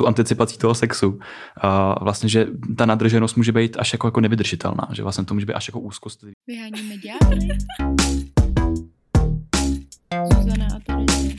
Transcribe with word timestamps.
tu 0.00 0.06
anticipací 0.06 0.58
toho 0.58 0.74
sexu. 0.74 1.18
A 1.56 2.04
vlastně, 2.04 2.28
že 2.28 2.46
ta 2.76 2.86
nadrženost 2.86 3.36
může 3.36 3.52
být 3.52 3.76
až 3.78 3.92
jako, 3.92 4.06
jako 4.06 4.20
nevydržitelná, 4.20 4.88
že 4.92 5.02
vlastně 5.02 5.24
to 5.24 5.34
může 5.34 5.46
být 5.46 5.54
až 5.54 5.68
jako 5.68 5.80
úzkost. 5.80 6.24
Vyháníme 6.46 6.94
ďábly. 6.96 7.48
Zuzana 10.32 10.66
a 10.76 10.80
Terezie. 10.86 11.34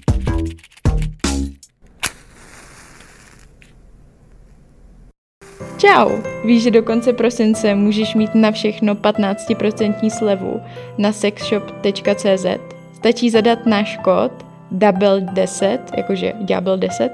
Čau! 5.77 6.09
Víš, 6.45 6.63
že 6.63 6.71
do 6.71 6.83
konce 6.83 7.13
prosince 7.13 7.75
můžeš 7.75 8.15
mít 8.15 8.35
na 8.35 8.51
všechno 8.51 8.95
15% 8.95 10.09
slevu 10.09 10.61
na 10.97 11.11
sexshop.cz. 11.11 12.45
Stačí 12.93 13.29
zadat 13.29 13.65
náš 13.65 13.97
kód 13.97 14.31
DOUBLE10, 14.71 15.79
jakože 15.97 16.33
ďábel 16.41 16.77
10, 16.77 17.09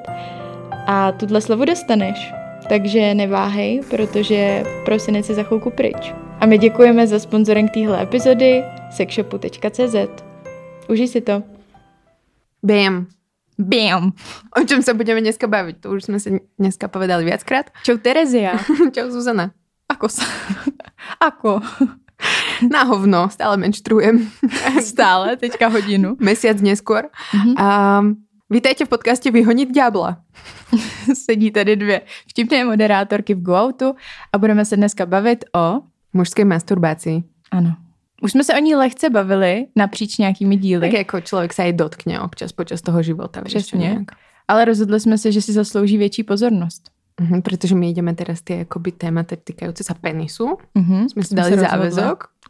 a 0.88 1.12
tuhle 1.12 1.42
slevu 1.42 1.66
dostaneš. 1.66 2.34
Takže 2.70 3.14
neváhej, 3.14 3.82
protože 3.90 4.64
prosinec 4.86 5.30
je 5.30 5.36
za 5.36 5.44
chvilku 5.44 5.70
pryč. 5.70 6.14
A 6.40 6.46
my 6.46 6.58
děkujeme 6.58 7.08
za 7.08 7.20
sponzorem 7.20 7.68
téhle 7.68 8.04
epizody 8.04 8.64
sexshopu.cz. 8.92 9.96
Užij 10.90 11.08
si 11.08 11.22
to. 11.22 11.44
Bam. 12.64 13.08
Bam! 13.60 14.14
O 14.54 14.62
čom 14.70 14.86
sa 14.86 14.94
budeme 14.94 15.18
dneska 15.18 15.50
baviť? 15.50 15.82
To 15.82 15.98
už 15.98 16.14
sme 16.14 16.22
si 16.22 16.46
dneska 16.62 16.86
povedali 16.94 17.26
viackrát. 17.26 17.74
Čau 17.82 17.98
Terezia. 17.98 18.62
Čau 18.94 19.10
Zuzana. 19.10 19.50
Ako 19.90 20.06
sa? 20.14 20.30
Ako? 21.34 21.58
Na 22.74 22.86
hovno, 22.86 23.30
stále 23.34 23.58
menštrujem. 23.58 24.30
Stále, 24.82 25.42
teďka 25.42 25.74
hodinu. 25.74 26.18
Mesiac 26.22 26.62
neskôr. 26.62 27.10
Mhm. 27.34 27.54
A 27.58 27.68
vítajte 28.50 28.86
v 28.86 28.90
podcaste 28.90 29.32
Vyhonit 29.32 29.72
ďábla. 29.72 30.18
Sedí 31.14 31.52
tady 31.52 31.76
dvě 31.76 32.02
vtipné 32.28 32.66
moderátorky 32.66 33.34
v 33.34 33.42
GoOutu 33.42 33.96
a 34.34 34.38
budeme 34.38 34.66
se 34.66 34.78
dneska 34.78 35.06
bavit 35.06 35.46
o... 35.56 35.82
Mužskej 36.14 36.46
masturbácii. 36.46 37.24
Ano. 37.52 37.76
Už 38.22 38.32
jsme 38.32 38.44
se 38.44 38.54
o 38.54 38.60
ní 38.60 38.76
lehce 38.76 39.10
bavili 39.10 39.66
napříč 39.76 40.18
nějakými 40.18 40.58
díly, 40.58 40.92
Tak 40.92 41.00
ako 41.00 41.22
človek 41.22 41.54
sa 41.54 41.70
aj 41.70 41.74
dotkne 41.74 42.18
občas 42.18 42.52
počas 42.52 42.82
toho 42.82 43.04
života. 43.04 43.42
Přesně. 43.42 43.80
nejak. 43.80 44.12
ale 44.48 44.66
rozhodli 44.66 45.00
jsme 45.00 45.18
se, 45.18 45.32
že 45.32 45.42
si 45.42 45.54
zaslouží 45.54 45.98
větší 45.98 46.24
pozornost. 46.24 46.90
Mhm, 47.22 47.42
pretože 47.42 47.76
my 47.76 47.90
ideme 47.90 48.14
teraz 48.14 48.46
tie 48.46 48.62
akoby 48.62 48.92
témata 48.94 49.34
týkajúce 49.34 49.82
sa 49.82 49.98
penisu. 49.98 50.62
Mhm. 50.78 51.10
Sme 51.10 51.22
si 51.26 51.34
dali 51.34 51.58
se 51.58 51.66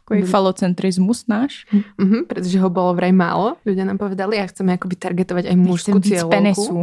Takový 0.08 0.24
falocentrismus 0.24 1.28
náš. 1.28 1.68
Mhm, 2.00 2.24
pretože 2.24 2.56
ho 2.56 2.72
bolo 2.72 2.96
vraj 2.96 3.12
málo. 3.12 3.60
Ľudia 3.68 3.84
nám 3.84 4.00
povedali 4.00 4.40
a 4.40 4.48
chceme 4.48 4.72
akoby 4.72 4.96
targetovať 4.96 5.52
aj 5.52 5.56
mužskú 5.60 6.00
víc 6.00 6.16
cieľovku. 6.16 6.32
penisů. 6.32 6.78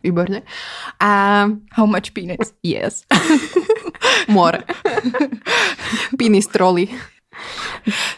Výborne. 0.00 0.40
A 0.98 1.10
How 1.76 1.86
much 1.86 2.16
penis? 2.16 2.56
Yes. 2.64 3.04
more. 4.28 4.64
Penis 6.18 6.46
troly. 6.48 6.88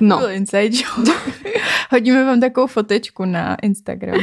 No, 0.01 0.19
Byl 0.19 0.31
inside 0.31 0.71
joke. 0.77 1.13
Hodíme 1.93 2.25
vám 2.25 2.41
takovou 2.41 2.67
fotečku 2.67 3.25
na 3.25 3.55
Instagram. 3.63 4.19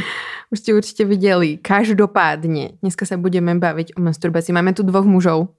už 0.52 0.60
ste 0.60 0.74
určite 0.76 1.04
videli. 1.06 1.58
Každopádne, 1.58 2.80
dneska 2.84 3.06
sa 3.08 3.16
budeme 3.16 3.56
baviť 3.56 3.96
o 3.96 4.04
masturbácii. 4.04 4.52
Máme 4.52 4.74
tu 4.74 4.84
dvoch 4.84 5.08
mužov. 5.08 5.56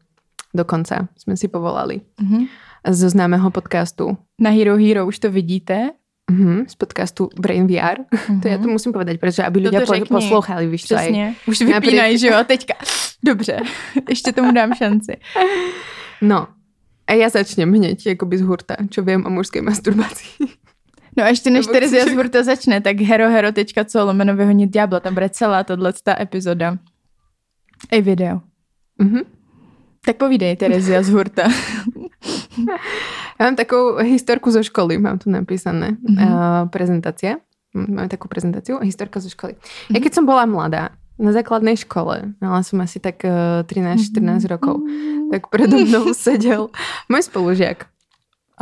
Dokonca 0.52 1.08
sme 1.16 1.36
si 1.36 1.48
povolali. 1.48 2.00
Mhm. 2.20 2.48
Zo 2.88 3.10
známeho 3.10 3.50
podcastu. 3.50 4.16
Na 4.40 4.50
Hero 4.50 4.76
Hero 4.76 5.06
už 5.06 5.18
to 5.18 5.30
vidíte. 5.30 5.90
Mhm, 6.30 6.64
z 6.68 6.74
podcastu 6.74 7.30
Brain 7.40 7.66
VR. 7.66 8.06
To 8.42 8.48
ja 8.48 8.58
to 8.58 8.68
musím 8.68 8.92
povedať, 8.92 9.18
pretože 9.18 9.42
aby 9.42 9.62
to 9.62 9.70
po, 9.86 10.18
poslouchali, 10.18 10.66
víš. 10.66 10.84
Přesně. 10.84 11.34
Už 11.46 11.60
vypínají, 11.60 12.18
že 12.18 12.26
jo? 12.26 12.38
Teďka. 12.46 12.74
Dobře. 13.24 13.58
Ještě 14.08 14.32
tomu 14.32 14.52
dám 14.52 14.74
šanci. 14.74 15.16
No, 16.22 16.46
a 17.06 17.12
ja 17.18 17.28
začnem 17.28 17.66
hneď, 17.74 18.14
akoby 18.14 18.38
z 18.38 18.42
hurta, 18.46 18.76
čo 18.88 19.02
viem 19.02 19.26
o 19.26 19.30
mužskej 19.30 19.62
masturbácii. 19.62 20.54
No 21.16 21.24
a 21.24 21.28
ještě 21.28 21.50
než 21.50 21.66
Terezia 21.66 22.06
z 22.06 22.14
Hurta 22.14 22.42
začne, 22.42 22.80
tak 22.80 23.00
herohero.co 23.00 24.04
lomeno 24.04 24.36
vyhonit 24.36 24.70
ďábla, 24.70 25.00
tam 25.00 25.14
bude 25.14 25.28
celá 25.28 25.64
tato 25.64 25.92
epizoda. 26.20 26.78
I 27.90 28.02
video. 28.02 28.40
Mhm. 28.98 29.20
Tak 30.04 30.16
povídej, 30.16 30.56
Terezia 30.56 31.02
z 31.02 31.10
Hurta. 31.10 31.48
Ja 33.40 33.50
mám 33.50 33.58
takú 33.58 33.98
historku 33.98 34.54
zo 34.54 34.62
školy, 34.62 35.00
mám 35.02 35.18
tu 35.18 35.26
napísané. 35.32 35.98
Mhm. 35.98 36.14
Uh, 36.14 36.62
prezentácia. 36.70 37.42
Máme 37.72 38.06
takú 38.12 38.28
prezentáciu, 38.28 38.78
historka 38.84 39.18
zo 39.18 39.32
školy. 39.32 39.56
Ja 39.88 39.98
keď 39.98 40.12
som 40.20 40.28
bola 40.28 40.44
mladá, 40.44 40.92
na 41.20 41.30
základnej 41.30 41.76
škole, 41.76 42.34
mala 42.40 42.60
som 42.64 42.80
asi 42.82 42.98
tak 42.98 43.22
uh, 43.24 43.62
13-14 43.68 44.48
rokov, 44.48 44.82
tak 45.30 45.48
predo 45.52 45.78
mnou 45.78 46.10
sedel 46.16 46.72
môj 47.06 47.28
spolužiak. 47.28 47.86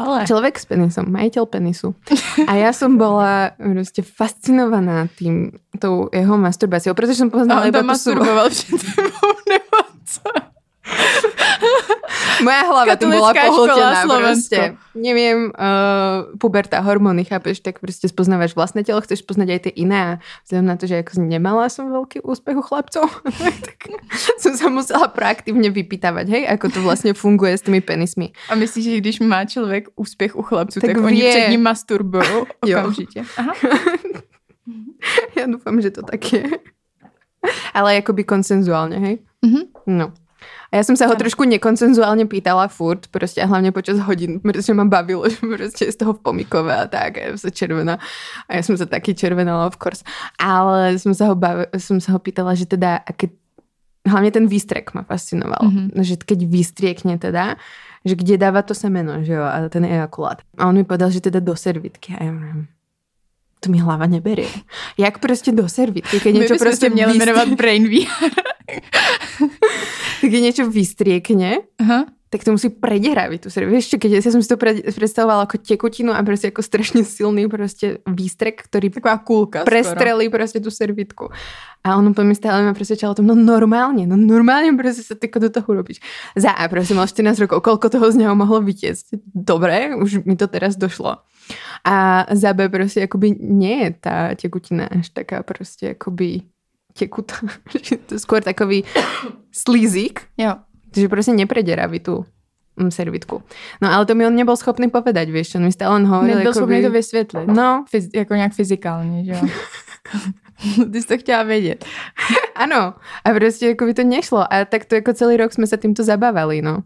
Ale. 0.00 0.24
Človek 0.24 0.56
s 0.56 0.64
penisom, 0.64 1.10
majiteľ 1.12 1.44
penisu. 1.50 1.92
A 2.48 2.56
ja 2.56 2.70
som 2.72 2.96
bola 2.96 3.52
proste 3.58 4.00
fascinovaná 4.00 5.10
tým, 5.12 5.60
tou 5.76 6.08
jeho 6.14 6.40
masturbáciou, 6.40 6.96
pretože 6.96 7.20
som 7.20 7.28
poznala 7.28 7.66
on 7.66 7.70
iba 7.74 7.82
tú 7.84 7.90
masturboval 7.90 8.48
nebo 9.44 9.76
co? 10.14 10.49
Moja 12.40 12.62
hlava 12.66 12.94
tu 12.96 13.06
bola 13.06 13.32
pohltená 13.32 14.00
proste. 14.08 14.74
Neviem, 14.96 15.52
uh, 15.54 16.32
puberta, 16.40 16.80
hormóny, 16.82 17.24
chápeš, 17.24 17.60
tak 17.62 17.78
proste 17.78 18.08
spoznávaš 18.10 18.56
vlastné 18.58 18.82
telo, 18.82 18.98
chceš 19.00 19.22
poznať 19.22 19.48
aj 19.54 19.60
tie 19.68 19.74
iné 19.86 19.98
a 19.98 20.12
vzhľadom 20.44 20.66
na 20.66 20.76
to, 20.76 20.84
že 20.90 21.04
ako 21.04 21.22
nemala 21.22 21.68
som 21.70 21.92
veľký 21.92 22.26
úspech 22.26 22.56
u 22.58 22.64
chlapcov, 22.64 23.06
tak 23.66 23.78
som 24.42 24.56
sa 24.58 24.66
musela 24.66 25.06
proaktívne 25.06 25.70
vypýtavať, 25.70 26.26
hej, 26.26 26.42
ako 26.50 26.66
to 26.74 26.78
vlastne 26.82 27.12
funguje 27.14 27.54
s 27.54 27.62
tými 27.62 27.78
penismi. 27.84 28.34
A 28.50 28.58
myslíš, 28.58 28.84
že 28.84 28.96
když 28.98 29.16
má 29.20 29.44
člověk 29.44 29.88
úspěch 29.96 30.36
u 30.36 30.42
chlapců, 30.42 30.80
tak, 30.80 30.96
Tak 30.96 31.04
oni 31.04 31.20
vie. 31.20 31.30
před 31.30 31.48
ním 31.54 31.62
masturbují 31.62 32.28
Jo. 32.66 32.78
okamžitě. 32.78 33.24
Aha. 33.38 33.52
Ja 35.34 35.48
dúfam, 35.48 35.80
že 35.80 35.90
to 35.90 36.04
tak 36.04 36.20
je. 36.32 36.44
Ale 37.72 37.96
akoby 38.04 38.22
konsenzuálne, 38.28 39.00
hej? 39.00 39.16
Mhm. 39.40 39.60
No. 39.88 40.12
A 40.70 40.78
ja 40.78 40.82
som 40.86 40.94
sa 40.94 41.10
ho 41.10 41.14
trošku 41.18 41.42
nekonsenzuálne 41.44 42.24
pýtala 42.30 42.70
furt, 42.70 43.10
proste 43.10 43.42
a 43.42 43.50
hlavne 43.50 43.74
počas 43.74 43.98
hodín, 44.06 44.38
pretože 44.38 44.70
ma 44.72 44.86
bavilo, 44.86 45.26
že 45.32 45.38
proste 45.42 45.88
je 45.88 45.92
z 45.92 45.98
toho 45.98 46.14
v 46.14 46.20
pomikové 46.22 46.74
a 46.74 46.86
tak, 46.86 47.18
a 47.18 47.34
sa 47.34 47.50
červená. 47.50 47.98
A 48.46 48.50
ja 48.58 48.62
som 48.62 48.78
sa 48.78 48.86
taky 48.86 49.12
červenala, 49.14 49.66
of 49.66 49.76
course. 49.76 50.00
Ale 50.38 50.96
som 51.00 51.12
sa 51.12 51.28
ho, 51.30 51.34
bavi, 51.34 51.66
som 51.80 51.98
sa 51.98 52.14
ho 52.14 52.20
pýtala, 52.22 52.54
že 52.54 52.64
teda, 52.70 53.02
a 53.02 53.10
keď, 53.10 53.34
hlavne 54.08 54.30
ten 54.32 54.46
výstrek 54.48 54.96
ma 54.96 55.04
fascinoval, 55.04 55.60
Mhm. 55.60 56.00
že 56.00 56.16
keď 56.16 56.48
vystriekne 56.48 57.20
teda, 57.20 57.60
že 58.00 58.16
kde 58.16 58.40
dáva 58.40 58.64
to 58.64 58.72
semeno, 58.72 59.20
že 59.20 59.36
jo, 59.36 59.44
a 59.44 59.68
ten 59.68 59.84
ejakulát. 59.84 60.40
A 60.56 60.64
on 60.70 60.74
mi 60.78 60.88
povedal, 60.88 61.12
že 61.12 61.20
teda 61.20 61.36
do 61.44 61.52
servitky. 61.52 62.16
A 62.16 62.24
ja 62.24 62.32
hovorím, 62.32 62.64
to 63.60 63.71
mi 63.71 63.78
hlava 63.78 64.06
neberie. 64.06 64.48
Jak 64.98 65.19
prostě 65.19 65.53
do 65.53 65.69
servitky, 65.69 66.21
keď 66.21 66.34
niečo 66.34 66.56
prostě 66.59 66.91
měli 66.91 67.12
vystrie- 67.12 67.26
jmenovat 67.26 67.48
Brain 67.48 67.88
VR. 67.88 68.31
keď 70.21 70.41
niečo 70.41 70.65
vystriekne, 70.71 71.65
Aha. 71.81 72.06
Tak 72.30 72.46
to 72.46 72.54
musí 72.54 72.70
predehráviť 72.70 73.38
tú 73.42 73.48
servitku. 73.50 73.74
Vieš 73.74 73.86
čo, 73.91 73.96
keď 73.98 74.10
ja 74.22 74.30
som 74.30 74.38
si 74.38 74.46
to 74.46 74.54
pre- 74.54 74.86
predstavovala 74.86 75.50
ako 75.50 75.58
tekutinu 75.58 76.14
a 76.14 76.22
proste 76.22 76.54
ako 76.54 76.62
strašne 76.62 77.02
silný 77.02 77.50
proste 77.50 78.06
výstrek, 78.06 78.70
ktorý 78.70 78.94
Taková 78.94 79.18
kulka 79.26 79.58
skoro. 79.66 79.70
prestrelí 79.74 80.30
proste 80.30 80.62
tú 80.62 80.70
servitku. 80.70 81.26
A 81.82 81.98
on 81.98 82.06
úplne 82.06 82.30
stále 82.38 82.62
ma 82.62 82.70
presvedčal 82.70 83.10
o 83.10 83.18
tom, 83.18 83.26
no 83.26 83.34
normálne, 83.34 84.06
no 84.06 84.14
normálne 84.14 84.70
proste 84.78 85.02
sa 85.02 85.18
tyko 85.18 85.42
do 85.42 85.50
toho 85.50 85.66
robíš. 85.74 85.98
Za 86.38 86.54
A, 86.54 86.70
proste 86.70 86.94
mal 86.94 87.10
14 87.10 87.34
rokov, 87.50 87.66
koľko 87.66 87.98
toho 87.98 88.06
z 88.14 88.22
neho 88.22 88.38
mohlo 88.38 88.62
vytiecť? 88.62 89.18
Dobre, 89.34 89.98
už 89.98 90.22
mi 90.22 90.38
to 90.38 90.47
teraz 90.47 90.78
došlo. 90.78 91.18
A 91.82 92.28
za 92.30 92.54
B 92.54 92.70
proste 92.70 93.10
akoby 93.10 93.34
nie 93.42 93.88
je 93.88 93.91
tá 94.06 94.38
tekutina 94.38 94.86
až 94.86 95.10
taká 95.10 95.42
proste 95.42 95.98
akoby 95.98 96.47
tekutá. 96.94 97.42
To 98.06 98.14
je 98.14 98.20
skôr 98.22 98.38
takový 98.44 98.86
slízik, 99.50 100.30
Jo. 100.38 100.62
Že 100.97 101.09
proste 101.09 101.33
neprederaví 101.33 102.01
tú 102.01 102.25
mm, 102.77 102.91
servitku. 102.91 103.42
No 103.83 103.87
ale 103.89 104.07
to 104.07 104.15
mi 104.15 104.27
on 104.27 104.34
nebol 104.34 104.57
schopný 104.57 104.91
povedať, 104.91 105.31
vieš, 105.31 105.54
on 105.57 105.65
mi 105.65 105.72
stále 105.72 106.03
len 106.03 106.07
hovoril. 106.07 106.37
Nebyl 106.37 106.54
schopný 106.54 106.83
to 106.83 106.91
vysvětlit. 106.91 107.47
No, 107.47 107.84
Fyz, 107.89 108.09
jako 108.15 108.34
nějak 108.34 108.53
fyzikálně, 108.53 109.25
že 109.25 109.33
jo? 109.33 109.48
Ty 110.92 111.03
jsi 111.03 111.09
to 111.09 111.19
chtěla 111.19 111.42
vědět. 111.42 111.84
Áno. 112.60 112.95
A 113.25 113.28
proste 113.33 113.72
ako 113.72 113.89
by 113.89 113.95
to 113.95 114.04
nešlo. 114.04 114.45
A 114.45 114.69
tak 114.69 114.84
to 114.84 115.01
ako 115.01 115.16
celý 115.16 115.41
rok 115.41 115.57
sme 115.57 115.65
sa 115.65 115.81
týmto 115.81 116.04
zabávali, 116.04 116.60
no. 116.60 116.84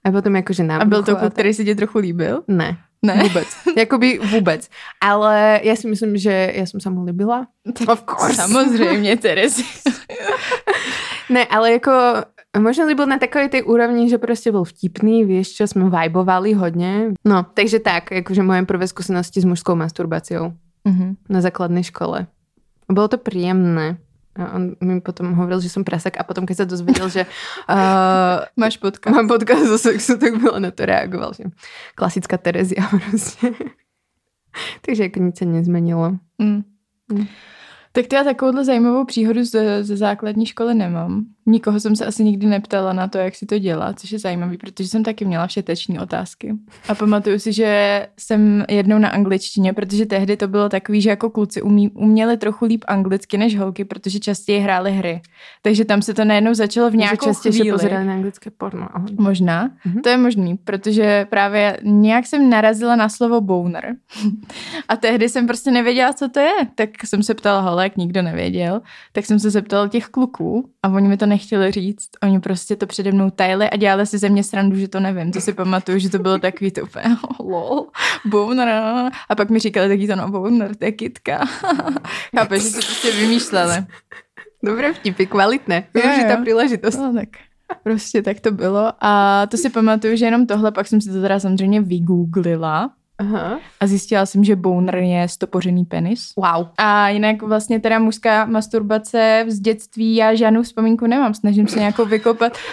A 0.00 0.08
potom 0.08 0.32
akože 0.32 0.64
na 0.64 0.80
A 0.80 0.88
byl 0.88 1.02
to 1.02 1.16
kluk, 1.16 1.32
který 1.32 1.52
si 1.54 1.64
tě 1.64 1.74
trochu 1.74 1.98
líbil? 1.98 2.42
Ne, 2.48 2.76
Ne. 3.02 3.14
vôbec. 3.28 3.48
Jakoby 3.76 4.20
vôbec. 4.20 4.68
Ale 5.00 5.60
ja 5.64 5.72
si 5.76 5.88
myslím, 5.88 6.20
že 6.20 6.52
ja 6.56 6.64
som 6.68 6.80
sa 6.80 6.92
mu 6.92 7.04
ľúbila. 7.04 7.48
Of 7.88 8.04
course. 8.04 8.36
Samozřejmě, 8.36 9.16
Terezi. 9.16 9.64
Ne, 11.28 11.46
ale 11.46 11.80
ako 11.80 12.24
možno 12.52 12.86
líbil 12.86 13.06
na 13.06 13.18
takovej 13.18 13.48
tej 13.48 13.62
úrovni, 13.62 14.08
že 14.08 14.18
proste 14.18 14.50
bol 14.50 14.64
vtipný, 14.64 15.22
vieš 15.22 15.54
čo, 15.54 15.66
sme 15.66 15.86
vibovali 15.86 16.52
hodne. 16.52 17.14
No, 17.22 17.44
takže 17.44 17.78
tak, 17.78 18.10
akože 18.10 18.42
moje 18.42 18.66
prvé 18.66 18.86
skúsenosti 18.86 19.40
s 19.40 19.46
mužskou 19.46 19.74
masturbáciou 19.74 20.52
Mhm. 20.84 21.16
na 21.28 21.40
základnej 21.40 21.84
škole. 21.84 22.26
Bolo 22.88 23.08
to 23.08 23.18
príjemné. 23.18 24.00
A 24.38 24.54
on 24.54 24.78
mi 24.80 25.00
potom 25.02 25.34
hovoril, 25.34 25.60
že 25.60 25.68
som 25.68 25.82
prasak 25.84 26.14
a 26.16 26.22
potom, 26.22 26.46
keď 26.46 26.56
sa 26.56 26.66
dozvedel, 26.66 27.06
že 27.10 27.22
uh, 27.68 28.46
Máš 28.56 28.78
podcast. 28.78 29.10
mám 29.12 29.28
podcast 29.28 29.66
zo 29.66 29.78
sexu, 29.78 30.16
tak 30.18 30.38
bylo 30.38 30.58
na 30.58 30.70
to 30.70 30.86
reagoval, 30.86 31.34
že 31.34 31.44
klasická 31.94 32.38
Terezia 32.38 32.82
prostě. 33.10 33.52
Takže 34.86 35.02
jako 35.02 35.18
nic 35.20 35.38
se 35.38 35.44
nezmenilo. 35.44 36.16
Mm. 36.38 36.62
Mm. 37.12 37.26
Tak 37.92 38.06
to 38.06 38.16
já 38.16 38.24
takovouhle 38.24 38.64
zajímavou 38.64 39.04
příhodu 39.04 39.44
ze, 39.44 39.84
ze 39.84 39.96
základní 39.96 40.46
školy 40.46 40.74
nemám. 40.74 41.24
Nikoho 41.46 41.80
jsem 41.80 41.96
se 41.96 42.06
asi 42.06 42.24
nikdy 42.24 42.46
neptala 42.46 42.92
na 42.92 43.08
to, 43.08 43.18
jak 43.18 43.34
si 43.34 43.46
to 43.46 43.58
dělá, 43.58 43.92
což 43.92 44.12
je 44.12 44.18
zajímavý, 44.18 44.56
protože 44.56 44.88
jsem 44.88 45.02
taky 45.02 45.24
měla 45.24 45.46
všeteční 45.46 45.98
otázky. 45.98 46.54
A 46.88 46.94
pamatuju 46.94 47.38
si, 47.38 47.52
že 47.52 48.06
jsem 48.18 48.64
jednou 48.68 48.98
na 48.98 49.08
angličtině, 49.08 49.72
protože 49.72 50.06
tehdy 50.06 50.36
to 50.36 50.48
bylo 50.48 50.68
takový, 50.68 51.00
že 51.00 51.10
jako 51.10 51.30
kluci 51.30 51.62
umí, 51.62 51.90
uměli 51.90 52.36
trochu 52.36 52.64
líp 52.64 52.84
anglicky 52.88 53.38
než 53.38 53.58
holky, 53.58 53.84
protože 53.84 54.18
častěji 54.20 54.58
hráli 54.60 54.92
hry. 54.92 55.20
Takže 55.62 55.84
tam 55.84 56.02
se 56.02 56.14
to 56.14 56.24
najednou 56.24 56.54
začalo 56.54 56.90
v 56.90 56.96
nějakou 56.96 57.26
častěji 57.26 57.52
chvíli. 57.52 57.72
pozerali 57.72 58.06
na 58.06 58.12
anglické 58.12 58.50
porno. 58.50 58.88
Možná, 59.18 59.70
Mhm. 59.84 60.00
to 60.02 60.08
je 60.08 60.16
možný, 60.16 60.56
protože 60.56 61.26
právě 61.30 61.78
nějak 61.82 62.26
jsem 62.26 62.50
narazila 62.50 62.96
na 62.96 63.08
slovo 63.08 63.40
boner 63.40 63.96
a 64.88 64.96
tehdy 64.96 65.28
jsem 65.28 65.46
prostě 65.46 65.70
nevěděla, 65.70 66.12
co 66.12 66.28
to 66.28 66.40
je. 66.40 66.52
Tak 66.74 66.90
jsem 67.04 67.22
se 67.22 67.34
ptala 67.34 67.60
holek, 67.80 67.96
nikdo 67.96 68.22
nevěděl, 68.22 68.80
tak 69.12 69.26
jsem 69.26 69.38
se 69.38 69.50
zeptala 69.50 69.88
těch 69.88 70.06
kluků 70.06 70.70
a 70.82 70.88
oni 70.88 71.08
mi 71.08 71.16
to 71.16 71.26
nechtěli 71.26 71.70
říct. 71.70 72.08
Oni 72.22 72.40
prostě 72.40 72.76
to 72.76 72.86
přede 72.86 73.12
mnou 73.12 73.30
tajili 73.30 73.70
a 73.70 73.76
dělali 73.76 74.06
si 74.06 74.18
ze 74.18 74.28
mě 74.28 74.44
srandu, 74.44 74.76
že 74.76 74.88
to 74.88 75.00
nevím. 75.00 75.32
To 75.32 75.40
si 75.40 75.52
pamatuju, 75.52 75.98
že 75.98 76.10
to 76.10 76.18
bylo 76.18 76.38
takový 76.38 76.70
to 76.70 76.82
úplně 76.82 77.16
lol, 77.40 77.86
boner. 78.24 78.68
A 79.28 79.34
pak 79.34 79.50
mi 79.50 79.58
říkali 79.58 79.88
taky 79.88 80.06
to 80.06 80.16
no 80.16 80.28
boner, 80.28 80.74
to 80.76 80.84
je 80.84 80.92
kytka. 80.92 81.46
Chápeš, 82.36 82.62
že 82.62 82.68
si 82.68 82.86
prostě 82.86 83.12
vymýšleli. 83.12 83.84
Dobré 84.64 84.92
vtipy, 84.92 85.26
kvalitné. 85.26 85.84
Využitá 85.94 86.36
příležitost. 86.36 86.96
No 86.96 87.14
tak 87.14 87.28
prostě 87.82 88.22
tak 88.22 88.40
to 88.40 88.50
bylo. 88.50 88.92
A 89.00 89.46
to 89.46 89.56
si 89.56 89.70
pamatuju, 89.70 90.16
že 90.16 90.24
jenom 90.24 90.46
tohle, 90.46 90.72
pak 90.72 90.86
jsem 90.86 91.00
si 91.00 91.12
to 91.12 91.20
teda 91.20 91.40
samozřejmě 91.40 91.80
vygooglila 91.80 92.90
Aha. 93.20 93.60
a 93.80 93.86
zjistila 93.86 94.26
jsem, 94.26 94.44
že 94.44 94.56
boner 94.56 94.96
je 94.96 95.28
stopořený 95.28 95.84
penis. 95.84 96.32
Wow. 96.36 96.66
A 96.78 97.08
jinak 97.08 97.42
vlastně 97.42 97.80
teda 97.80 97.98
mužská 97.98 98.46
masturbace 98.46 99.44
z 99.48 99.60
dětství, 99.60 100.16
já 100.16 100.34
žádnou 100.34 100.62
vzpomínku 100.62 101.06
nemám, 101.06 101.34
snažím 101.34 101.68
se 101.68 101.78
nějakou 101.78 102.04
vykopat. 102.04 102.58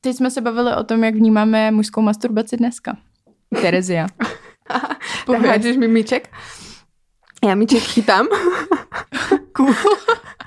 Teď 0.00 0.16
jsme 0.16 0.30
se 0.30 0.40
bavili 0.40 0.76
o 0.76 0.84
tom, 0.84 1.04
jak 1.04 1.14
vnímáme 1.14 1.70
mužskou 1.70 2.02
masturbaci 2.02 2.56
dneska. 2.56 2.96
Terezia. 3.62 4.06
Tak 5.26 5.44
hádžeš 5.44 5.76
mi 5.76 5.88
míček? 5.88 6.28
Já 7.44 7.54
míček 7.54 7.82
chytám. 7.82 8.26
Cool. 9.52 9.74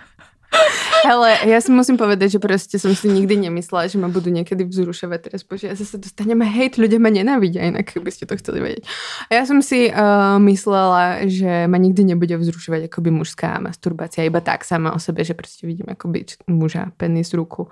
Hele, 1.03 1.29
ja 1.45 1.59
si 1.61 1.69
musím 1.69 1.97
povedať, 1.99 2.38
že 2.38 2.39
proste 2.39 2.75
som 2.81 2.94
si 2.97 3.11
nikdy 3.11 3.49
nemyslela, 3.49 3.91
že 3.91 4.01
ma 4.01 4.09
budú 4.09 4.33
niekedy 4.33 4.65
vzrušovať 4.65 5.19
teraz, 5.29 5.41
bože, 5.45 5.69
zase 5.75 6.01
dostaneme 6.01 6.47
hejt, 6.47 6.81
ľudia 6.81 6.97
ma 6.97 7.13
nenávidia, 7.13 7.69
inak 7.69 7.94
by 7.94 8.11
ste 8.13 8.25
to 8.25 8.33
chceli 8.39 8.63
vedieť. 8.63 8.83
A 9.29 9.31
ja 9.38 9.44
som 9.45 9.61
si 9.61 9.91
uh, 9.91 10.41
myslela, 10.41 11.27
že 11.29 11.69
ma 11.69 11.77
nikdy 11.77 12.15
nebude 12.15 12.33
vzrušovať 12.38 12.89
akoby 12.89 13.09
mužská 13.13 13.61
masturbácia, 13.61 14.25
iba 14.25 14.41
tak 14.41 14.65
sama 14.65 14.95
o 14.95 14.99
sebe, 14.99 15.21
že 15.21 15.38
proste 15.38 15.67
vidím 15.67 15.91
akoby 15.91 16.25
č- 16.25 16.41
muža, 16.49 16.89
penis, 16.97 17.33
ruku, 17.33 17.69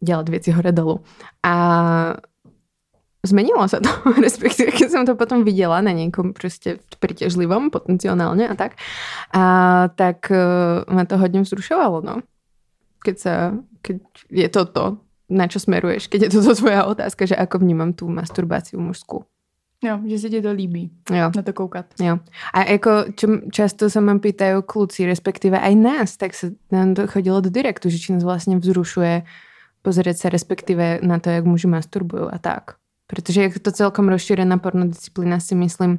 dělat 0.00 0.28
věci 0.28 0.50
hore 0.50 0.72
dolu. 0.72 1.00
A 1.42 1.54
zmenilo 3.26 3.66
sa 3.68 3.82
to, 3.82 3.90
respektíve 4.24 4.70
keď 4.70 4.88
som 4.88 5.02
to 5.04 5.18
potom 5.18 5.42
videla 5.42 5.82
na 5.82 5.90
niekom 5.90 6.32
proste 6.32 6.78
pritežlivom 7.02 7.70
potenciálne 7.74 8.46
a 8.46 8.54
tak, 8.54 8.78
a 9.34 9.42
tak 9.94 10.30
uh, 10.30 10.86
ma 10.86 11.04
to 11.04 11.18
hodne 11.18 11.42
vzrušovalo, 11.42 12.00
no. 12.02 12.22
Keď 13.04 13.16
sa, 13.18 13.34
keď 13.82 13.96
je 14.30 14.48
to 14.48 14.62
to, 14.64 14.84
na 15.28 15.44
čo 15.46 15.60
smeruješ, 15.60 16.08
keď 16.08 16.28
je 16.28 16.30
toto 16.40 16.52
tvoja 16.56 16.88
otázka, 16.88 17.28
že 17.28 17.36
ako 17.36 17.60
vnímam 17.60 17.92
tú 17.92 18.08
masturbáciu 18.08 18.80
mužskú. 18.80 19.24
Jo, 19.78 20.02
že 20.10 20.18
se 20.18 20.30
ti 20.30 20.42
to 20.42 20.50
líbí 20.50 20.90
Jo. 21.06 21.30
na 21.30 21.42
to 21.42 21.52
koukat. 21.54 21.94
Jo. 22.02 22.18
A 22.50 22.66
jako 22.66 23.14
čo, 23.14 23.26
často 23.54 23.86
sa 23.86 24.00
ma 24.02 24.18
pýtajú 24.18 24.66
kluci, 24.66 25.06
respektíve 25.06 25.54
aj 25.54 25.74
nás, 25.78 26.08
tak 26.18 26.34
sa 26.34 26.50
nám 26.74 26.98
to 26.98 27.06
chodilo 27.06 27.38
do 27.38 27.46
direktu, 27.46 27.86
že 27.86 28.02
či 28.02 28.10
nás 28.10 28.26
vlastne 28.26 28.58
vzrušuje 28.58 29.22
pozrieť 29.82 30.16
sa 30.18 30.28
respektíve 30.28 30.98
na 31.06 31.22
to, 31.22 31.30
jak 31.30 31.44
muži 31.46 31.70
masturbujú 31.70 32.26
a 32.26 32.38
tak. 32.42 32.76
Protože 33.06 33.42
je 33.42 33.50
to 33.62 33.72
celkom 33.72 34.08
rozšírená 34.08 34.58
pornodisciplína, 34.58 35.40
si 35.40 35.54
myslím, 35.54 35.98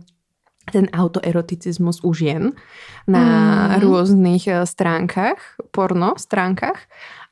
ten 0.72 0.88
autoeroticizmus 0.94 2.00
u 2.04 2.14
žien 2.14 2.52
na 3.08 3.24
Mm. 3.70 3.82
rôznych 3.82 4.48
eh, 4.48 4.66
stránkach, 4.66 5.58
porno 5.72 6.14
stránkach 6.18 6.78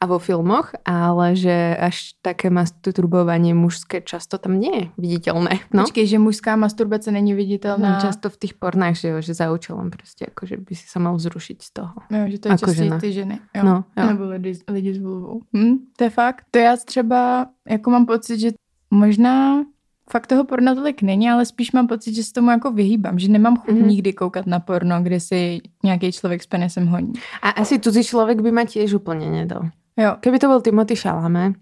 a 0.02 0.06
vo 0.06 0.20
filmoch, 0.22 0.74
ale 0.86 1.34
že 1.34 1.74
až 1.78 2.14
také 2.22 2.50
masturbovanie 2.54 3.54
mužské 3.58 4.02
často 4.02 4.38
tam 4.38 4.60
nie 4.62 4.74
je 4.74 4.86
viditeľné. 4.98 5.66
No? 5.74 5.84
Počkej, 5.90 6.06
že 6.06 6.18
mužská 6.22 6.54
masturbace 6.56 7.10
není 7.12 7.34
viditelná. 7.34 7.98
No, 7.98 8.02
často 8.02 8.30
v 8.30 8.38
tých 8.38 8.54
pornách, 8.54 8.94
že 8.96 9.08
jo, 9.10 9.18
že 9.22 9.34
za 9.34 9.50
účelem 9.52 9.90
prostě, 9.90 10.26
jako, 10.30 10.46
že 10.46 10.58
by 10.58 10.76
si 10.76 10.86
sa 10.88 11.00
mal 11.02 11.16
vzrušiť 11.18 11.58
z 11.62 11.70
toho. 11.74 11.94
Jo, 12.14 12.22
že 12.30 12.38
to 12.40 12.46
je 12.48 12.52
Jako 12.52 12.74
žena. 12.74 13.00
ty 13.00 13.10
ženy. 13.14 13.40
Jo. 13.56 13.62
No, 13.66 13.76
jo. 13.98 14.06
Nebo 14.08 14.24
lidi, 14.30 14.54
lidi 14.70 14.94
s 14.94 14.98
vulvou. 15.02 15.42
Hm, 15.58 15.76
to 15.98 16.04
je 16.04 16.10
fakt. 16.10 16.46
To 16.52 16.60
já 16.60 16.78
třeba, 16.78 17.48
jako 17.70 17.90
mám 17.90 18.06
pocit, 18.06 18.40
že 18.40 18.50
možná 18.92 19.64
fakt 20.10 20.28
toho 20.28 20.44
porna 20.44 20.76
tolik 20.76 21.02
není, 21.02 21.30
ale 21.30 21.46
spíš 21.46 21.72
mám 21.72 21.88
pocit, 21.88 22.16
že 22.16 22.24
se 22.24 22.34
tomu 22.34 22.52
jako 22.52 22.72
vyhýbám, 22.72 23.20
že 23.20 23.28
nemám 23.28 23.56
chuť 23.58 23.76
Mhm. 23.76 23.88
nikdy 23.88 24.14
koukat 24.14 24.48
na 24.48 24.60
porno, 24.60 25.04
kde 25.04 25.20
si 25.20 25.62
nějaký 25.84 26.12
člověk 26.12 26.44
s 26.44 26.48
penisem 26.48 26.88
honí. 26.88 27.14
A 27.42 27.50
asi 27.50 27.80
cudzí 27.80 28.04
človek 28.04 28.42
by 28.42 28.52
ma 28.52 28.64
tiež 28.64 28.94
úplne 28.94 29.28
nedal. 29.30 29.68
Jo, 29.98 30.16
Keby 30.20 30.40
to 30.40 30.48
bol 30.48 30.62
Timothy 30.62 30.96
Chalamet, 30.96 31.56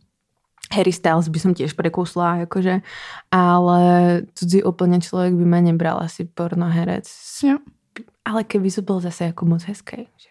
Harry 0.76 0.92
Styles 0.92 1.30
by 1.32 1.40
som 1.40 1.54
tiež 1.54 1.74
prekusla, 1.74 2.44
akože, 2.50 2.82
ale 3.32 3.80
cudzí 4.36 4.60
úplne 4.66 5.00
človek 5.00 5.34
by 5.34 5.46
ma 5.46 5.60
nebral 5.64 6.04
asi 6.04 6.26
pornoherec. 6.26 7.08
jo. 7.44 7.58
Ale 8.26 8.44
keby 8.44 8.68
to 8.74 8.82
bol 8.82 9.00
zase 9.00 9.24
jako 9.32 9.46
moc 9.46 9.64
hezký, 9.64 10.10
že. 10.18 10.30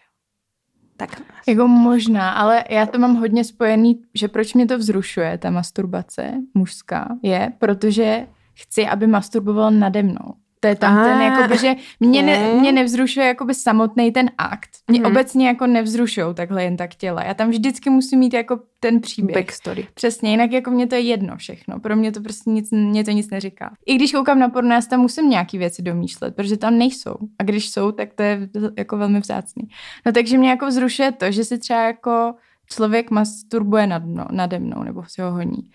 Tak. 0.97 1.21
Jako 1.47 1.67
možná, 1.67 2.31
ale 2.31 2.63
já 2.69 2.85
to 2.85 2.99
mám 2.99 3.15
hodně 3.15 3.43
spojený, 3.43 4.01
že 4.13 4.27
proč 4.27 4.53
mě 4.53 4.65
to 4.65 4.77
vzrušuje, 4.77 5.37
ta 5.37 5.49
masturbace 5.49 6.33
mužská, 6.53 7.17
je, 7.23 7.51
protože 7.59 8.27
chci, 8.53 8.87
aby 8.87 9.07
masturboval 9.07 9.71
nade 9.71 10.03
mnou. 10.03 10.33
To 10.65 10.69
je 10.69 10.75
tam 10.75 10.97
Ah. 10.97 11.03
ten, 11.03 11.21
jakoby, 11.21 11.57
že 11.57 11.75
mě, 11.99 12.21
ne, 12.23 12.53
mě 12.53 12.71
nevzrušuje 12.71 13.25
jakoby 13.27 13.53
samotný 13.53 14.11
ten 14.11 14.31
akt. 14.37 14.69
Mě 14.87 14.99
Mhm. 14.99 15.11
obecně 15.11 15.47
jako 15.47 15.67
nevzrušují 15.67 16.33
takhle 16.35 16.63
jen 16.63 16.77
tak 16.77 16.95
těla. 16.95 17.23
Já 17.23 17.33
tam 17.33 17.49
vždycky 17.49 17.89
musím 17.89 18.19
mít 18.19 18.33
jako 18.33 18.59
ten 18.79 19.01
příběh. 19.01 19.35
Backstory. 19.37 19.87
Přesně, 19.93 20.31
jinak 20.31 20.51
jako 20.51 20.71
mě 20.71 20.87
to 20.87 20.95
je 20.95 21.01
jedno 21.01 21.37
všechno. 21.37 21.79
Pro 21.79 21.95
mě 21.95 22.11
to 22.11 22.21
prostě 22.21 22.49
nic, 22.49 22.71
mě 22.71 23.03
to 23.03 23.11
nic 23.11 23.29
neříká. 23.29 23.73
I 23.85 23.95
když 23.95 24.11
koukám 24.11 24.39
na 24.39 24.49
porno, 24.49 24.73
já 24.75 24.81
tam 24.81 24.99
musím 24.99 25.29
nějaký 25.29 25.57
věci 25.57 25.81
domýšlet, 25.81 26.35
protože 26.35 26.57
tam 26.57 26.77
nejsou. 26.77 27.15
A 27.39 27.43
když 27.43 27.69
jsou, 27.69 27.91
tak 27.91 28.13
to 28.13 28.23
je 28.23 28.49
jako 28.77 28.97
velmi 28.97 29.19
vzácný. 29.19 29.63
No 30.05 30.11
takže 30.11 30.37
mě 30.37 30.49
jako 30.49 30.67
vzrušuje 30.67 31.11
to, 31.11 31.31
že 31.31 31.43
si 31.43 31.57
třeba 31.57 31.81
jako 31.81 32.33
člověk 32.71 33.11
masturbuje 33.11 33.87
nad 33.87 34.05
mnou, 34.05 34.25
nade 34.31 34.59
mnou 34.59 34.83
nebo 34.83 35.03
si 35.07 35.21
ho 35.21 35.31
honí. 35.31 35.69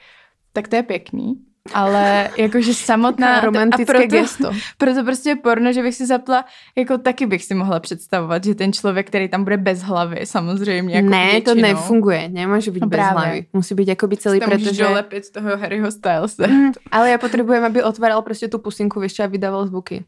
Tak 0.53 0.69
to 0.69 0.77
je 0.77 0.83
pěkný. 0.83 1.35
Ale 1.73 2.31
jakože 2.37 2.75
samotná... 2.75 3.41
Romantické 3.41 3.83
a 3.83 3.87
proto, 3.87 4.07
gesto. 4.09 4.51
proto 4.79 5.05
prostě 5.05 5.37
porno, 5.37 5.73
že 5.73 5.83
bych 5.83 5.95
si 5.95 6.07
zapla, 6.07 6.45
jako 6.77 6.99
taky 6.99 7.27
bych 7.27 7.45
si 7.45 7.55
mohla 7.55 7.81
představovat, 7.81 8.45
že 8.45 8.55
ten 8.55 8.73
člověk, 8.73 9.07
který 9.07 9.29
tam 9.29 9.45
bude 9.45 9.57
bez 9.57 9.83
hlavy, 9.83 10.27
samozřejmě. 10.27 10.95
Jako 10.97 11.09
ne, 11.09 11.41
to 11.41 11.55
většinou, 11.55 11.69
nefunguje. 11.69 12.29
Nemôže 12.29 12.71
byť 12.71 12.83
No 12.83 12.89
bez 12.89 12.97
právě. 12.99 13.13
hlavy. 13.13 13.47
Musí 13.53 13.75
byť 13.75 13.89
akoby 13.89 14.17
celý, 14.17 14.41
Tam 14.41 14.49
můžeš 14.49 14.63
pretože... 14.63 14.83
dolepit 14.83 15.31
toho 15.33 15.57
Harryho 15.57 15.91
Stylese. 15.91 16.47
Mm, 16.47 16.73
ale 16.93 17.11
ja 17.11 17.19
potrebujem, 17.19 17.65
aby 17.65 17.83
otváral 17.83 18.23
prostě 18.23 18.49
tu 18.49 18.59
pusinku, 18.59 19.09
čo, 19.09 19.23
a 19.23 19.27
vydával 19.27 19.67
zvuky. 19.67 20.05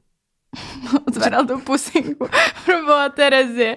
Otváral 1.09 1.47
tu 1.47 1.61
pusinku. 1.61 2.29
Proboha 2.65 3.09
Terezie. 3.09 3.77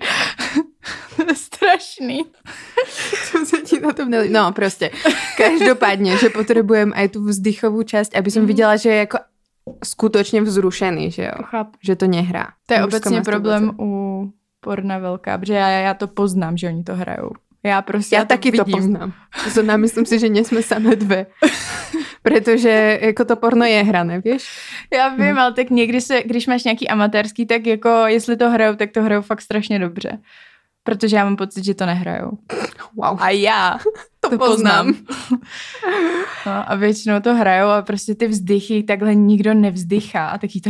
To 1.16 1.22
je 1.30 1.36
strašný. 1.36 2.18
Čo 3.32 3.46
sa 3.46 3.58
ti 3.62 3.80
na 3.80 3.92
tom 3.94 4.10
nelí? 4.10 4.30
No, 4.30 4.52
proste. 4.54 4.90
Každopádne, 5.38 6.18
že 6.18 6.30
potrebujem 6.30 6.94
aj 6.94 7.18
tú 7.18 7.26
vzdychovú 7.26 7.84
časť, 7.84 8.14
aby 8.14 8.30
som 8.32 8.44
Mhm. 8.46 8.50
videla, 8.50 8.76
že 8.78 8.90
je 8.90 9.00
jako 9.10 9.18
skutočne 9.82 10.42
vzrušený, 10.46 11.10
že 11.12 11.24
jo. 11.26 11.38
Chápu. 11.50 11.74
Že 11.82 11.94
to 11.96 12.06
nehrá. 12.08 12.46
To 12.70 12.74
je 12.74 12.80
Mužská 12.82 12.98
obecně 12.98 13.22
problém 13.22 13.72
u 13.82 13.90
porna 14.62 14.98
velká, 14.98 15.38
protože 15.38 15.54
já, 15.54 15.70
já 15.70 15.94
to 15.94 16.08
poznám, 16.08 16.58
že 16.58 16.68
oni 16.68 16.84
to 16.84 16.96
hrajou. 16.96 17.32
Já 17.64 17.82
prostě 17.82 18.16
Ja 18.16 18.22
já 18.22 18.26
to 18.26 18.30
taky 18.30 18.52
to 18.52 18.64
vidím. 18.64 18.78
poznám. 18.78 19.14
To 19.56 19.78
myslím 19.78 20.06
si, 20.06 20.20
že 20.20 20.30
nie 20.30 20.46
sme 20.46 20.62
samé 20.62 20.94
dve. 20.96 21.26
Pretože 22.22 23.00
jako 23.02 23.26
to 23.26 23.36
porno 23.36 23.66
je 23.66 23.84
hrané, 23.84 24.22
vieš? 24.22 24.46
Já 24.94 25.08
vím, 25.10 25.38
ale 25.38 25.54
tak 25.54 25.70
někdy 25.70 26.02
se, 26.02 26.24
když 26.26 26.48
máš 26.48 26.64
nějaký 26.64 26.88
amatérský, 26.90 27.46
tak 27.46 27.66
jako 27.68 27.90
jestli 27.90 28.38
to 28.38 28.50
hrajou, 28.50 28.76
tak 28.76 28.92
to 28.92 29.02
hrajou 29.02 29.22
fakt 29.22 29.42
strašně 29.42 29.80
dobře. 29.80 30.18
Protože 30.86 31.16
já 31.16 31.24
mám 31.24 31.36
pocit, 31.36 31.66
že 31.66 31.74
to 31.74 31.86
nehrajou. 31.86 32.32
Wow. 32.96 33.18
A 33.22 33.30
já 33.30 33.80
to, 34.30 34.38
poznám. 34.38 34.94
No, 36.46 36.52
a 36.72 36.76
většinou 36.76 37.20
to 37.20 37.36
hrajou 37.36 37.68
a 37.70 37.82
prostě 37.82 38.16
ty 38.16 38.28
vzdychy 38.28 38.84
takhle 38.84 39.16
nikdo 39.16 39.54
nevzdychá. 39.54 40.28
A 40.28 40.38
taky 40.38 40.62
to 40.62 40.70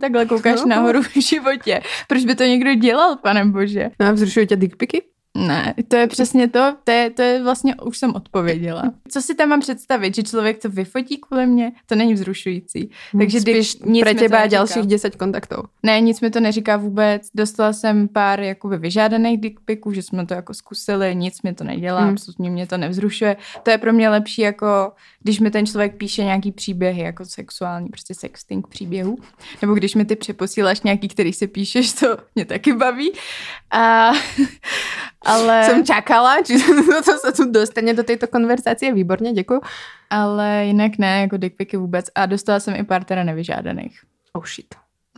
takhle 0.00 0.26
koukáš 0.26 0.60
No. 0.60 0.66
nahoru 0.66 1.02
v 1.02 1.12
životě. 1.28 1.82
Proč 2.08 2.24
by 2.24 2.34
to 2.34 2.44
někdo 2.44 2.74
dělal, 2.74 3.16
pane 3.16 3.44
bože? 3.44 3.90
No 4.00 4.06
a 4.06 4.12
vzrušují 4.12 4.46
tě 4.46 4.56
dickpiky? 4.56 5.02
Ne, 5.36 5.74
to 5.88 5.96
je 5.96 6.06
přesně 6.06 6.48
to, 6.48 6.76
to 6.84 6.90
je, 6.90 7.10
to 7.10 7.22
je 7.22 7.42
vlastně, 7.42 7.74
už 7.76 7.98
jsem 7.98 8.14
odpověděla. 8.14 8.82
Co 9.08 9.22
si 9.22 9.34
tam 9.34 9.48
mám 9.48 9.60
představit, 9.60 10.14
že 10.14 10.22
člověk 10.22 10.62
to 10.62 10.68
vyfotí 10.70 11.18
kvůli 11.18 11.46
mě, 11.46 11.72
to 11.86 11.94
není 11.94 12.14
vzrušující. 12.14 12.90
Takže 13.18 13.40
Spíš 13.40 13.76
nic 13.84 14.04
teba 14.04 14.14
neříká. 14.18 14.46
dalších 14.46 14.82
10 14.86 15.16
kontaktů. 15.16 15.56
Ne, 15.82 16.00
nic 16.00 16.20
mi 16.20 16.30
to 16.30 16.40
neříká 16.40 16.76
vůbec. 16.76 17.22
Dostala 17.34 17.72
jsem 17.72 18.08
pár 18.08 18.40
jakoby 18.40 18.78
vyžádaných 18.78 19.40
dickpiků, 19.40 19.92
že 19.92 20.02
jsme 20.02 20.26
to 20.26 20.34
jako 20.34 20.54
zkusili, 20.54 21.14
nic 21.14 21.42
mi 21.42 21.54
to 21.54 21.64
nedělá, 21.64 21.98
Hmm. 21.98 22.06
hmm. 22.08 22.14
absolutně 22.14 22.50
mě 22.50 22.66
to 22.66 22.76
nevzrušuje. 22.76 23.36
To 23.62 23.70
je 23.70 23.78
pro 23.78 23.92
mě 23.92 24.08
lepší, 24.08 24.42
jako 24.42 24.92
když 25.22 25.40
mi 25.40 25.50
ten 25.50 25.66
člověk 25.66 25.96
píše 25.96 26.24
nějaký 26.24 26.52
příběhy, 26.52 27.02
jako 27.02 27.24
sexuální, 27.24 27.88
prostě 27.88 28.14
sexting 28.14 28.66
příběhů. 28.68 29.18
Nebo 29.62 29.74
když 29.74 29.94
mi 29.94 30.04
ty 30.04 30.16
přeposíláš 30.16 30.80
nějaký, 30.82 31.08
který 31.08 31.32
si 31.32 31.46
píšeš, 31.46 31.92
to 31.92 32.06
mě 32.34 32.44
taky 32.44 32.72
baví. 32.72 33.12
A, 33.70 34.12
ale, 35.26 35.64
Jsem 35.64 35.84
čakala, 35.84 36.42
či 36.42 36.58
to 37.04 37.18
se 37.18 37.32
tu 37.32 37.50
dostane 37.52 37.94
do 37.94 38.04
této 38.04 38.26
konverzace. 38.26 38.92
Výborně, 38.92 39.32
děkuji. 39.32 39.60
ale 40.10 40.64
jinak 40.66 40.98
ne, 40.98 41.20
jako 41.20 41.36
dickpiky 41.36 41.76
vůbec. 41.76 42.06
A 42.14 42.26
dostala 42.26 42.60
jsem 42.60 42.74
i 42.74 42.84
pár 42.84 43.04
teda 43.04 43.24
nevyžádaných. 43.24 44.00
Oh 44.32 44.44
shit. 44.44 44.74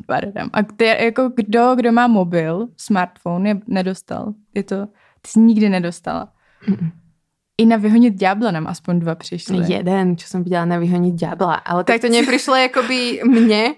Pardon. 0.07 0.51
A 0.53 0.63
ty, 0.63 0.85
jako 0.85 1.31
kdo, 1.37 1.75
kdo 1.77 1.93
má 1.93 2.07
mobil, 2.07 2.69
smartphone, 2.77 3.49
je 3.49 3.61
nedostal. 3.67 4.33
Je 4.55 4.63
to, 4.63 4.87
ty 5.21 5.29
jsi 5.31 5.41
nikdy 5.41 5.69
nedostala. 5.69 6.33
I 7.59 7.67
na 7.67 7.77
vyhonit 7.77 8.15
ďábla 8.15 8.51
nám 8.51 8.67
aspoň 8.67 9.01
dva 9.01 9.15
přišli. 9.15 9.73
Jeden, 9.73 10.17
čo 10.17 10.27
jsem 10.29 10.45
viděla 10.45 10.65
na 10.65 10.79
vyhonit 10.79 11.15
ďábla. 11.15 11.55
Ale 11.55 11.85
tak 11.85 12.01
to 12.01 12.09
neprišlo 12.09 12.55
jakoby 12.55 13.21
mně, 13.25 13.75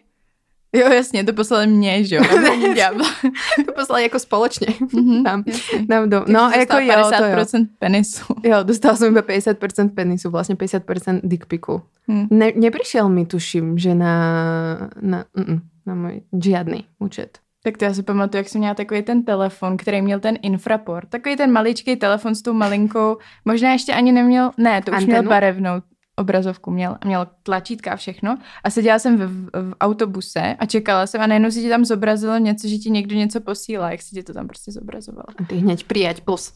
Jo, 0.72 0.88
jasně, 0.92 1.24
to 1.24 1.32
poslali 1.32 1.66
mě, 1.66 2.04
že 2.04 2.16
jo, 2.16 2.22
to 3.66 3.72
poslali 3.72 4.02
jako 4.02 4.18
společně. 4.18 4.66
Mhm, 4.92 5.24
Tam, 5.24 5.42
jasně. 5.46 5.86
tam 5.86 6.10
do, 6.10 6.24
no, 6.28 6.50
jako 6.56 6.76
jo, 6.78 7.10
to 7.18 7.24
jo. 7.24 7.36
50% 7.36 7.66
penisu. 7.78 8.24
Jo, 8.44 8.56
dostala 8.62 8.96
jsem 8.96 9.12
iba 9.12 9.22
50% 9.22 9.88
penisu, 9.94 10.30
vlastně 10.30 10.54
50% 10.54 11.20
dickpiku. 11.22 11.82
Hm. 12.10 12.26
Ne, 12.30 12.52
neprišiel 12.56 13.08
mi, 13.08 13.26
tuším, 13.26 13.78
že 13.78 13.94
na, 13.94 14.90
na, 15.00 15.24
mm, 15.36 15.60
na 15.86 15.94
můj 15.94 16.22
žiadny 16.44 16.84
účet. 16.98 17.38
Tak 17.64 17.76
to 17.76 17.84
já 17.84 17.94
si 17.94 18.02
pamatuju, 18.02 18.38
jak 18.38 18.48
jsem 18.48 18.58
měla 18.58 18.74
takový 18.74 19.02
ten 19.02 19.22
telefon, 19.22 19.76
který 19.76 20.02
měl 20.02 20.20
ten 20.20 20.38
infraport. 20.42 21.08
Takový 21.08 21.36
ten 21.36 21.52
maličký 21.52 21.96
telefon 21.96 22.34
s 22.34 22.42
tou 22.42 22.52
malinkou, 22.52 23.16
možná 23.44 23.72
ještě 23.72 23.92
ani 23.94 24.12
neměl, 24.12 24.50
ne, 24.58 24.82
to 24.82 24.90
už 24.90 24.96
Antenu? 24.96 25.12
měl 25.12 25.22
barevnou 25.22 25.70
obrazovku, 26.16 26.70
měl, 26.70 26.98
měl 27.04 27.26
tlačítka 27.42 27.92
a 27.92 27.96
všechno. 27.96 28.38
A 28.64 28.70
seděla 28.70 28.98
jsem 28.98 29.16
v, 29.16 29.20
v, 29.20 29.50
v 29.70 29.74
autobuse 29.80 30.56
a 30.58 30.66
čekala 30.66 31.06
jsem 31.06 31.20
a 31.20 31.26
najednou 31.26 31.50
si 31.50 31.60
ti 31.62 31.68
tam 31.68 31.84
zobrazilo 31.84 32.38
něco, 32.38 32.68
že 32.68 32.78
ti 32.78 32.90
někdo 32.90 33.14
něco 33.14 33.40
posílá, 33.40 33.90
jak 33.90 34.02
si 34.02 34.10
ti 34.14 34.22
to 34.22 34.32
tam 34.32 34.48
prostě 34.48 34.72
zobrazoval. 34.72 35.24
A 35.38 35.44
ty 35.44 35.56
hneď 35.56 35.84
prijať 35.84 36.20
plus. 36.20 36.52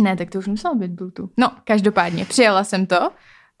Ne, 0.00 0.16
tak 0.16 0.30
to 0.30 0.38
už 0.38 0.46
muselo 0.46 0.74
být 0.74 0.90
Bluetooth. 0.90 1.30
No, 1.36 1.52
každopádně, 1.64 2.24
přijela 2.24 2.64
jsem 2.64 2.86
to 2.86 3.10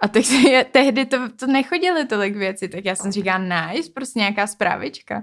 a 0.00 0.08
teď 0.08 0.30
je, 0.50 0.64
tehdy 0.64 1.06
to, 1.06 1.16
to 1.28 1.46
nechodily 1.46 2.06
tolik 2.06 2.36
věci, 2.36 2.68
tak 2.68 2.84
já 2.84 2.94
jsem 2.94 3.12
říkala, 3.12 3.38
nice, 3.38 3.90
prostě 3.94 4.18
nějaká 4.18 4.46
zprávička. 4.46 5.22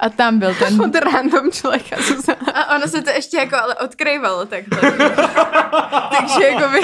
A 0.00 0.08
tam 0.08 0.38
byl 0.38 0.54
ten 0.54 0.82
Od 0.82 0.94
random 0.94 1.50
člověka, 1.52 1.96
a 2.54 2.76
ono 2.76 2.88
se 2.88 3.02
to 3.02 3.10
ještě 3.10 3.36
jako 3.36 3.56
ale 3.56 3.74
odkrývalo 3.74 4.46
takhle. 4.46 4.92
Takže 6.18 6.46
jako 6.46 6.68
by, 6.72 6.80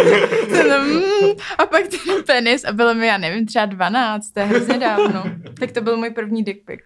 to, 0.46 0.80
mm, 0.80 1.30
a 1.58 1.66
pak 1.66 1.82
ten 1.88 2.22
penis 2.26 2.64
a 2.64 2.72
bylo 2.72 2.94
mi, 2.94 3.06
já 3.06 3.18
nevím, 3.18 3.46
třeba 3.46 3.66
12, 3.66 4.30
to 4.30 4.40
je 4.40 4.46
hrozně 4.46 4.78
dávno. 4.78 5.24
Tak 5.60 5.72
to 5.72 5.80
byl 5.80 5.96
můj 5.96 6.10
první 6.10 6.42
dick 6.44 6.64
pic. 6.64 6.80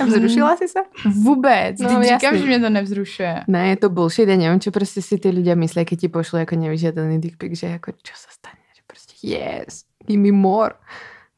A 0.00 0.04
vzrušila 0.04 0.56
si 0.56 0.68
se? 0.68 0.78
Vůbec, 1.04 1.78
No, 1.78 1.92
no, 1.92 2.02
říkám, 2.02 2.36
že 2.38 2.46
mě 2.46 2.60
to 2.60 2.70
nevzrušuje. 2.70 3.44
Ne, 3.48 3.68
je 3.68 3.76
to 3.76 3.88
bullshit, 3.88 4.28
ja 4.28 4.36
neviem, 4.36 4.60
čo 4.60 4.70
prostě 4.70 5.02
si 5.02 5.18
ty 5.18 5.30
ľudia 5.30 5.54
myslia, 5.54 5.84
keď 5.84 6.00
ti 6.00 6.08
pošlu 6.08 6.38
jako 6.38 6.56
nevyžiadaný 6.56 7.20
dick 7.20 7.36
pic, 7.38 7.58
že 7.58 7.66
jako 7.66 7.92
čo 8.02 8.14
sa 8.16 8.28
stane, 8.30 8.59
yes, 9.22 9.84
give 10.06 10.20
me 10.20 10.32
more, 10.32 10.74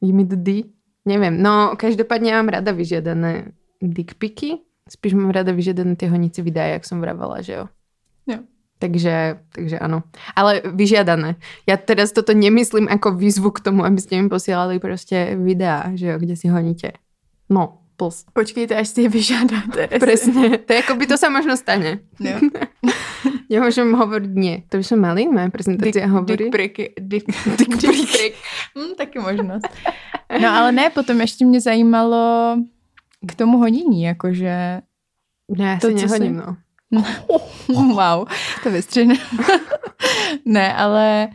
give 0.01 0.13
me 0.13 0.23
the 0.23 0.35
D. 0.35 0.63
Neviem, 1.05 1.43
no 1.43 1.75
každopádně 1.77 2.31
já 2.31 2.37
mám 2.37 2.49
rada 2.49 2.71
vyžiadané 2.71 3.51
dick 3.81 4.13
piky, 4.13 4.57
spíš 4.89 5.13
mám 5.13 5.29
rada 5.29 5.51
vyžiadané 5.51 5.95
tie 5.95 6.09
honice 6.09 6.41
videa, 6.41 6.65
jak 6.65 6.85
som 6.85 7.01
vravala, 7.01 7.41
že 7.41 7.53
jo. 7.53 7.65
Jo. 8.27 8.39
Takže, 8.79 9.39
takže 9.55 9.79
ano. 9.79 10.03
Ale 10.35 10.61
vyžiadané. 10.75 11.35
Ja 11.67 11.79
teraz 11.79 12.11
toto 12.11 12.35
nemyslím 12.35 12.91
ako 12.91 13.15
výzvu 13.15 13.51
k 13.51 13.63
tomu, 13.63 13.87
aby 13.87 13.99
ste 14.01 14.19
mi 14.19 14.29
posielali 14.29 14.79
prostě 14.79 15.39
videa, 15.39 15.91
že 15.95 16.07
jo, 16.07 16.19
kde 16.19 16.35
si 16.35 16.47
honíte. 16.47 16.91
No, 17.49 17.82
plus. 18.03 18.27
Počkejte, 18.35 18.75
až 18.75 18.87
si 18.91 19.07
je 19.07 19.09
vyžádáte. 19.09 19.87
Presne. 19.95 20.57
To 20.67 20.69
je 20.75 20.79
ako 20.83 20.93
by 20.99 21.05
to 21.07 21.15
sa 21.15 21.31
možno 21.31 21.55
stane. 21.55 22.03
Jo. 22.19 22.35
Nemôžem 23.47 23.87
hovoriť 23.95 24.31
nie. 24.35 24.67
To 24.67 24.79
by 24.79 24.83
sme 24.83 24.99
mali, 24.99 25.21
moja 25.31 25.47
prezentácia 25.47 26.03
hovorí. 26.11 26.51
Dick 26.51 26.51
prick, 26.51 26.75
dick, 26.99 27.25
dick, 27.55 27.71
dick 27.79 28.03
prick. 28.11 28.35
Hm, 28.75 28.93
taky 28.99 29.19
možnost. 29.23 29.67
No 30.27 30.49
ale 30.51 30.71
ne, 30.71 30.89
potom 30.89 31.21
ještě 31.21 31.45
mě 31.45 31.61
zajímalo 31.61 32.57
k 33.27 33.35
tomu 33.35 33.57
honění, 33.57 34.03
jakože 34.03 34.81
Ne, 35.51 35.75
ja 35.75 35.79
To, 35.79 35.87
si 35.87 35.95
co 35.95 36.05
nehodím, 36.07 36.35
si- 36.39 36.45
no. 36.91 37.03
wow, 37.95 38.25
to 38.63 38.71
vystřihne. 38.71 39.15
ne, 40.45 40.73
ale 40.73 41.27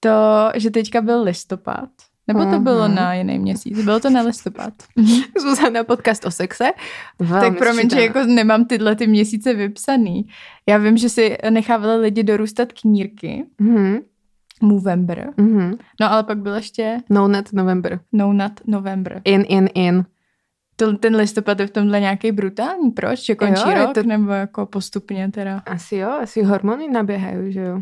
to, 0.00 0.50
že 0.54 0.70
teďka 0.70 1.00
byl 1.00 1.22
listopad, 1.22 1.90
nebo 2.28 2.44
to 2.50 2.58
bylo 2.60 2.84
Mhm. 2.88 2.94
na 2.94 3.14
jiný 3.14 3.38
měsíc? 3.38 3.82
Bylo 3.84 4.00
to 4.00 4.10
na 4.10 4.22
listopad. 4.22 4.72
Zuzana 5.40 5.84
podcast 5.84 6.26
o 6.26 6.30
sexe. 6.30 6.74
Veľmi 7.22 7.40
tak 7.40 7.58
promiň, 7.58 7.86
že 7.90 8.00
jako 8.02 8.24
nemám 8.26 8.64
tyhle 8.64 8.96
ty 8.96 9.06
měsíce 9.06 9.54
vypsaný. 9.54 10.26
Já 10.68 10.78
vím, 10.78 10.96
že 10.96 11.08
si 11.08 11.36
nechávali 11.50 12.00
lidi 12.10 12.22
dorůstat 12.22 12.72
knírky, 12.72 13.44
Mhm, 13.60 13.98
Movember, 14.62 15.30
mhm. 15.36 15.76
no 16.00 16.12
ale 16.12 16.24
pak 16.24 16.38
byl 16.38 16.54
ještě 16.54 16.98
No 17.10 17.28
Nut 17.28 17.52
November. 17.52 18.00
No 18.12 18.32
Nut 18.32 18.60
November. 18.66 19.20
In, 19.24 19.44
in, 19.48 19.68
in. 19.74 20.04
To, 20.76 20.92
ten 20.96 21.16
listopad 21.16 21.60
je 21.60 21.66
v 21.66 21.70
tomhle 21.70 22.00
nějaký 22.00 22.32
brutální, 22.32 22.90
proč? 22.90 23.24
Že 23.24 23.34
končí 23.34 23.62
Jo, 23.68 23.74
rok, 23.74 23.94
to- 23.94 24.02
nebo 24.02 24.32
jako 24.32 24.66
postupně 24.66 25.28
teda? 25.32 25.62
Asi 25.66 25.96
jo, 25.96 26.10
asi 26.10 26.42
hormóny 26.42 26.88
nabiehajú, 26.88 27.50
že 27.50 27.60
jo. 27.60 27.76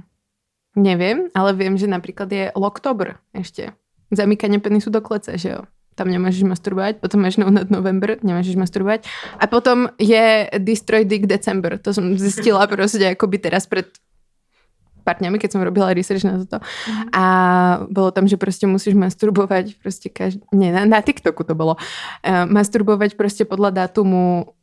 Neviem, 0.76 1.30
ale 1.34 1.52
viem, 1.54 1.78
že 1.78 1.86
napríklad 1.86 2.26
je 2.32 2.50
Locktober 2.58 3.14
ešte. 3.34 3.70
Zamykanie 4.14 4.59
penisu 4.59 4.90
do 4.90 5.02
klece, 5.04 5.38
že 5.38 5.59
jo. 5.59 5.62
Tam 5.94 6.11
nemôžeš 6.11 6.42
masturbovať, 6.42 6.99
potom 6.99 7.23
máš 7.23 7.38
No 7.38 7.47
Nut 7.54 7.71
November, 7.71 8.18
nemôžeš 8.18 8.59
masturbovať. 8.59 9.06
A 9.38 9.47
potom 9.47 9.87
je 10.02 10.50
Destroy 10.59 11.06
Dick 11.06 11.30
December. 11.30 11.78
To 11.78 11.94
som 11.94 12.18
zistila 12.18 12.66
proste 12.66 13.14
akoby 13.14 13.38
teraz 13.38 13.71
pred 13.71 13.87
pár 15.06 15.21
dňami, 15.23 15.37
keď 15.38 15.54
som 15.54 15.62
robila 15.62 15.94
research 15.94 16.25
na 16.26 16.42
toto. 16.42 16.59
A 17.14 17.25
bolo 17.92 18.11
tam, 18.11 18.26
že 18.26 18.40
proste 18.40 18.64
musíš 18.66 18.99
masturbovať 18.99 19.78
proste 19.78 20.11
každý... 20.11 20.42
Nie, 20.50 20.75
na, 20.75 20.83
na 20.88 20.99
TikToku 20.99 21.44
to 21.47 21.54
bolo. 21.54 21.78
Uh, 22.25 22.49
masturbovať 22.49 23.14
proste 23.14 23.44
podľa 23.47 23.87
dátumu 23.87 24.56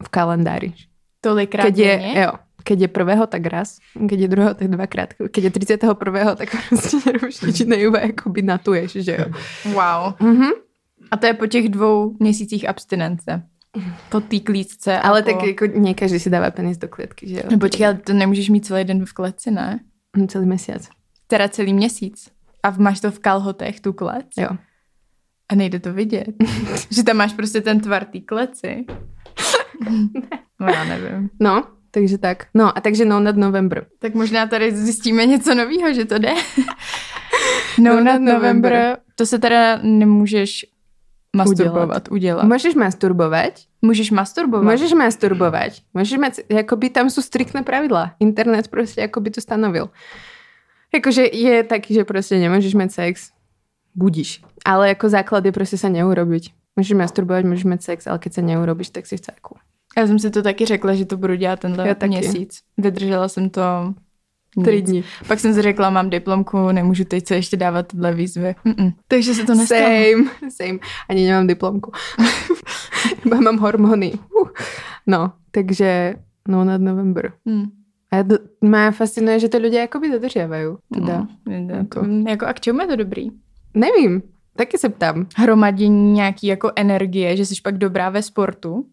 v 0.00 0.08
kalendári. 0.08 0.72
Tolikrát 1.20 1.68
Keď 1.68 1.76
je, 1.76 1.94
jo, 2.24 2.30
keď 2.64 2.80
je 2.80 2.88
prvého, 2.88 3.26
tak 3.26 3.46
raz. 3.46 3.78
Keď 4.08 4.20
je 4.20 4.28
druhého, 4.28 4.54
tak 4.54 4.68
dvakrát. 4.68 5.08
Keď 5.30 5.44
je 5.44 5.50
31. 5.50 6.34
tak 6.36 6.48
prostě 6.68 6.96
nerobíš 7.06 7.40
nič 7.46 7.60
jiné, 7.60 7.76
iba 7.76 8.00
jakoby 8.00 8.42
natuješ, 8.42 8.92
že 8.92 9.16
jo. 9.18 9.24
Wow. 9.72 10.14
Mhm. 10.20 10.50
A 11.10 11.16
to 11.16 11.26
je 11.26 11.34
po 11.34 11.46
těch 11.46 11.68
dvou 11.68 12.16
měsících 12.18 12.68
abstinence. 12.68 13.42
Po 14.08 14.20
té 14.20 14.40
klíčce. 14.40 14.98
a 14.98 15.08
Ale 15.08 15.22
po... 15.22 15.30
tak 15.32 15.42
jako 15.46 15.66
nie 15.66 15.94
každý 15.94 16.18
si 16.20 16.30
dává 16.30 16.50
penis 16.50 16.78
do 16.78 16.88
klietky, 16.88 17.28
že 17.28 17.36
jo. 17.36 17.42
No 17.50 17.58
počkej, 17.58 17.86
ale 17.86 17.94
to 17.94 18.12
nemůžeš 18.12 18.48
mít 18.48 18.66
celý 18.66 18.84
den 18.84 19.06
v 19.06 19.12
kleci, 19.12 19.50
ne? 19.50 19.80
Hm, 20.16 20.28
Celý 20.28 20.46
mesiac. 20.46 20.88
Teda 21.26 21.48
celý 21.48 21.74
měsíc. 21.74 22.30
A 22.62 22.70
máš 22.70 23.00
to 23.00 23.10
v 23.10 23.18
kalhotech, 23.18 23.80
tu 23.80 23.92
klec. 23.92 24.26
Jo. 24.38 24.48
A 25.48 25.54
nejde 25.54 25.80
to 25.80 25.92
vidět. 25.92 26.26
že 26.90 27.02
tam 27.02 27.16
máš 27.16 27.32
prostě 27.32 27.60
ten 27.60 27.80
tvar 27.80 28.04
té 28.04 28.20
kleci. 28.20 28.86
no 30.60 30.66
já 30.66 30.84
nevím. 30.84 31.30
No, 31.40 31.64
takže 31.90 32.18
tak. 32.18 32.46
No 32.54 32.78
a 32.78 32.80
takže 32.80 33.04
no 33.04 33.20
nad 33.20 33.36
November. 33.36 33.86
Tak 33.98 34.14
možná 34.14 34.46
tady 34.46 34.76
zjistíme 34.76 35.26
něco 35.26 35.54
nového, 35.54 35.94
že 35.94 36.04
to 36.04 36.18
jde. 36.18 36.34
no, 37.78 37.94
No 37.94 37.96
na 37.96 38.02
nad 38.12 38.18
November. 38.20 38.72
November. 38.72 38.98
To 39.14 39.26
se 39.26 39.38
teda 39.38 39.78
nemůžeš 39.82 40.66
masturbovat, 41.36 42.08
udělat. 42.10 42.44
Môžeš 42.44 42.74
masturbovať, 42.74 43.66
Můžeš 43.82 44.10
masturbovat. 44.10 44.66
môžeš 44.66 44.92
masturbovať, 44.98 45.72
môžeš 45.94 46.18
mať, 46.18 46.32
jakoby 46.50 46.90
tam 46.90 47.06
sú 47.10 47.22
striktné 47.22 47.62
pravidlá. 47.62 48.14
Internet 48.20 48.68
prostě 48.68 49.00
jakoby 49.00 49.30
to 49.30 49.40
stanovil. 49.40 49.88
Jakože 50.94 51.24
je 51.32 51.62
taký, 51.64 51.94
že 51.94 52.04
prostě 52.04 52.34
nemôžeš 52.38 52.74
mať 52.74 52.90
sex, 52.90 53.30
budíš. 53.94 54.42
Ale 54.64 54.88
jako 54.88 55.08
základ 55.08 55.44
je 55.44 55.52
prostě 55.52 55.78
sa 55.78 55.88
neurobiť. 55.88 56.50
Môžeš 56.78 56.94
masturbovať, 56.98 57.44
môžeš 57.44 57.64
mať 57.64 57.80
sex, 57.82 58.06
ale 58.06 58.18
keď 58.18 58.32
sa 58.34 58.42
neurobiš, 58.42 58.90
tak 58.90 59.06
si 59.06 59.16
v 59.16 59.20
cajku. 59.20 59.54
Já 59.98 60.06
jsem 60.06 60.18
si 60.18 60.30
to 60.30 60.42
taky 60.42 60.66
řekla, 60.66 60.94
že 60.94 61.04
to 61.04 61.16
budu 61.16 61.34
dělat 61.34 61.60
tenhle 61.60 61.88
Já 61.88 61.94
taky. 61.94 62.08
měsíc. 62.08 62.60
Vydržela 62.78 63.28
jsem 63.28 63.50
to 63.50 63.60
Tři 64.64 64.82
dní. 64.82 65.04
Pak 65.28 65.40
jsem 65.40 65.54
si 65.54 65.62
řekla, 65.62 65.90
mám 65.90 66.10
diplomku, 66.10 66.72
nemůžu 66.72 67.04
teď 67.04 67.26
se 67.26 67.34
ještě 67.34 67.56
dávat 67.56 67.86
tyhle 67.86 68.14
výzvy. 68.14 68.54
Mm-mm. 68.66 68.92
Takže 69.08 69.34
se 69.34 69.44
to 69.44 69.54
nestalo. 69.54 69.80
Same, 69.82 70.30
same. 70.62 70.78
Ani 71.08 71.26
nemám 71.26 71.46
diplomku. 71.46 71.92
Iba 73.26 73.40
mám 73.40 73.58
hormony. 73.58 74.12
Uh. 74.40 74.48
No, 75.06 75.32
takže 75.50 76.14
no 76.48 76.64
nad 76.64 76.80
november. 76.80 77.32
Hmm. 77.46 77.64
A 78.12 78.16
já 78.16 78.22
do, 78.22 78.38
mě 78.60 78.90
fascinuje, 78.90 79.38
že 79.40 79.48
to 79.48 79.58
lidé 79.58 79.78
jakoby 79.78 80.10
dodržiavají. 80.10 80.66
Teda. 80.94 81.26
No, 81.46 81.52
jako, 81.54 81.72
Jako- 81.72 82.06
jako, 82.28 82.46
a 82.46 82.52
k 82.52 82.60
čemu 82.60 82.80
je 82.80 82.86
to 82.86 82.96
dobrý? 82.96 83.28
Nevím, 83.74 84.22
taky 84.56 84.78
se 84.78 84.88
ptám. 84.88 85.26
Hromadění 85.36 86.12
nějaký 86.12 86.46
jako 86.46 86.72
energie, 86.76 87.36
že 87.36 87.46
jsi 87.46 87.54
pak 87.64 87.78
dobrá 87.78 88.10
ve 88.10 88.22
sportu. 88.22 88.86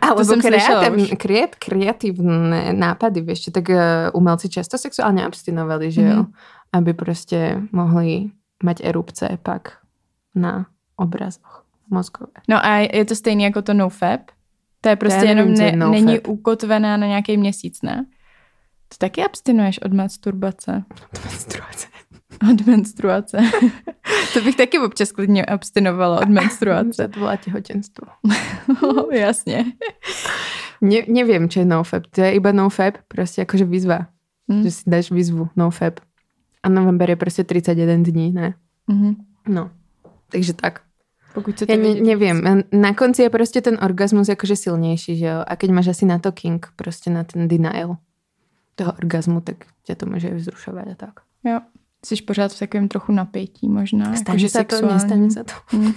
Alebo 0.00 0.22
už. 0.22 1.14
kreat, 1.18 1.54
kreatívne 1.56 2.72
nápady, 2.72 3.20
vieš, 3.20 3.40
čo, 3.40 3.50
tak 3.50 3.68
uh, 3.68 3.78
umelci 4.12 4.48
často 4.48 4.78
sexuálne 4.78 5.24
abstinovali, 5.24 5.90
že 5.90 6.02
jo? 6.02 6.16
Mhm. 6.22 6.32
Aby 6.72 6.94
prostě 6.94 7.62
mohli 7.72 8.30
mať 8.62 8.80
erupce 8.84 9.38
pak 9.42 9.78
na 10.34 10.66
obrazoch 10.96 11.64
mozkové. 11.90 12.32
No 12.48 12.64
a 12.66 12.76
je 12.78 13.04
to 13.04 13.14
stejný 13.14 13.44
jako 13.44 13.62
to 13.62 13.74
nofap? 13.74 14.20
To 14.80 14.88
je 14.88 14.96
prostě 14.96 15.26
jenom 15.26 15.54
ne, 15.54 15.72
nofap. 15.72 15.92
není 15.92 16.20
ukotvená 16.20 16.96
na 16.96 17.06
nějaký 17.06 17.36
měsíc, 17.36 17.82
ne? 17.82 18.06
To 18.88 18.96
taky 18.98 19.24
abstinuješ 19.24 19.82
od 19.82 19.92
masturbace. 19.92 20.84
Menstruace. 21.24 21.86
Od 22.50 22.66
menstruace. 22.66 23.38
to 24.32 24.40
bych 24.40 24.56
taky 24.56 24.78
občas 24.78 25.12
klidně 25.12 25.44
abstinovala 25.44 26.20
od 26.20 26.28
menstruace. 26.28 27.08
To 27.14 27.20
bola 27.20 27.36
tehotenstvo. 27.36 28.06
Jasně. 29.12 29.64
Ne, 30.80 31.08
neviem, 31.08 31.48
čo 31.48 31.60
je 31.60 31.64
nofap. 31.64 32.06
To 32.10 32.20
je 32.20 32.34
iba 32.34 32.52
nofap, 32.52 32.94
prostě 33.08 33.40
jakože 33.40 33.64
výzva. 33.64 34.06
Mm. 34.48 34.62
Že 34.62 34.70
si 34.70 34.82
dáš 34.86 35.10
výzvu 35.10 35.48
nofap. 35.56 36.00
A 36.62 36.68
november 36.68 37.10
je 37.10 37.16
prostě 37.16 37.44
31 37.44 38.02
dní, 38.04 38.32
ne? 38.32 38.54
Mhm. 38.86 39.14
No. 39.48 39.70
Takže 40.28 40.52
tak. 40.52 40.80
Pokud 41.34 41.68
Ja 41.68 41.76
ne, 41.76 42.00
neviem. 42.00 42.40
Na 42.72 42.94
konci 42.94 43.22
je 43.22 43.30
prostě 43.30 43.60
ten 43.60 43.78
orgasmus 43.82 44.28
jakože 44.28 44.56
silnější, 44.56 45.16
že 45.16 45.26
jo? 45.26 45.44
A 45.46 45.56
keď 45.56 45.70
máš 45.70 45.86
asi 45.86 46.06
na 46.06 46.18
to 46.18 46.32
king, 46.32 46.66
prostě 46.76 47.10
na 47.10 47.24
ten 47.24 47.48
denial 47.48 47.96
toho 48.74 48.92
orgazmu, 48.92 49.40
tak 49.40 49.56
tě 49.84 49.94
to 49.94 50.06
může 50.06 50.34
vzrušovat 50.34 50.88
a 50.88 50.94
tak. 50.94 51.20
Jo. 51.44 51.60
Jsi 52.06 52.22
pořád 52.22 52.52
v 52.52 52.58
takovém 52.58 52.88
trochu 52.88 53.12
napětí 53.12 53.68
možná. 53.68 54.04
Stane 54.14 54.22
jakože 54.38 54.48
se 54.48 54.64
to, 54.64 54.86
nestane 54.86 55.30
se 55.30 55.44
to. 55.44 55.52
Hm. 55.76 55.92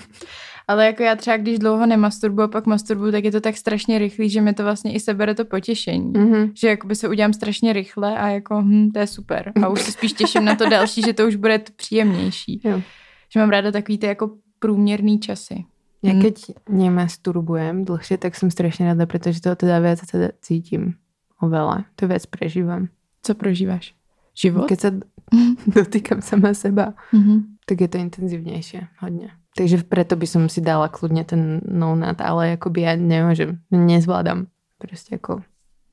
Ale 0.67 0.85
jako 0.85 1.03
já 1.03 1.15
třeba, 1.15 1.37
když 1.37 1.59
dlouho 1.59 1.85
nemasturbuju 1.85 2.45
a 2.45 2.47
pak 2.47 2.65
masturbuju, 2.65 3.11
tak 3.11 3.23
je 3.23 3.31
to 3.31 3.41
tak 3.41 3.57
strašně 3.57 3.99
rychlý, 3.99 4.29
že 4.29 4.41
mi 4.41 4.53
to 4.53 4.63
vlastně 4.63 4.93
i 4.93 4.99
sebere 4.99 5.35
to 5.35 5.45
potěšení. 5.45 6.11
Mhm. 6.17 6.51
Že 6.55 6.67
jakoby 6.67 6.95
se 6.95 7.09
udělám 7.09 7.33
strašně 7.33 7.73
rychle 7.73 8.17
a 8.17 8.27
jako 8.29 8.61
hm, 8.61 8.91
to 8.91 8.99
je 8.99 9.07
super. 9.07 9.51
A 9.63 9.67
už 9.67 9.81
se 9.81 9.91
spíš 9.91 10.13
těším 10.13 10.45
na 10.45 10.55
to 10.55 10.69
další, 10.69 11.01
že 11.01 11.13
to 11.13 11.27
už 11.27 11.35
bude 11.35 11.61
příjemnější. 11.75 12.61
Jo. 12.63 12.81
Že 13.33 13.39
mám 13.39 13.49
ráda 13.49 13.71
takový 13.71 13.97
ty 13.97 14.05
jako 14.07 14.31
průměrný 14.59 15.19
časy. 15.19 15.65
Ja 16.03 16.13
Mhm. 16.15 16.21
keď 16.21 16.35
nemasturbujem 16.69 17.83
dlhšie, 17.83 18.17
tak 18.17 18.35
som 18.35 18.47
strašne 18.47 18.87
rada, 18.95 19.03
pretože 19.05 19.43
to 19.43 19.51
teda 19.55 19.79
viac 19.83 19.99
teda 20.07 20.31
cítim 20.41 20.95
oveľa. 21.43 21.85
To 21.99 22.07
viac 22.07 22.23
prežívam. 22.25 22.87
Co 23.23 23.35
prožíváš? 23.35 23.93
Život? 24.35 24.67
Keď 24.71 24.79
sa 24.79 24.89
dotýkam 25.75 26.21
sama 26.21 26.53
seba, 26.53 26.93
Mhm. 27.13 27.61
tak 27.65 27.81
je 27.81 27.87
to 27.87 27.97
intenzívnejšie 27.97 28.87
hodne. 28.99 29.29
Takže 29.57 29.83
preto 29.83 30.15
by 30.15 30.27
som 30.29 30.43
si 30.49 30.61
dala 30.61 30.87
kľudne 30.89 31.25
ten 31.25 31.61
no 31.65 31.95
nut, 31.95 32.21
ale 32.21 32.55
akoby 32.55 32.79
ja 32.85 32.93
nemôžem, 32.95 33.59
nezvládam. 33.73 34.47
Proste 34.79 35.15
ako... 35.19 35.41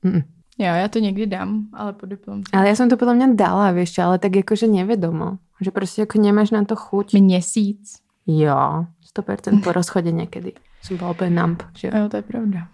Mm. 0.05 0.23
Jo, 0.57 0.73
já 0.73 0.87
to 0.87 0.99
někdy 0.99 1.25
dám, 1.27 1.67
ale 1.73 1.93
po 1.93 2.05
diplom. 2.05 2.41
Ale 2.53 2.67
ja 2.67 2.75
som 2.75 2.89
to 2.89 2.97
podľa 2.97 3.13
mňa 3.13 3.27
dala, 3.37 3.71
vieš 3.77 3.93
čo, 3.93 4.01
ale 4.09 4.17
tak 4.17 4.33
akože 4.41 4.65
nevedomo. 4.65 5.37
Že 5.61 5.69
proste 5.71 5.99
ako 6.07 6.17
nemáš 6.17 6.49
na 6.49 6.65
to 6.65 6.73
chuť. 6.73 7.13
Měsíc. 7.21 8.01
Jo, 8.25 8.85
100% 9.17 9.61
po 9.61 9.69
rozchode 9.69 10.09
niekedy. 10.09 10.57
Som 10.81 10.97
bola 10.97 11.13
úplne 11.13 11.37
numb, 11.37 11.61
že 11.77 11.93
Jo, 11.93 12.09
to 12.09 12.17
je 12.17 12.25
pravda. 12.25 12.67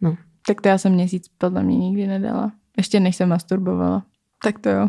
No. 0.00 0.16
Tak 0.46 0.60
to 0.60 0.68
já 0.68 0.78
jsem 0.78 0.92
měsíc 0.92 1.24
podle 1.38 1.62
mě 1.62 1.76
nikdy 1.78 2.06
nedala. 2.06 2.52
Ještě 2.76 3.00
než 3.00 3.16
jsem 3.16 3.28
masturbovala. 3.28 4.02
Tak 4.42 4.58
to 4.58 4.68
jo. 4.68 4.88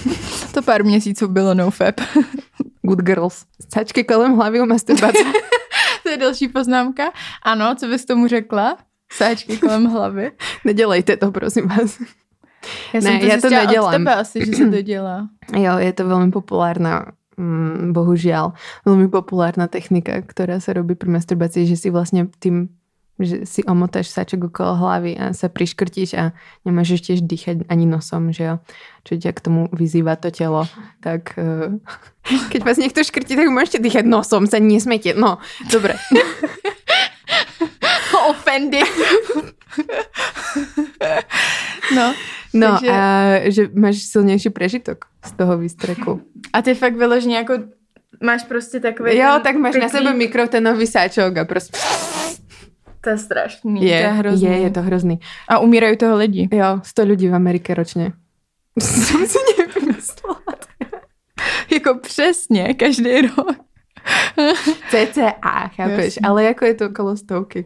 to 0.54 0.62
pár 0.62 0.84
měsíců 0.84 1.28
bylo 1.28 1.54
no 1.54 1.70
fap. 1.70 2.00
good 2.82 3.02
girls. 3.02 3.44
Sačky 3.74 4.04
kolem 4.04 4.36
hlavy 4.36 4.60
u 4.60 4.66
masturbace. 4.66 5.24
to 6.02 6.08
je 6.08 6.16
další 6.16 6.48
poznámka. 6.48 7.12
Ano, 7.42 7.74
co 7.74 7.86
bys 7.86 8.04
tomu 8.04 8.26
řekla? 8.26 8.78
Sáčky 9.12 9.58
kolem 9.58 9.84
hlavy. 9.84 10.32
Nedělejte 10.64 11.16
to, 11.16 11.32
prosím 11.32 11.68
vás. 11.68 12.00
Já 12.94 13.00
Ne, 13.00 13.18
to 13.18 13.26
já 13.26 13.34
to 13.34 13.40
zjistila 13.40 13.64
nedělám. 13.64 13.94
Od 13.94 13.98
tebe 13.98 14.14
asi, 14.14 14.46
že 14.46 14.52
se 14.52 14.70
to 14.70 14.82
dělá. 14.82 15.28
Jo, 15.58 15.78
je 15.78 15.92
to 15.92 16.06
veľmi 16.06 16.30
populárna, 16.30 17.12
mm, 17.36 17.92
bohužiaľ, 17.92 18.54
veľmi 18.86 19.10
populárna 19.10 19.66
technika, 19.66 20.22
ktorá 20.22 20.62
sa 20.62 20.72
robí 20.72 20.94
pri 20.94 21.10
masturbácii, 21.10 21.66
že 21.66 21.76
si 21.76 21.88
vlastne 21.90 22.30
tým, 22.38 22.70
že 23.20 23.46
si 23.46 23.60
omotáš 23.64 24.08
sačok 24.08 24.48
okolo 24.48 24.74
hlavy 24.74 25.12
a 25.20 25.24
sa 25.36 25.52
priškrtíš 25.52 26.10
a 26.16 26.32
nemôžeš 26.64 27.00
tiež 27.00 27.20
dýchať 27.22 27.68
ani 27.68 27.84
nosom, 27.86 28.32
že 28.32 28.44
jo. 28.44 28.54
Čo 29.04 29.18
ťa 29.18 29.30
k 29.34 29.40
tomu 29.40 29.60
vyzýva 29.72 30.16
to 30.16 30.30
telo. 30.30 30.64
Tak 31.04 31.36
eh, 31.36 31.76
keď 32.52 32.60
vás 32.64 32.78
niekto 32.80 33.04
škrtí, 33.04 33.36
tak 33.36 33.52
môžete 33.52 33.78
dýchať 33.84 34.04
nosom, 34.08 34.48
sa 34.48 34.58
nesmete. 34.58 35.12
No, 35.14 35.38
dobre. 35.68 35.98
Ofendy. 38.30 38.80
no. 41.96 42.14
No 42.54 42.68
Takže- 42.76 42.90
a 42.90 43.00
že 43.50 43.62
máš 43.74 43.96
silnější 43.96 44.50
prežitok 44.50 45.04
z 45.24 45.32
toho 45.32 45.58
výstreku. 45.58 46.20
A 46.52 46.62
ty 46.62 46.74
fakt 46.74 46.96
vyloženě 46.96 47.36
jako 47.36 47.54
máš 48.22 48.42
prostě 48.44 48.80
takový... 48.80 49.16
Jo, 49.16 49.40
tak 49.42 49.56
máš 49.56 49.74
na 49.74 49.80
pytlík. 49.80 50.02
sebe 50.02 50.14
mikrotenový 50.14 50.86
sáčok 50.86 51.36
a 51.36 51.44
prostě 51.44 51.78
To 53.04 53.10
je 53.10 53.18
strašný, 53.18 53.84
je, 53.84 53.98
to 53.98 54.04
je 54.06 54.12
hrozný. 54.12 54.48
je, 54.48 54.56
je 54.58 54.70
to 54.70 54.82
hrozný. 54.82 55.18
A 55.48 55.58
umírají 55.58 55.96
toho 55.96 56.16
lidi. 56.16 56.48
Jo, 56.52 56.80
100 56.82 57.02
ľudí 57.04 57.28
v 57.30 57.34
Amerike 57.34 57.74
ročně. 57.74 58.12
Jsem 58.80 59.26
si 59.26 59.38
nevymyslela. 59.58 60.42
Jako 61.72 61.98
přesně, 61.98 62.74
každý 62.74 63.20
rok. 63.20 63.56
CCA, 64.90 65.68
chápeš? 65.76 66.04
Jasně. 66.04 66.20
Ale 66.24 66.44
jako 66.44 66.64
je 66.64 66.74
to 66.74 66.86
okolo 66.86 67.16
stovky. 67.16 67.64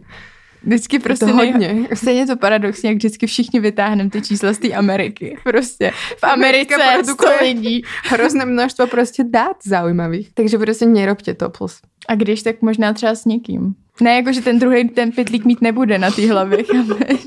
Vždycky 0.63 0.99
prostě 0.99 1.27
to 1.27 1.33
nej- 1.37 1.53
hodně. 1.53 1.89
Stejně 1.95 2.21
je 2.21 2.27
to 2.27 2.37
paradoxně, 2.37 2.91
jak 2.91 2.97
vždycky 2.97 3.27
všichni 3.27 3.61
vytáhneme 3.61 4.11
ty 4.11 4.23
čísla 4.23 4.53
z 4.53 4.59
té 4.59 4.73
Ameriky. 4.73 5.37
Prostě 5.45 5.91
v 6.19 6.25
Americe 6.25 6.75
Amerika 6.75 7.05
100 7.05 7.15
produkuje- 7.15 7.41
lidí. 7.43 7.83
Hrozné 8.05 8.45
množstvo 8.45 8.87
prostě 8.87 9.25
dát 9.25 9.57
zaujímavých. 9.67 10.35
Takže 10.35 10.59
prostě 10.59 10.87
nerobte 10.87 11.35
to 11.35 11.51
plus. 11.51 11.81
A 12.09 12.15
když, 12.15 12.43
tak 12.43 12.63
možná 12.63 12.93
třeba 12.93 13.15
s 13.15 13.25
někým. 13.25 13.75
Ne, 14.01 14.15
jako, 14.15 14.33
že 14.33 14.41
ten 14.41 14.59
druhý 14.59 14.89
ten 14.89 15.13
pytlík 15.13 15.45
mít 15.45 15.63
nebude 15.63 15.99
na 15.99 16.11
té 16.11 16.31
hlavě, 16.31 16.65
chápeš? 16.65 17.21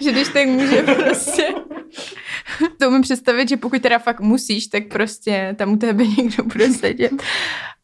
že 0.00 0.12
když 0.12 0.28
tak 0.28 0.46
může 0.46 0.82
prostě... 0.82 1.48
to 2.78 2.88
umím 2.88 3.02
představit, 3.02 3.48
že 3.48 3.56
pokud 3.56 3.82
teda 3.82 3.98
fakt 3.98 4.20
musíš, 4.20 4.66
tak 4.66 4.88
prostě 4.88 5.54
tam 5.58 5.72
u 5.72 5.76
tebe 5.76 6.06
někdo 6.06 6.44
bude 6.44 6.72
sedět 6.72 7.12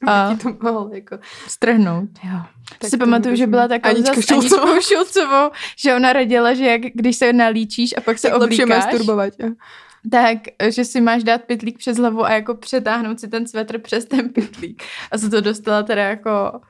a 0.06 0.34
to 0.42 0.56
mohl 0.62 0.90
jako... 0.92 1.18
strhnout. 1.46 2.08
Jo. 2.24 2.40
Tak 2.78 2.90
si 2.90 2.96
pamatuju, 2.96 3.36
že 3.36 3.46
byla 3.46 3.68
taková 3.68 3.94
Anička 3.94 4.20
Šulcová. 4.20 4.80
Šulcovou, 4.80 5.50
že 5.76 5.94
ona 5.94 6.12
radila, 6.12 6.54
že 6.54 6.64
jak, 6.64 6.82
když 6.94 7.16
se 7.16 7.32
nalíčíš 7.32 7.94
a 7.96 8.00
pak 8.00 8.18
se 8.18 8.28
Tak 8.28 8.42
oblíkáš, 8.42 8.68
masturbovat. 8.68 9.32
Jo. 9.38 9.48
Tak, 10.10 10.38
že 10.68 10.84
si 10.84 11.00
máš 11.00 11.24
dát 11.24 11.44
pytlík 11.44 11.78
přes 11.78 11.98
hlavu 11.98 12.24
a 12.24 12.32
jako 12.32 12.54
přetáhnout 12.54 13.20
si 13.20 13.28
ten 13.28 13.46
svetr 13.46 13.78
přes 13.78 14.04
ten 14.04 14.28
pytlík. 14.28 14.82
A 15.10 15.18
se 15.18 15.30
to 15.30 15.40
dostala 15.40 15.82
teda 15.82 16.02
jako 16.02 16.60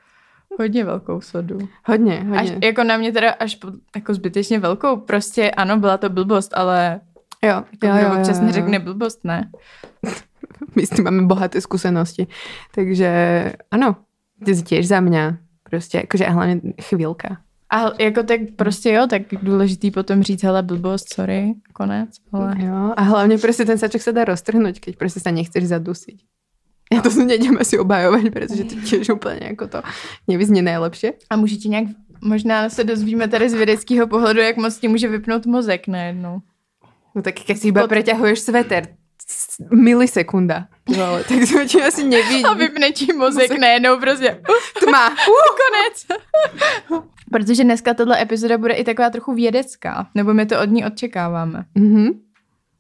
hodně 0.58 0.84
velkou 0.84 1.20
sodu. 1.20 1.58
Hodně, 1.84 2.26
Až, 2.36 2.50
hodně. 2.50 2.66
jako 2.66 2.84
na 2.84 2.96
mě 2.96 3.12
teda 3.12 3.30
až 3.30 3.54
po, 3.54 3.68
jako 3.96 4.14
zbytečně 4.14 4.58
velkou. 4.58 4.96
Prostě 4.96 5.50
ano, 5.50 5.76
byla 5.76 5.96
to 5.98 6.08
blbost, 6.08 6.52
ale 6.56 7.00
Jo, 7.42 7.48
jako 7.50 7.86
jo, 7.86 7.92
kdo 7.94 8.06
jo, 8.06 8.18
občas 8.18 8.36
jo, 8.36 8.42
jo. 8.42 8.46
neřekne 8.46 8.78
blbost, 8.78 9.24
ne? 9.24 9.50
My 10.76 10.86
s 10.86 10.90
tím 10.90 11.04
máme 11.04 11.22
bohaté 11.22 11.60
skúsenosti. 11.60 12.26
Takže 12.74 13.52
ano, 13.70 13.96
ty 14.44 14.82
za 14.82 15.00
mňa. 15.00 15.36
Prostě, 15.70 15.98
jakože 15.98 16.24
hlavně 16.24 16.60
chvíľka. 16.82 17.36
A 17.70 18.02
jako 18.02 18.22
tak 18.22 18.40
prostě 18.56 18.92
jo, 18.92 19.06
tak 19.06 19.22
důležitý 19.42 19.90
potom 19.90 20.22
říct, 20.22 20.42
hele, 20.42 20.62
blbost, 20.62 21.14
sorry, 21.14 21.54
konec, 21.72 22.10
ale... 22.32 22.56
Jo, 22.58 22.92
a 22.96 23.02
hlavně 23.02 23.38
prostě 23.38 23.64
ten 23.64 23.78
sačok 23.78 24.00
sa 24.02 24.12
dá 24.12 24.24
roztrhnúť, 24.24 24.80
keď 24.80 24.96
prostě 24.96 25.20
sa 25.20 25.30
nechceš 25.30 25.64
zadusiť. 25.68 26.18
Ja 26.88 27.04
to 27.04 27.12
nejdem 27.12 27.60
asi 27.60 27.76
obhajovať, 27.76 28.32
pretože 28.32 28.64
to 28.64 28.74
tiež 28.80 29.12
úplne 29.12 29.52
jako 29.52 29.68
to 29.68 29.78
nevyznie 30.24 30.64
najlepšie. 30.64 31.20
A 31.30 31.36
může 31.36 31.56
ti 31.56 31.68
nějak, 31.68 31.92
možná 32.24 32.68
se 32.68 32.84
dozvíme 32.84 33.28
tady 33.28 33.48
z 33.50 33.54
vědeckého 33.54 34.06
pohledu, 34.06 34.40
jak 34.40 34.56
moc 34.56 34.78
ti 34.78 34.88
může 34.88 35.08
vypnout 35.08 35.46
mozek 35.46 35.88
najednou. 35.88 36.40
No 37.14 37.22
tak 37.22 37.34
keď 37.34 37.56
si 37.58 37.68
iba 37.68 37.80
Pod- 37.84 37.92
preťahuješ 37.92 38.40
sveter 38.40 38.96
milisekunda. 39.70 40.66
Vole, 40.88 41.24
tak 41.24 41.38
to 41.52 41.64
ti 41.68 41.82
asi 41.82 42.04
nevidí. 42.04 42.44
A 42.44 42.54
vypne 42.54 42.92
ti 42.92 43.12
mozek 43.12 43.58
najednou 43.58 44.00
prostě. 44.00 44.40
Tma. 44.80 45.08
Konec. 45.60 46.22
Protože 47.30 47.64
dneska 47.64 47.94
tato 47.94 48.12
epizoda 48.12 48.58
bude 48.58 48.74
i 48.74 48.84
taková 48.84 49.10
trochu 49.10 49.34
vědecká, 49.34 50.08
nebo 50.14 50.34
my 50.34 50.46
to 50.46 50.60
od 50.60 50.70
ní 50.70 50.84
očekáváme. 50.84 51.64
Mhm. 51.74 52.08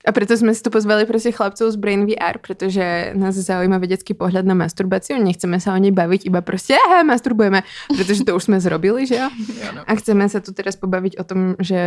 A 0.06 0.12
preto 0.14 0.32
sme 0.38 0.54
si 0.54 0.62
tu 0.62 0.70
pozvali 0.70 1.04
prostě 1.06 1.32
chlapcov 1.32 1.70
z 1.72 1.76
Brain 1.76 2.06
VR, 2.06 2.38
protože 2.40 3.12
nás 3.14 3.34
zaujíma 3.34 3.78
vedecký 3.78 4.14
pohľad 4.14 4.46
na 4.46 4.54
masturbaci. 4.54 5.18
Nechceme 5.18 5.60
sa 5.60 5.74
o 5.74 5.78
nej 5.78 5.90
baviť, 5.92 6.26
iba 6.26 6.40
prostě 6.40 6.76
aha, 6.86 7.02
masturbujeme, 7.02 7.62
protože 7.96 8.24
to 8.24 8.36
už 8.36 8.44
sme 8.44 8.60
zrobili, 8.60 9.06
že 9.06 9.16
jo? 9.16 9.28
A 9.86 9.94
chceme 9.94 10.28
sa 10.28 10.40
tu 10.40 10.54
teraz 10.54 10.80
pobaviť 10.80 11.18
o 11.18 11.24
tom, 11.24 11.40
že 11.60 11.80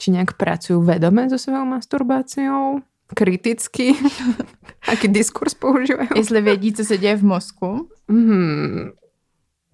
či 0.00 0.10
nejak 0.10 0.34
pracujú 0.34 0.80
vedome 0.82 1.28
so 1.30 1.38
svojou 1.38 1.68
masturbáciou, 1.68 2.80
kriticky, 3.14 3.94
aký 4.88 5.08
diskurs 5.08 5.54
používajú. 5.54 6.08
Jestli 6.16 6.40
vědí, 6.42 6.72
co 6.72 6.84
se 6.84 6.98
děje 6.98 7.16
v 7.16 7.24
mozku. 7.24 7.88
Mhm. 8.08 8.90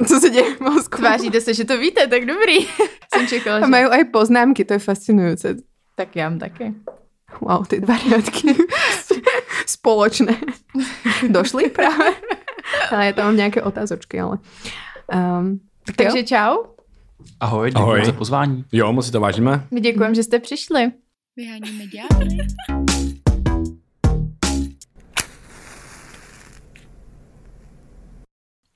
Co 0.06 0.20
se 0.20 0.30
děje 0.30 0.54
v 0.54 0.60
mozku? 0.60 0.96
Tváříte 0.98 1.40
se, 1.40 1.54
že 1.54 1.64
to 1.64 1.78
víte, 1.78 2.06
tak 2.06 2.24
dobrý. 2.24 2.66
Jsem 3.14 3.26
čekala, 3.26 3.56
A 3.56 3.60
že... 3.64 3.72
majú 3.72 3.88
aj 3.88 4.04
poznámky, 4.12 4.64
to 4.64 4.72
je 4.76 4.78
fascinujúce. 4.78 5.56
Tak 5.96 6.16
já 6.16 6.28
mám 6.28 6.38
taky. 6.38 6.74
Wow, 7.40 7.66
ty 7.66 7.80
dva 7.80 7.96
riadky 7.96 8.54
spoločné. 9.66 10.36
Došli 11.28 11.70
práve? 11.70 12.12
Ale 12.90 13.06
ja 13.06 13.12
tam 13.12 13.24
mám 13.30 13.36
nejaké 13.38 13.62
otázočky, 13.62 14.20
ale... 14.20 14.38
Um, 15.08 15.60
tak 15.86 15.96
Takže 15.96 16.18
jo? 16.18 16.24
čau. 16.26 16.54
Ahoj, 17.40 17.70
děkuji 17.70 17.82
Ahoj. 17.82 18.04
za 18.04 18.12
pozvání. 18.12 18.64
Jo, 18.72 18.92
moc 18.92 19.06
si 19.06 19.12
to 19.12 19.20
vážíme. 19.20 19.66
My 19.70 19.80
děkujeme, 19.80 20.14
že 20.14 20.22
jste 20.22 20.38
přišli. 20.38 20.92
Vyháníme 21.36 21.84
ďábly. 21.86 22.36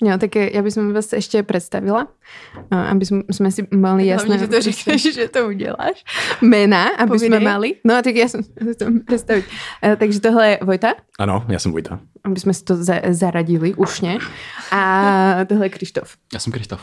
Jo, 0.00 0.16
tak 0.16 0.32
ja 0.32 0.64
by 0.64 0.70
som 0.72 0.96
vás 0.96 1.12
ešte 1.12 1.44
predstavila, 1.44 2.08
a 2.72 2.88
aby 2.96 3.04
sme, 3.04 3.20
sme 3.28 3.52
si 3.52 3.68
mali 3.68 4.08
jasné... 4.08 4.40
Hlavně, 4.40 4.40
že 4.40 4.48
to 4.48 4.60
řekneš, 4.60 5.02
že 5.14 5.28
to 5.28 5.40
uděláš. 5.48 5.96
Mena, 6.40 6.88
aby 6.96 7.18
sme 7.20 7.36
Povídej. 7.36 7.44
mali. 7.44 7.68
No, 7.84 8.00
tak 8.00 8.16
ja 8.16 8.24
som 8.32 8.40
chcem 8.40 9.04
predstaviť. 9.04 9.44
Uh, 9.84 9.96
takže 10.00 10.20
tohle 10.24 10.48
je 10.48 10.54
Vojta, 10.64 10.94
Ano, 11.20 11.44
já 11.48 11.58
jsem 11.58 11.72
Vojta. 11.72 12.00
aby 12.24 12.40
sme 12.40 12.54
si 12.56 12.64
to 12.64 12.76
za, 12.80 12.96
zaradili 13.12 13.74
ušně. 13.76 14.18
A 14.72 15.44
tohle 15.48 15.66
je 15.66 15.70
Krištof. 15.70 16.16
Já 16.32 16.40
jsem 16.40 16.52
Krištof. 16.52 16.80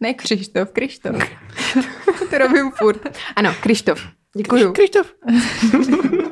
Ne 0.00 0.14
Krištof, 0.14 0.68
Krištof. 0.72 1.16
To 2.30 2.38
robím 2.38 2.70
furt. 2.76 3.00
Ano, 3.36 3.50
Krištof. 3.60 4.19
Děkuju. 4.36 4.72
Krištof. 4.72 5.12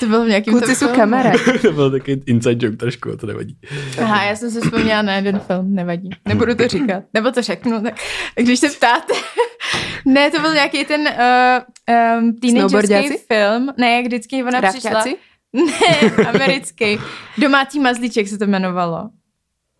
To 0.00 0.06
bylo 0.06 0.24
v 0.24 0.28
nějakým 0.28 0.52
Kluci 0.52 0.74
jsou 0.74 0.88
kamarádi. 0.88 1.58
to 1.62 1.72
byl 1.72 1.90
taky 1.90 2.22
inside 2.26 2.66
joke 2.66 2.76
trošku, 2.76 3.12
a 3.12 3.16
to 3.16 3.26
nevadí. 3.26 3.58
Aha, 4.02 4.24
já 4.24 4.36
jsem 4.36 4.50
si 4.50 4.60
vzpomněla 4.60 5.02
na 5.02 5.14
jeden 5.14 5.38
film, 5.40 5.74
nevadí. 5.74 6.10
Nebudu 6.28 6.54
to 6.54 6.68
říkat. 6.68 7.02
Nebo 7.14 7.30
to 7.30 7.42
řeknu, 7.42 7.82
tak 7.82 7.94
když 8.34 8.60
se 8.60 8.68
ptáte. 8.70 9.14
ne, 10.04 10.30
to 10.30 10.40
byl 10.40 10.54
nějaký 10.54 10.84
ten 10.84 11.00
uh, 11.00 12.18
um, 12.20 12.36
teenagerský 12.36 13.18
film. 13.32 13.68
Ne, 13.76 13.90
jak 13.96 14.04
vždycky 14.06 14.42
ona 14.44 14.62
přišla. 14.62 14.90
Rávťáci? 14.90 15.16
Ne, 15.52 16.10
americký. 16.28 16.98
Domácí 17.38 17.80
mazlíček 17.80 18.28
se 18.28 18.38
to 18.38 18.44
jmenovalo. 18.44 19.10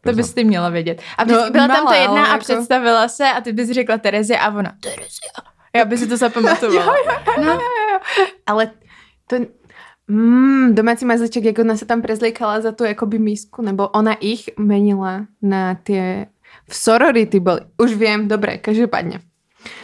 To 0.04 0.12
bys 0.12 0.34
ty 0.34 0.44
měla 0.44 0.68
vědět. 0.68 1.02
A 1.18 1.24
No, 1.24 1.50
byla 1.50 1.68
tam 1.68 1.76
ta 1.76 1.82
malá, 1.84 1.96
jedna 1.96 2.24
a 2.26 2.28
jako- 2.28 2.38
představila 2.44 3.08
se 3.08 3.24
a 3.24 3.40
ty 3.40 3.52
bys 3.52 3.70
řekla 3.70 3.98
Terezia 3.98 4.40
a 4.40 4.48
ona 4.58 4.72
Terezia. 4.80 5.55
Já 5.76 5.84
by 5.84 5.98
si 5.98 6.06
to 6.06 6.16
zapamatovala. 6.16 6.94
No, 7.44 7.58
Ale 8.46 8.70
to... 9.26 9.36
Mm, 10.08 10.74
domácí 10.74 11.04
mazliček, 11.04 11.44
jak 11.44 11.58
ona 11.58 11.74
sa 11.76 11.82
tam 11.82 11.98
prezliekala 11.98 12.62
za 12.62 12.70
tú 12.70 12.86
jakoby 12.86 13.18
misku, 13.18 13.58
nebo 13.62 13.90
ona 13.90 14.14
ich 14.22 14.46
menila 14.54 15.26
na 15.42 15.74
tie... 15.74 16.30
V 16.70 16.74
sorority 16.74 17.40
boli. 17.42 17.60
Už 17.74 17.94
viem, 17.98 18.28
dobre, 18.30 18.58
každopádne. 18.58 19.20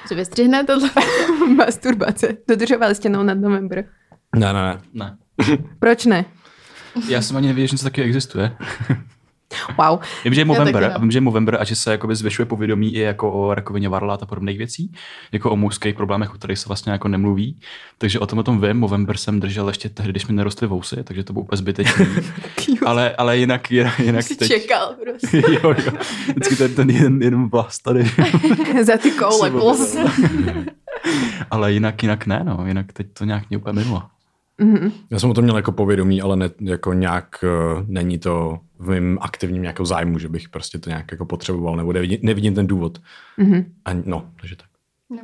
co 0.08 0.14
vystřihne 0.14 0.64
tohle? 0.64 0.90
Masturbace. 1.56 2.36
Dodržovali 2.48 2.94
ste 2.94 3.08
no 3.08 3.22
nad 3.22 3.38
novembr. 3.38 3.84
Ne, 4.36 4.52
ne, 4.52 4.62
ne. 4.62 4.80
Ne. 4.94 5.16
Proč 5.78 6.06
ne? 6.06 6.24
Já 7.08 7.22
jsem 7.22 7.36
ani 7.36 7.46
nevěděl, 7.46 7.66
že 7.66 7.74
něco 7.74 7.84
taky 7.84 8.02
existuje. 8.02 8.56
Wow. 9.78 9.98
Vím, 10.24 10.34
že 10.34 10.40
je 10.40 10.44
Movember, 10.44 10.92
a 10.94 10.98
vím, 10.98 11.10
že 11.10 11.16
je 11.16 11.20
Movember 11.20 11.56
a 11.60 11.64
že 11.64 11.76
se 11.76 11.90
jakoby 11.90 12.16
zvyšuje 12.16 12.46
povědomí 12.46 12.94
i 12.94 12.98
jako 12.98 13.32
o 13.32 13.54
rakovině 13.54 13.88
varlat 13.88 14.22
a 14.22 14.26
podobných 14.26 14.58
věcí, 14.58 14.92
jako 15.32 15.50
o 15.50 15.56
mužských 15.56 15.94
problémech, 15.94 16.30
o 16.30 16.34
kterých 16.34 16.58
se 16.58 16.68
vlastně 16.68 16.92
jako 16.92 17.08
nemluví. 17.08 17.60
Takže 17.98 18.18
o 18.18 18.26
tom 18.26 18.38
o 18.38 18.42
tom 18.42 18.60
vím, 18.60 18.76
Movember 18.76 19.16
jsem 19.16 19.40
držel 19.40 19.68
ještě 19.68 19.88
tehdy, 19.88 20.12
když 20.12 20.26
mi 20.26 20.34
nerostly 20.34 20.66
vousy, 20.66 21.04
takže 21.04 21.24
to 21.24 21.32
bylo 21.32 21.42
úplně 21.42 21.56
zbytečný. 21.56 22.06
ale, 22.86 23.14
ale 23.18 23.38
jinak, 23.38 23.70
jinak, 23.70 23.98
jinak 23.98 24.22
Jsi 24.22 24.36
teď... 24.36 24.48
čekal 24.48 24.94
prostě. 25.02 25.42
jo, 25.52 25.74
jo. 25.86 25.92
Vždycky 26.28 26.56
ten, 26.56 26.74
ten 26.74 26.90
jeden, 26.90 27.22
jeden 27.22 27.48
vlast 27.48 27.82
tady. 27.82 28.04
Za 28.82 28.96
ty 28.96 29.10
koule. 29.10 29.52
Ale 31.50 31.72
jinak, 31.72 32.02
jinak 32.02 32.26
ne, 32.26 32.40
no. 32.44 32.66
Jinak 32.66 32.92
teď 32.92 33.06
to 33.12 33.24
nějak 33.24 33.50
mě 33.50 33.58
úplně 33.58 33.72
minulo. 33.72 34.02
Mhm. 34.58 34.92
Já 35.10 35.18
jsem 35.18 35.30
o 35.30 35.34
tom 35.34 35.44
měl 35.44 35.56
jako 35.56 35.72
povědomí, 35.72 36.22
ale 36.22 36.36
ne, 36.36 36.50
jako 36.60 36.92
nějak 36.92 37.44
uh, 37.44 37.84
není 37.86 38.18
to 38.18 38.58
v 38.78 38.88
mém 38.88 39.18
aktivním 39.20 39.62
nějakou 39.62 39.84
zájmu, 39.84 40.18
že 40.18 40.28
bych 40.28 40.48
prostě 40.48 40.78
to 40.78 40.90
nějak 40.90 41.12
jako 41.12 41.26
potřeboval, 41.26 41.76
nebo 41.76 41.92
nevidím, 41.92 42.18
nevidím 42.22 42.54
ten 42.54 42.66
důvod. 42.66 42.98
Mhm. 43.36 43.64
A, 43.84 43.90
no, 44.04 44.26
takže 44.40 44.56
tak. 44.56 44.66
No. 45.10 45.18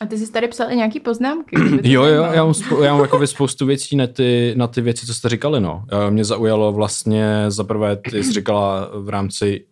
A 0.00 0.06
ty 0.06 0.18
jsi 0.18 0.32
tady 0.32 0.48
psal 0.48 0.70
i 0.72 0.76
nějaký 0.76 1.00
poznámky. 1.00 1.56
Jo, 1.82 2.04
jo, 2.04 2.22
já 2.32 2.44
mám, 2.44 2.54
spo, 2.54 2.82
já 2.82 2.92
mám 2.92 3.02
jako 3.02 3.26
spoustu 3.26 3.66
věcí 3.66 3.96
na 3.96 4.06
ty, 4.06 4.54
na 4.56 4.66
ty 4.66 4.80
věci, 4.80 5.06
co 5.06 5.14
jste 5.14 5.28
říkali, 5.28 5.60
no. 5.60 5.84
Eh, 5.92 6.10
Mě 6.10 6.24
zaujalo 6.24 6.72
vlastně, 6.72 7.44
za 7.48 7.64
prvé, 7.64 7.96
ty 7.96 8.24
jsi 8.24 8.32
říkala 8.32 8.90
v 8.94 9.08
rámci 9.08 9.64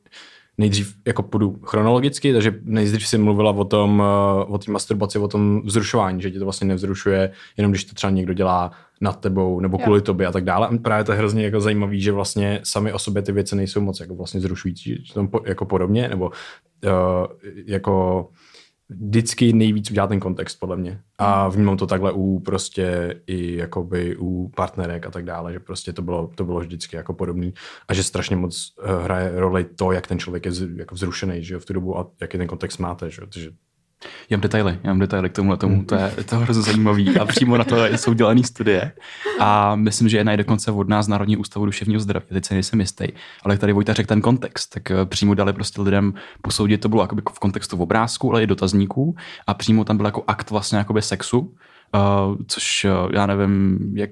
nejdřív 0.61 0.95
jako 1.07 1.23
půjdu 1.23 1.59
chronologicky, 1.65 2.33
takže 2.33 2.55
nejdřív 2.63 3.09
si 3.09 3.19
mluvila 3.19 3.51
o 3.51 3.65
tom, 3.65 4.03
eh, 4.03 4.45
o 4.45 4.59
té 4.59 4.73
masturbaci, 4.73 5.19
o 5.19 5.29
tom 5.29 5.63
vzrušování, 5.65 6.23
že 6.23 6.31
tě 6.31 6.39
to 6.39 6.45
vlastně 6.45 6.67
nevzrušuje, 6.67 7.33
jenom 7.57 7.73
když 7.73 7.85
to 7.85 7.95
třeba 7.95 8.11
někdo 8.11 8.33
dělá 8.33 8.71
nad 9.01 9.21
tebou 9.21 9.61
nebo 9.61 9.79
Jo. 9.81 9.85
kvůli 9.85 10.01
tobě 10.01 10.27
a 10.27 10.33
tak 10.33 10.45
dále. 10.45 10.69
A 10.69 10.77
právě 10.77 11.05
to 11.05 11.13
je 11.13 11.19
hrozně 11.19 11.45
jako 11.45 11.61
zajímavý, 11.61 12.01
že 12.01 12.13
vlastně 12.13 12.61
sami 12.65 12.93
o 12.93 12.99
sobě 12.99 13.23
ty 13.23 13.33
věci 13.33 13.57
nejsou 13.57 13.81
moc 13.81 14.01
jako 14.01 14.15
vlastně 14.15 14.41
zrušující, 14.41 15.05
že 15.05 15.15
to 15.15 15.27
po, 15.27 15.41
jako 15.47 15.65
podobně, 15.65 16.09
nebo 16.09 16.25
uh, 16.29 17.27
jako 17.67 18.29
vždycky 18.91 19.53
nejvíc 19.53 19.91
udělá 19.91 20.07
ten 20.07 20.21
kontext, 20.21 20.61
podle 20.61 20.77
mě. 20.77 21.01
A 21.19 21.49
vnímám 21.49 21.77
to 21.77 21.87
takhle 21.87 22.13
u 22.13 22.39
prostě 22.39 23.15
i 23.27 23.57
jakoby 23.57 24.17
u 24.17 24.49
partnerek 24.57 25.07
a 25.07 25.11
tak 25.11 25.25
dále, 25.25 25.53
že 25.53 25.61
prostě 25.61 25.93
to 25.93 26.03
bylo, 26.03 26.31
to 26.35 26.45
bylo 26.45 26.61
vždycky 26.61 26.97
jako 26.97 27.15
podobný. 27.15 27.55
A 27.89 27.95
že 27.95 28.03
strašně 28.03 28.37
moc 28.37 28.75
eh, 28.83 29.05
hraje 29.05 29.33
roli 29.35 29.65
to, 29.65 29.93
jak 29.93 30.07
ten 30.07 30.19
člověk 30.19 30.47
je 30.47 30.53
jako 30.77 30.95
vzrušený, 30.95 31.45
že 31.45 31.55
jo, 31.55 31.61
v 31.61 31.65
tu 31.65 31.73
dobu 31.73 31.99
a 31.99 32.11
jaký 32.21 32.39
ten 32.39 32.47
kontext 32.47 32.79
máte, 32.79 33.11
že 33.11 33.23
jo, 33.23 33.29
takže 33.33 33.51
Já 34.31 34.37
mám 34.37 34.41
detaily, 34.41 34.79
já 34.85 34.91
mám 34.91 34.99
detaily 34.99 35.31
k 35.31 35.33
tomuhle 35.33 35.57
tomu, 35.57 35.85
to 35.85 35.95
je, 35.95 36.13
to 36.29 36.35
je 36.35 36.41
hrozně 36.43 36.63
zajímavý 36.63 37.19
a 37.19 37.25
přímo 37.25 37.57
na 37.57 37.65
to 37.65 37.85
jsou 37.87 38.13
dělané 38.13 38.43
studie. 38.43 38.93
A 39.41 39.77
myslím, 39.77 40.09
že 40.09 40.17
jedna 40.17 40.33
je 40.33 40.39
dokonce 40.39 40.71
od 40.71 40.89
nás 40.89 41.07
z 41.07 41.09
Národního 41.09 41.41
ústavu 41.41 41.67
duševního 41.67 42.01
zdraví, 42.01 42.27
teď 42.33 42.45
se 42.45 42.55
nejsem 42.55 42.81
jistý, 42.81 43.07
ale 43.45 43.59
tady 43.59 43.73
Vojta 43.73 43.93
řekl 43.93 44.09
ten 44.09 44.21
kontext, 44.21 44.75
tak 44.75 44.91
eh, 44.91 45.07
přímo 45.07 45.35
dali 45.35 45.53
prostě 45.53 45.83
lidem 45.83 46.15
posoudit, 46.43 46.81
to 46.81 46.89
bylo 46.89 47.03
jakoby 47.03 47.23
v 47.33 47.39
kontextu 47.39 47.77
v 47.77 47.83
obrázku, 47.83 48.31
ale 48.31 48.43
i 48.43 48.47
dotazníků 48.47 49.17
a 49.47 49.55
přímo 49.55 49.85
tam 49.85 49.97
byl 49.97 50.07
jako 50.07 50.25
akt 50.27 50.51
vlastně 50.51 50.79
jakoby 50.79 51.03
sexu, 51.03 51.39
uh, 51.39 52.37
což 52.47 52.85
uh, 52.85 53.13
já 53.15 53.27
nevím, 53.27 53.79
jak 53.95 54.11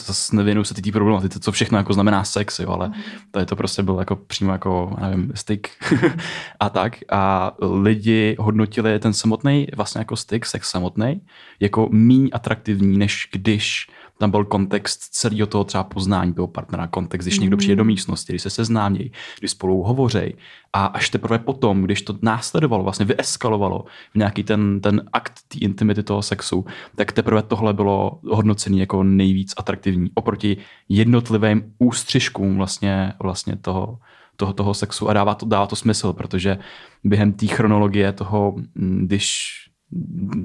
zase 0.00 0.36
nevěnuju 0.36 0.64
se 0.64 0.74
té 0.74 0.92
problematice, 0.92 1.40
co 1.40 1.52
všechno 1.52 1.78
jako 1.78 1.92
znamená 1.92 2.24
sex, 2.24 2.58
jo, 2.58 2.70
ale 2.70 2.92
tady 3.30 3.46
to 3.46 3.56
prostě 3.56 3.82
bylo 3.82 3.98
jako 3.98 4.16
přímo 4.16 4.52
jako, 4.52 4.96
nevím, 5.00 5.32
styk 5.34 5.70
a 6.60 6.68
tak. 6.68 6.96
A 7.12 7.52
lidi 7.60 8.36
hodnotili 8.38 8.98
ten 8.98 9.12
samotný 9.12 9.66
vlastně 9.76 9.98
jako 9.98 10.16
styk, 10.16 10.46
sex 10.46 10.70
samotný, 10.70 11.20
jako 11.60 11.88
míň 11.92 12.30
atraktivní, 12.32 12.98
než 12.98 13.28
když 13.32 13.86
tam 14.18 14.30
byl 14.30 14.44
kontext 14.44 15.00
celého 15.00 15.46
toho 15.46 15.64
třeba 15.64 15.84
poznání 15.84 16.34
toho 16.34 16.46
partnera, 16.46 16.86
kontext, 16.86 17.26
když 17.26 17.38
někdo 17.38 17.56
přijde 17.56 17.76
do 17.76 17.84
místnosti, 17.84 18.32
když 18.32 18.42
se 18.42 18.50
seznámějí, 18.50 19.12
když 19.38 19.50
spolu 19.50 19.82
hovořejí 19.82 20.34
a 20.72 20.86
až 20.86 21.10
teprve 21.10 21.38
potom, 21.38 21.82
když 21.82 22.02
to 22.02 22.18
následovalo, 22.22 22.82
vlastně 22.82 23.06
vyeskalovalo 23.06 23.84
v 24.12 24.18
nějaký 24.18 24.42
ten, 24.42 24.80
ten 24.80 25.02
akt 25.12 25.40
té 25.48 25.58
intimity 25.58 26.02
toho 26.02 26.22
sexu, 26.22 26.64
tak 26.94 27.12
teprve 27.12 27.42
tohle 27.42 27.72
bylo 27.72 28.20
hodnocený 28.30 28.78
jako 28.78 29.02
nejvíc 29.02 29.54
atraktivní 29.56 30.10
oproti 30.14 30.56
jednotlivým 30.88 31.72
ústřižkům 31.78 32.56
vlastně, 32.56 33.12
vlastně 33.22 33.56
toho, 33.56 33.98
toho, 34.36 34.52
toho 34.52 34.74
sexu. 34.74 35.08
A 35.08 35.12
dává 35.12 35.34
to, 35.34 35.46
dává 35.46 35.66
to 35.66 35.76
smysl, 35.76 36.12
protože 36.12 36.58
během 37.04 37.32
té 37.32 37.46
chronologie 37.46 38.12
toho, 38.12 38.54
mm, 38.74 39.06
když 39.06 39.52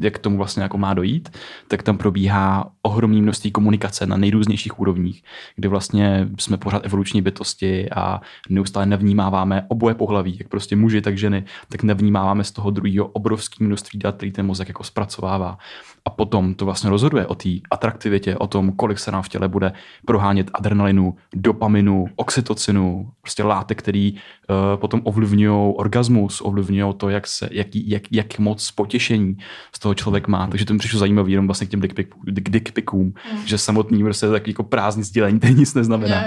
jak 0.01 0.13
k 0.13 0.19
tomu 0.19 0.37
vlastně 0.37 0.63
jako 0.63 0.77
má 0.77 0.93
dojít, 0.93 1.37
tak 1.67 1.83
tam 1.83 1.97
probíhá 1.97 2.71
ohromné 2.81 3.21
množství 3.21 3.51
komunikace 3.51 4.05
na 4.05 4.17
nejrůznějších 4.17 4.79
úrovních, 4.79 5.23
kdy 5.55 5.67
vlastně 5.67 6.29
jsme 6.39 6.57
pořád 6.57 6.85
evoluční 6.85 7.21
bytosti 7.21 7.89
a 7.89 8.21
neustále 8.49 8.85
nevnímáváme 8.85 9.65
oboje 9.67 9.95
pohlaví, 9.95 10.37
jak 10.39 10.47
prostě 10.47 10.75
muži, 10.75 11.01
tak 11.01 11.17
ženy, 11.17 11.43
tak 11.69 11.83
nevnímáváme 11.83 12.43
z 12.43 12.51
toho 12.51 12.71
druhého 12.71 13.07
obrovské 13.07 13.63
množství 13.63 13.99
dat, 13.99 14.15
který 14.15 14.31
ten 14.31 14.45
mozek 14.45 14.67
jako 14.67 14.83
zpracovává. 14.83 15.57
A 16.05 16.09
potom 16.09 16.53
to 16.53 16.65
vlastně 16.65 16.89
rozhoduje 16.89 17.27
o 17.27 17.35
té 17.35 17.49
atraktivitě, 17.71 18.37
o 18.37 18.47
tom, 18.47 18.71
kolik 18.71 18.99
se 18.99 19.11
nám 19.11 19.23
v 19.23 19.29
těle 19.29 19.47
bude 19.47 19.73
prohánět 20.05 20.51
adrenalinu, 20.53 21.15
dopaminu, 21.35 22.05
oxytocinu, 22.15 23.11
prostě 23.21 23.43
látek, 23.43 23.79
který 23.79 24.13
uh, 24.13 24.19
potom 24.75 25.01
ovlivňují 25.03 25.73
orgasmus, 25.75 26.41
ovlivňují 26.41 26.93
to, 26.97 27.09
jak, 27.09 27.27
se, 27.27 27.49
jak, 27.51 27.67
jak, 27.73 28.03
jak 28.11 28.39
moc 28.39 28.71
potěšení 28.71 29.37
z 29.75 29.79
toho 29.79 29.93
člověk 29.93 30.27
má. 30.27 30.47
Takže 30.47 30.65
to 30.65 30.73
mi 30.73 30.79
přišlo 30.79 30.99
zajímavé 30.99 31.31
jenom 31.31 31.47
vlastně 31.47 31.67
k 31.67 31.69
těm 31.69 31.81
dick, 31.81 32.49
dick 32.49 32.71
pickům, 32.71 33.05
mm. 33.05 33.45
že 33.45 33.57
samotný 33.57 34.03
prostě 34.03 34.27
tak 34.29 34.47
jako 34.47 34.63
prázdný 34.63 35.03
sdělení, 35.03 35.39
to 35.39 35.47
nic 35.47 35.73
neznamená. 35.73 36.23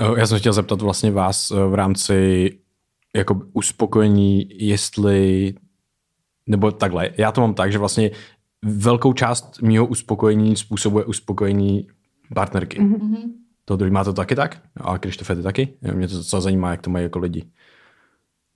Eh, 0.00 0.20
Já 0.20 0.26
jsem 0.26 0.38
chtěl 0.38 0.52
zeptat 0.52 0.82
vlastně 0.82 1.10
vás 1.10 1.50
eh, 1.50 1.54
v 1.54 1.74
rámci 1.74 2.50
jako 3.16 3.40
uspokojení, 3.52 4.48
jestli, 4.50 5.54
nebo 6.48 6.72
takhle, 6.72 7.10
já 7.16 7.32
to 7.32 7.40
mám 7.40 7.54
tak, 7.54 7.72
že 7.72 7.78
vlastně 7.78 8.10
velkou 8.64 9.12
část 9.12 9.62
mého 9.62 9.86
uspokojení 9.86 10.56
způsobuje 10.56 11.04
uspokojení 11.04 11.86
partnerky. 12.34 12.80
Mm-hmm. 12.80 13.22
To 13.64 13.76
druhý 13.76 13.90
má 13.90 14.04
to 14.04 14.12
taky 14.12 14.34
tak? 14.34 14.60
A 14.76 14.98
Krištofe, 14.98 15.36
ty 15.36 15.42
taky? 15.42 15.68
Mě 15.94 16.08
to 16.08 16.16
docela 16.16 16.40
zajímá, 16.40 16.70
jak 16.70 16.82
to 16.82 16.90
mají 16.90 17.02
jako 17.02 17.18
lidi. 17.18 17.44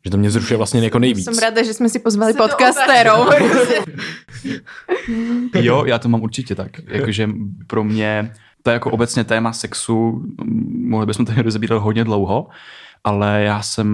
Že 0.05 0.11
to 0.11 0.17
mě 0.17 0.31
zrušuje 0.31 0.57
vlastně 0.57 0.81
jako 0.81 0.99
nejvíc. 0.99 1.25
Jsem 1.25 1.39
ráda, 1.39 1.63
že 1.63 1.75
jsme 1.75 1.89
si 1.89 1.99
pozvali 1.99 2.33
podcastérov. 2.33 3.29
Jo, 5.55 5.85
já 5.85 5.99
to 5.99 6.09
mám 6.09 6.23
určitě 6.23 6.55
tak. 6.55 6.71
Jakože 6.89 7.29
pro 7.67 7.85
mě 7.85 8.33
to 8.63 8.71
je 8.71 8.75
jako 8.75 8.91
obecně 8.91 9.25
téma 9.25 9.53
sexu, 9.53 10.25
mohli 10.87 11.07
bychom 11.07 11.27
to 11.27 11.43
rozebírat 11.43 11.83
hodně 11.83 12.05
dlouho, 12.05 12.49
ale 13.05 13.43
já 13.43 13.62
jsem 13.62 13.87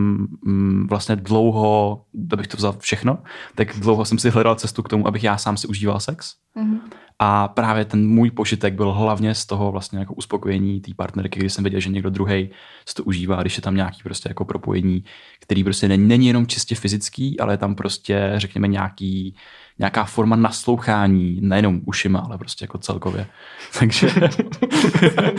mm, 0.44 0.87
vlastně 0.88 1.16
dlouho, 1.16 2.05
abych 2.33 2.47
to 2.47 2.57
vzal 2.57 2.77
všechno, 2.79 3.18
tak 3.55 3.77
dlouho 3.79 4.05
jsem 4.05 4.18
si 4.18 4.31
hledal 4.31 4.55
cestu 4.55 4.83
k 4.83 4.88
tomu, 4.88 5.09
abych 5.09 5.25
já 5.25 5.38
sám 5.38 5.57
si 5.57 5.66
užíval 5.66 6.01
sex. 6.01 6.35
Mhm. 6.55 6.81
A 7.18 7.49
právě 7.49 7.85
ten 7.85 8.09
můj 8.09 8.31
požitek 8.31 8.75
byl 8.75 8.92
hlavně 8.92 9.35
z 9.35 9.47
toho 9.47 9.73
vlastně 9.73 9.99
jako 9.99 10.14
uspokojení 10.14 10.81
té 10.81 10.94
partnerky, 10.97 11.40
kdy 11.40 11.51
jsem 11.51 11.64
věděl, 11.64 11.81
že 11.81 11.90
někdo 11.90 12.11
druhý 12.11 12.51
si 12.87 12.94
to 12.94 13.05
užívá, 13.05 13.40
když 13.40 13.57
je 13.57 13.62
tam 13.62 13.75
nějaký 13.75 14.03
prostě 14.03 14.29
jako 14.29 14.44
propojení, 14.44 15.05
který 15.40 15.64
prostě 15.64 15.88
není, 15.88 16.09
není 16.09 16.27
jenom 16.27 16.47
čistě 16.47 16.75
fyzický, 16.75 17.40
ale 17.40 17.53
je 17.55 17.59
tam 17.59 17.75
prostě, 17.75 18.33
řekněme, 18.37 18.68
nějaký, 18.68 19.37
nějaká 19.79 20.05
forma 20.05 20.37
naslouchání, 20.37 21.38
nejenom 21.40 21.81
ušima, 21.87 22.18
ale 22.18 22.38
prostě 22.38 22.64
jako 22.64 22.79
celkově. 22.79 23.27
Takže, 23.79 24.09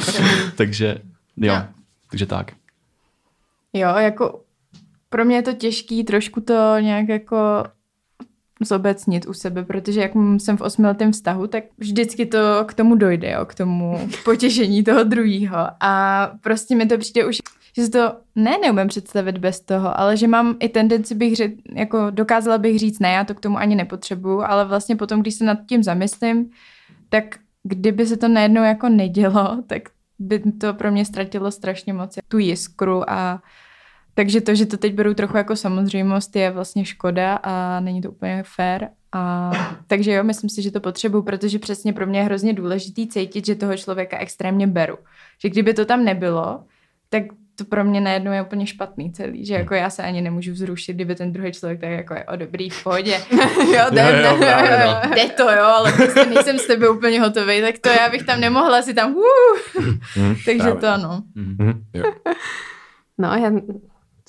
takže 0.56 1.00
Jo. 1.38 1.56
takže 2.10 2.26
tak. 2.26 2.52
Jo, 3.74 3.96
jako 3.98 4.42
pro 5.10 5.26
mě 5.26 5.36
je 5.36 5.42
to 5.42 5.54
těžký 5.54 6.04
trošku 6.04 6.42
to 6.42 6.80
nějak 6.80 7.10
jako 7.10 7.38
zobecnit 8.62 9.28
u 9.28 9.34
sebe, 9.34 9.64
protože 9.64 10.02
jak 10.02 10.12
jsem 10.38 10.58
v 10.58 10.62
osmiletém 10.62 11.12
vztahu, 11.12 11.48
tak 11.48 11.64
vždycky 11.78 12.26
to 12.26 12.38
k 12.66 12.74
tomu 12.74 12.96
dojde, 12.96 13.32
jo, 13.32 13.46
k 13.46 13.56
tomu 13.56 14.10
potěšení 14.26 14.84
toho 14.84 15.04
druhého. 15.04 15.58
A 15.80 16.26
prostě 16.42 16.76
mi 16.76 16.86
to 16.86 16.98
přijde 16.98 17.26
už, 17.26 17.38
že 17.76 17.86
si 17.86 17.92
to 17.92 18.14
ne 18.36 18.58
neumím 18.62 18.88
představit 18.88 19.38
bez 19.38 19.62
toho, 19.62 20.00
ale 20.00 20.18
že 20.18 20.28
mám 20.28 20.56
i 20.60 20.70
tendenci 20.70 21.16
bych 21.16 21.36
řek, 21.36 21.52
jako 21.74 22.10
dokázala 22.10 22.58
bych 22.58 22.80
říct, 22.80 23.00
ne, 23.00 23.12
já 23.12 23.24
to 23.24 23.36
k 23.36 23.40
tomu 23.40 23.58
ani 23.58 23.76
nepotřebuju, 23.76 24.42
ale 24.42 24.66
vlastně 24.66 24.96
potom, 24.96 25.22
když 25.22 25.34
se 25.34 25.46
nad 25.46 25.58
tím 25.70 25.84
zamyslím, 25.84 26.50
tak 27.10 27.24
kdyby 27.64 28.06
se 28.06 28.18
to 28.18 28.28
najednou 28.28 28.64
jako 28.64 28.90
nedělo, 28.90 29.64
tak 29.68 29.82
by 30.20 30.40
to 30.40 30.74
pro 30.74 30.92
mě 30.92 31.06
ztratilo 31.06 31.52
strašně 31.52 31.94
moc 31.94 32.20
tu 32.28 32.38
jiskru 32.38 33.10
a 33.10 33.42
takže 34.14 34.42
to, 34.42 34.56
že 34.56 34.66
to 34.66 34.78
teď 34.78 34.94
beru 34.94 35.14
trochu 35.14 35.38
jako 35.38 35.56
samozřejmost, 35.56 36.36
je 36.36 36.52
vlastně 36.52 36.86
škoda 36.86 37.36
a 37.44 37.80
není 37.80 38.02
to 38.02 38.12
úplně 38.12 38.44
fair. 38.46 38.88
A, 39.12 39.52
takže 39.88 40.12
jo, 40.12 40.24
myslím 40.24 40.50
si, 40.50 40.62
že 40.62 40.72
to 40.72 40.80
potřebuju, 40.80 41.24
protože 41.24 41.60
přesně 41.60 41.94
pro 41.94 42.08
mě 42.08 42.20
je 42.20 42.24
hrozně 42.24 42.54
důležitý 42.54 43.08
cítit, 43.08 43.46
že 43.46 43.56
toho 43.56 43.78
člověka 43.78 44.18
extrémně 44.18 44.68
beru. 44.68 44.98
Že 45.42 45.50
kdyby 45.50 45.74
to 45.74 45.86
tam 45.86 46.04
nebylo, 46.04 46.64
tak 47.10 47.24
to 47.60 47.66
pro 47.66 47.84
mě 47.84 48.02
najednou 48.02 48.32
je 48.32 48.42
úplně 48.42 48.68
špatný 48.68 49.12
celý, 49.14 49.46
že 49.46 49.54
jako 49.54 49.74
já 49.74 49.90
se 49.90 50.04
ani 50.04 50.22
nemůžu 50.22 50.52
vzrušit, 50.54 50.94
kdyby 50.94 51.16
ten 51.16 51.34
druhý 51.34 51.52
člověk 51.52 51.80
tak 51.82 51.90
jako 51.90 52.14
je 52.14 52.24
o 52.26 52.36
dobrý 52.36 52.70
v 52.70 52.84
pohodě. 52.84 53.18
jo, 53.32 53.86
jde, 53.92 54.02
Jo, 54.02 54.08
jo, 54.08 54.38
jde, 54.40 54.46
právě, 54.46 54.72
jo, 54.72 54.94
no. 55.06 55.10
jde 55.16 55.30
to, 55.30 55.44
jo, 55.52 55.64
ale 55.64 55.92
prostě 55.92 56.26
nejsem 56.26 56.60
s 56.60 56.68
tebe 56.68 56.90
úplně 56.90 57.22
hotový, 57.22 57.62
tak 57.62 57.78
to 57.80 57.90
já 57.90 58.10
bych 58.10 58.24
tam 58.24 58.40
nemohla 58.40 58.82
si 58.82 58.94
tam, 58.94 59.16
uh, 59.16 59.24
Hm, 59.80 60.36
takže 60.46 60.58
právě. 60.64 60.76
to 60.82 60.88
ano. 60.88 61.24
Hm, 61.36 61.84
jo. 61.94 62.04
No, 63.18 63.28
ja 63.36 63.52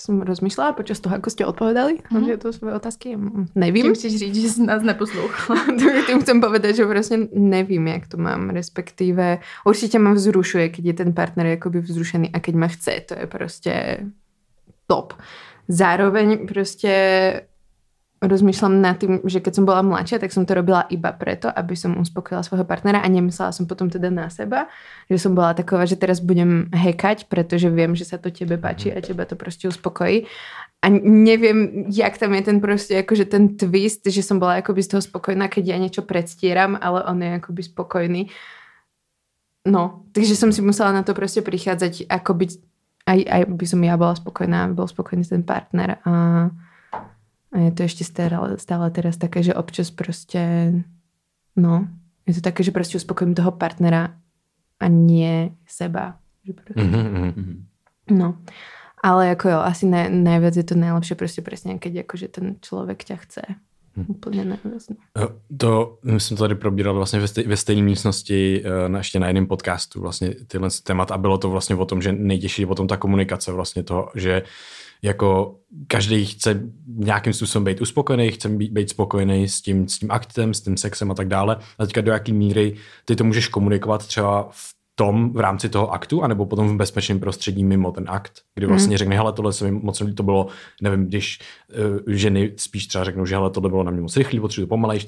som 0.01 0.25
rozmýšľala 0.25 0.73
počas 0.73 1.01
toho, 1.01 1.17
ako 1.17 1.29
ste 1.31 1.45
odpovedali 1.45 2.01
mm-hmm. 2.01 2.15
na 2.17 2.19
tieto 2.25 2.53
svoje 2.53 2.73
otázky. 2.75 3.17
Nevím. 3.55 3.85
Tím 3.85 3.95
chceš 3.95 4.17
říct, 4.17 4.37
že 4.37 4.49
jsi 4.49 4.63
nás 4.67 4.83
neposlouchala. 4.83 5.61
Tým 6.07 6.21
chcem 6.21 6.41
povedať, 6.41 6.77
že 6.77 6.87
prostě 6.87 7.29
nevím, 7.33 7.87
jak 7.89 8.09
to 8.09 8.17
mám, 8.17 8.51
respektíve 8.51 9.39
určite 9.65 9.99
ma 9.99 10.13
vzrušuje, 10.13 10.69
keď 10.69 10.85
je 10.85 10.95
ten 10.95 11.13
partner 11.13 11.47
jakoby 11.47 11.81
vzrušený 11.81 12.33
a 12.33 12.41
keď 12.41 12.55
ma 12.55 12.69
chce, 12.69 13.01
to 13.07 13.15
je 13.19 13.27
prostě 13.27 13.75
top. 14.87 15.13
Zároveň 15.69 16.47
prostě 16.47 16.93
rozmýšľam 18.21 18.85
nad 18.85 19.01
tým, 19.01 19.25
že 19.25 19.41
keď 19.41 19.53
som 19.57 19.65
bola 19.65 19.81
mladšia, 19.81 20.21
tak 20.21 20.29
som 20.29 20.45
to 20.45 20.53
robila 20.53 20.85
iba 20.93 21.09
preto, 21.17 21.49
aby 21.49 21.73
som 21.73 21.97
uspokojila 21.97 22.45
svojho 22.45 22.69
partnera 22.69 23.01
a 23.01 23.09
nemyslela 23.09 23.49
som 23.49 23.65
potom 23.65 23.89
teda 23.89 24.13
na 24.13 24.29
seba, 24.29 24.69
že 25.09 25.17
som 25.17 25.33
bola 25.33 25.57
taková, 25.57 25.89
že 25.89 25.97
teraz 25.97 26.21
budem 26.21 26.69
hekať, 26.69 27.33
pretože 27.33 27.73
viem, 27.73 27.97
že 27.97 28.05
sa 28.05 28.21
to 28.21 28.29
tebe 28.29 28.61
páči 28.61 28.93
a 28.93 29.01
teba 29.01 29.25
to 29.25 29.37
prostě 29.37 29.69
uspokojí. 29.69 30.29
A 30.83 30.89
neviem, 31.05 31.85
jak 31.89 32.19
tam 32.19 32.35
je 32.35 32.43
ten 32.43 32.61
prostě, 32.61 32.99
akože 32.99 33.25
ten 33.25 33.57
twist, 33.57 34.01
že 34.07 34.23
som 34.23 34.39
bola 34.39 34.61
akoby 34.61 34.83
z 34.83 34.89
toho 34.89 35.03
spokojná, 35.03 35.49
keď 35.49 35.67
ja 35.67 35.77
niečo 35.77 36.03
predstieram, 36.03 36.77
ale 36.81 37.05
on 37.05 37.23
je 37.23 37.37
akoby 37.37 37.63
spokojný. 37.63 38.23
No, 39.69 40.09
takže 40.13 40.37
som 40.37 40.53
si 40.53 40.63
musela 40.63 40.93
na 40.93 41.03
to 41.03 41.15
prostě 41.15 41.43
prichádzať, 41.43 42.09
ako 42.09 42.35
byť, 42.35 42.51
aj, 43.07 43.19
aj 43.29 43.43
by 43.45 43.67
som 43.67 43.85
ja 43.85 43.97
bola 43.97 44.17
spokojná, 44.17 44.65
aby 44.65 44.75
bol 44.75 44.89
spokojný 44.89 45.25
ten 45.25 45.45
partner 45.45 46.01
a, 46.05 46.49
a 47.53 47.59
je 47.59 47.71
to 47.71 47.83
ešte 47.83 48.05
stále, 48.05 48.59
stále 48.59 48.91
teraz 48.91 49.17
také, 49.17 49.43
že 49.43 49.55
občas 49.55 49.91
prostě, 49.91 50.73
no, 51.57 51.89
je 52.27 52.35
to 52.35 52.41
také, 52.41 52.63
že 52.63 52.71
prostě 52.71 52.97
uspokojím 52.97 53.35
toho 53.35 53.51
partnera 53.51 54.15
a 54.81 54.89
nie 54.89 55.51
seba. 55.67 56.17
Že 56.45 56.53
prostě, 56.53 56.85
Mhm, 56.85 57.15
mhm. 57.15 57.33
Mhm. 57.37 57.67
No, 58.11 58.39
ale 59.03 59.27
jako 59.27 59.49
jo, 59.49 59.59
asi 59.59 59.87
ne, 59.87 60.11
najviac 60.11 60.57
je 60.57 60.65
to 60.65 60.75
najlepšie 60.75 61.17
prostě 61.17 61.43
presne, 61.43 61.79
keď 61.79 61.97
akože 61.97 62.29
ten 62.29 62.57
človek 62.61 63.05
ťa 63.05 63.17
chce. 63.17 63.43
Hm. 63.97 64.05
Úplně. 64.09 64.45
No. 64.45 64.59
To, 65.57 65.99
my 66.05 66.21
jsme 66.21 66.37
to 66.37 66.43
tady 66.43 66.55
probírali 66.55 66.97
vlastně 66.97 67.21
ve, 67.21 67.29
stej, 67.29 67.45
ve 67.45 67.57
stejné 67.57 67.83
místnosti 67.83 68.63
eh, 68.65 68.89
na, 68.89 68.99
ještě 68.99 69.21
na 69.21 69.29
jiném 69.29 69.47
podcastu 69.47 70.01
vlastně 70.01 70.35
tyhle 70.47 70.69
témat 70.83 71.11
a 71.11 71.19
bylo 71.19 71.39
to 71.39 71.51
vlastně 71.51 71.77
o 71.77 71.85
tom, 71.85 72.03
že 72.03 72.13
nejtěžší 72.13 72.63
je 72.63 72.67
potom 72.67 72.87
ta 72.89 72.97
komunikace 72.97 73.53
vlastně 73.53 73.83
toho, 73.83 74.11
že 74.15 74.43
jako 75.03 75.57
každý 75.87 76.27
chce 76.27 76.61
nějakým 76.87 77.33
způsobem 77.33 77.65
být 77.65 77.81
uspokojený, 77.81 78.31
chce 78.31 78.49
být, 78.49 78.73
být 78.73 78.91
spokojený 78.91 79.49
s 79.49 79.61
tím, 79.61 79.89
s 79.89 79.99
tím 79.99 80.11
aktem, 80.11 80.55
s 80.55 80.61
tím 80.61 80.77
sexem 80.77 81.11
a 81.11 81.15
tak 81.15 81.29
dále. 81.29 81.57
A 81.79 81.87
teďka 81.87 82.01
do 82.01 82.13
jaký 82.13 82.33
míry 82.33 82.77
ty 83.05 83.17
to 83.17 83.25
můžeš 83.25 83.49
komunikovat 83.49 84.07
třeba 84.07 84.49
v 84.51 84.80
tom 85.01 85.33
v 85.33 85.41
rámci 85.41 85.69
toho 85.69 85.93
aktu, 85.93 86.23
anebo 86.23 86.47
potom 86.47 86.69
v 86.69 86.77
bezpečném 86.77 87.21
prostředí 87.21 87.65
mimo 87.65 87.93
ten 87.93 88.05
akt, 88.09 88.33
kdy 88.55 88.67
vlastně 88.67 88.99
řekne, 88.99 89.17
hele, 89.17 89.33
tohle 89.33 89.53
se 89.53 89.65
mi 89.65 89.71
moc 89.71 90.01
líbí, 90.01 90.15
to 90.15 90.23
bylo, 90.23 90.47
nevím, 90.83 91.07
když 91.07 91.39
uh, 92.07 92.15
ženy 92.15 92.53
spíš 92.57 92.87
třeba 92.87 93.05
řeknou, 93.05 93.27
že 93.27 93.35
hele, 93.35 93.51
tohle 93.51 93.71
bylo 93.71 93.83
na 93.83 93.91
mě 93.91 94.01
moc 94.01 94.17
rychlý, 94.17 94.41
potřebuji 94.41 94.67
to 94.67 94.69
pomalejš, 94.69 95.07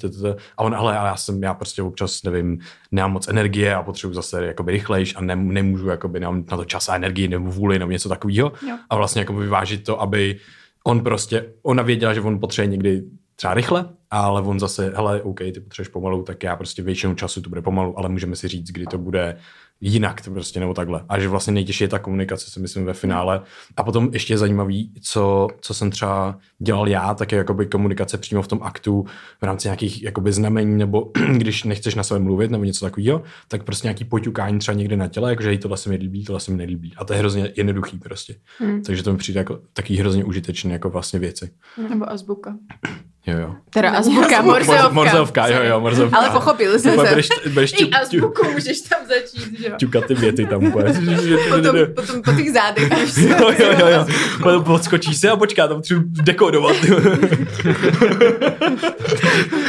a 0.57 0.63
on, 0.63 0.75
hele, 0.75 0.97
ale 0.97 1.07
já 1.07 1.15
jsem, 1.15 1.43
já 1.43 1.53
prostě 1.53 1.81
občas, 1.81 2.23
nevím, 2.23 2.59
nemám 2.91 3.11
moc 3.11 3.27
energie 3.27 3.75
a 3.75 3.83
potřebuji 3.83 4.13
zase 4.13 4.45
jakoby 4.45 4.71
rychlejš 4.71 5.15
a 5.15 5.21
ne, 5.21 5.35
nemůžu, 5.35 5.87
jakoby, 5.87 6.19
nemám 6.19 6.43
na 6.51 6.57
to 6.57 6.65
čas 6.65 6.89
a 6.89 6.95
energii 6.95 7.27
nebo 7.27 7.51
vůli 7.51 7.79
nebo 7.79 7.91
něco 7.91 8.09
takového 8.09 8.51
Jo. 8.69 8.77
a 8.89 8.95
vlastně 8.95 9.21
jako 9.21 9.33
vyvážit 9.33 9.83
to, 9.83 10.01
aby 10.01 10.39
on 10.83 11.03
prostě, 11.03 11.45
ona 11.63 11.83
věděla, 11.83 12.13
že 12.13 12.21
on 12.21 12.39
potřebuje 12.39 12.71
někdy 12.71 13.03
třeba 13.35 13.53
rychle, 13.53 13.89
ale 14.11 14.41
on 14.41 14.59
zase, 14.59 14.93
hele, 14.95 15.21
OK, 15.21 15.39
ty 15.39 15.59
potřebuješ 15.59 15.87
pomalu, 15.87 16.23
tak 16.23 16.43
já 16.43 16.55
prostě 16.55 16.81
většinu 16.81 17.15
času 17.15 17.41
to 17.41 17.49
bude 17.49 17.61
pomalu, 17.61 17.99
ale 17.99 18.09
můžeme 18.09 18.35
si 18.35 18.47
říct, 18.47 18.71
kdy 18.71 18.85
to 18.85 18.97
bude 18.97 19.37
jinak, 19.83 20.21
to 20.21 20.31
prostě 20.31 20.59
nebo 20.59 20.73
takhle. 20.73 21.03
A 21.09 21.19
že 21.19 21.27
vlastně 21.27 21.53
nejtěžší 21.53 21.83
je 21.83 21.87
ta 21.87 21.99
komunikace, 21.99 22.51
si 22.51 22.59
myslím, 22.59 22.85
ve 22.85 22.93
finále. 22.93 23.41
A 23.77 23.83
potom 23.83 24.09
ještě 24.13 24.33
je 24.33 24.37
zajímavý, 24.37 24.93
co, 25.01 25.47
co 25.61 25.73
jsem 25.73 25.91
třeba 25.91 26.37
dělal 26.59 26.87
já, 26.87 27.13
tak 27.13 27.31
je 27.31 27.37
jakoby 27.37 27.65
komunikace 27.65 28.17
přímo 28.17 28.41
v 28.41 28.47
tom 28.47 28.59
aktu 28.63 29.05
v 29.41 29.43
rámci 29.43 29.67
nějakých 29.67 30.03
jakoby 30.03 30.31
znamení, 30.31 30.77
nebo 30.77 31.11
když 31.37 31.63
nechceš 31.63 31.95
na 31.95 32.03
sebe 32.03 32.19
mluvit, 32.19 32.51
nebo 32.51 32.63
něco 32.63 32.85
takového, 32.85 33.23
tak 33.47 33.63
prostě 33.63 33.87
nějaký 33.87 34.05
poťukání 34.05 34.59
třeba 34.59 34.77
někde 34.77 34.97
na 34.97 35.07
těle, 35.07 35.29
jakože 35.29 35.57
tohle 35.57 35.77
se 35.77 35.89
mi 35.89 35.95
líbí, 35.95 36.23
tohle 36.23 36.39
se 36.39 36.51
mi 36.51 36.57
nelíbí. 36.57 36.93
A 36.97 37.05
to 37.05 37.13
je 37.13 37.19
hrozně 37.19 37.51
jednoduchý 37.57 37.97
prostě. 37.97 38.35
Hmm. 38.57 38.81
Takže 38.81 39.03
to 39.03 39.11
mi 39.11 39.17
přijde 39.17 39.39
jako 39.39 39.59
taky 39.73 39.95
hrozně 39.95 40.23
užitečný 40.23 40.71
jako 40.71 40.89
vlastně 40.89 41.19
věci. 41.19 41.49
Nebo 41.89 42.09
azbuka. 42.09 42.57
Jo, 43.27 43.37
jo. 43.37 43.55
Teda 43.69 43.89
azbuka, 43.89 44.41
morzeovka. 44.41 44.89
Morzovka, 44.89 45.47
jo, 45.47 45.63
jo, 45.63 45.79
morzovka. 45.79 46.17
Ale 46.17 46.29
pochopili 46.29 46.79
jsme 46.79 46.93
Úplně 46.93 47.07
se. 47.07 47.13
Budeš, 47.13 47.29
budeš 47.53 47.73
I 47.73 47.75
ťuk, 47.75 47.89
ťuk, 47.89 48.01
azbuku 48.01 48.51
můžeš 48.53 48.81
tam 48.81 48.99
začít, 49.07 49.59
že 49.59 49.67
jo? 49.67 50.01
ty 50.01 50.13
věty 50.13 50.45
tam 50.45 50.63
úplně. 50.63 50.93
Potom, 51.49 51.75
potom 51.95 52.21
po 52.21 52.31
těch 52.31 52.51
zádech. 52.51 52.89
Jo, 53.17 53.51
jo, 53.59 53.73
jo, 53.79 53.87
jo. 53.87 54.05
Potom 54.43 54.63
Podskočíš 54.63 55.17
se 55.17 55.29
a 55.29 55.35
počká, 55.35 55.67
tam 55.67 55.81
třeba 55.81 56.01
dekodovat. 56.05 56.75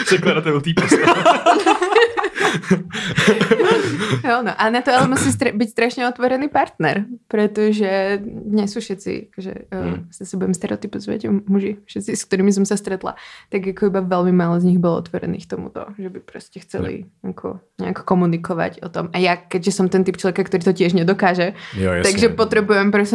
Překladatel 0.04 0.60
té 0.60 0.70
postavy. 0.80 1.02
Jo, 4.24 4.40
no. 4.40 4.52
A 4.54 4.70
na 4.70 4.80
to 4.80 4.90
ale 4.90 5.06
musí 5.06 5.28
stra- 5.28 5.52
byť 5.52 5.68
strašne 5.68 6.02
otvorený 6.06 6.48
partner, 6.48 7.04
pretože 7.26 8.18
nie 8.44 8.64
sú 8.64 8.80
všetci, 8.80 9.12
akože, 9.28 9.52
Hmm. 9.68 9.84
uh, 9.84 10.08
sa 10.08 10.24
si 10.24 10.34
budem 10.34 10.52
stereotypizovať, 10.52 11.20
muži, 11.44 11.76
všetci, 11.84 12.10
s 12.10 12.22
ktorými 12.24 12.48
som 12.50 12.64
sa 12.64 12.74
stretla, 12.74 13.18
tak 13.48 13.66
ako 13.66 13.86
iba 13.86 14.00
veľmi 14.00 14.32
málo 14.32 14.56
z 14.56 14.64
nich 14.66 14.78
bolo 14.78 14.96
otvorených 14.96 15.44
tomuto, 15.46 15.92
že 15.94 16.08
by 16.08 16.18
proste 16.20 16.58
chceli 16.58 17.04
ako 17.20 17.60
nejak 17.76 18.00
komunikovať 18.00 18.80
o 18.80 18.88
tom. 18.88 19.10
A 19.10 19.18
ja, 19.18 19.36
keďže 19.36 19.72
som 19.72 19.86
ten 19.86 20.02
typ 20.02 20.14
človeka, 20.14 20.42
ktorý 20.42 20.62
to 20.64 20.74
tiež 20.74 20.94
nedokáže, 20.94 21.52
Jo, 21.74 22.00
takže 22.00 22.30
je 22.30 22.32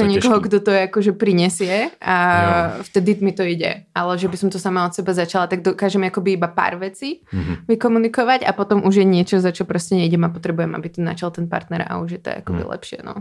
niekoho, 0.05 0.37
těžký. 0.37 0.45
kto 0.45 0.57
to 0.59 0.71
akože 0.85 1.11
prinesie 1.13 1.75
a 1.97 2.15
Jo. 2.75 2.83
vtedy 2.85 3.17
mi 3.17 3.31
to 3.31 3.41
ide. 3.43 3.87
Ale 3.91 4.13
že 4.15 4.27
by 4.27 4.37
som 4.37 4.49
to 4.49 4.59
sama 4.59 4.83
od 4.83 4.93
seba 4.93 5.11
začala, 5.11 5.47
tak 5.47 5.61
dokážem 5.61 6.03
akoby 6.03 6.35
iba 6.35 6.47
pár 6.47 6.77
vecí 6.77 7.23
Mhm. 7.29 7.65
vykomunikovať 7.67 8.43
a 8.43 8.51
potom 8.51 8.83
už 8.83 8.95
je 8.95 9.05
niečo, 9.29 9.45
za 9.45 9.53
čo 9.53 9.61
proste 9.69 9.93
nejdem 9.93 10.25
a 10.25 10.33
potrebujem, 10.33 10.73
aby 10.73 10.89
to 10.89 11.05
načal 11.05 11.29
ten 11.29 11.45
partner 11.45 11.85
a 11.85 12.01
už 12.01 12.11
je 12.11 12.21
to 12.25 12.29
akoby 12.33 12.65
Hmm. 12.65 12.73
lepšie, 12.73 12.99
no. 13.05 13.13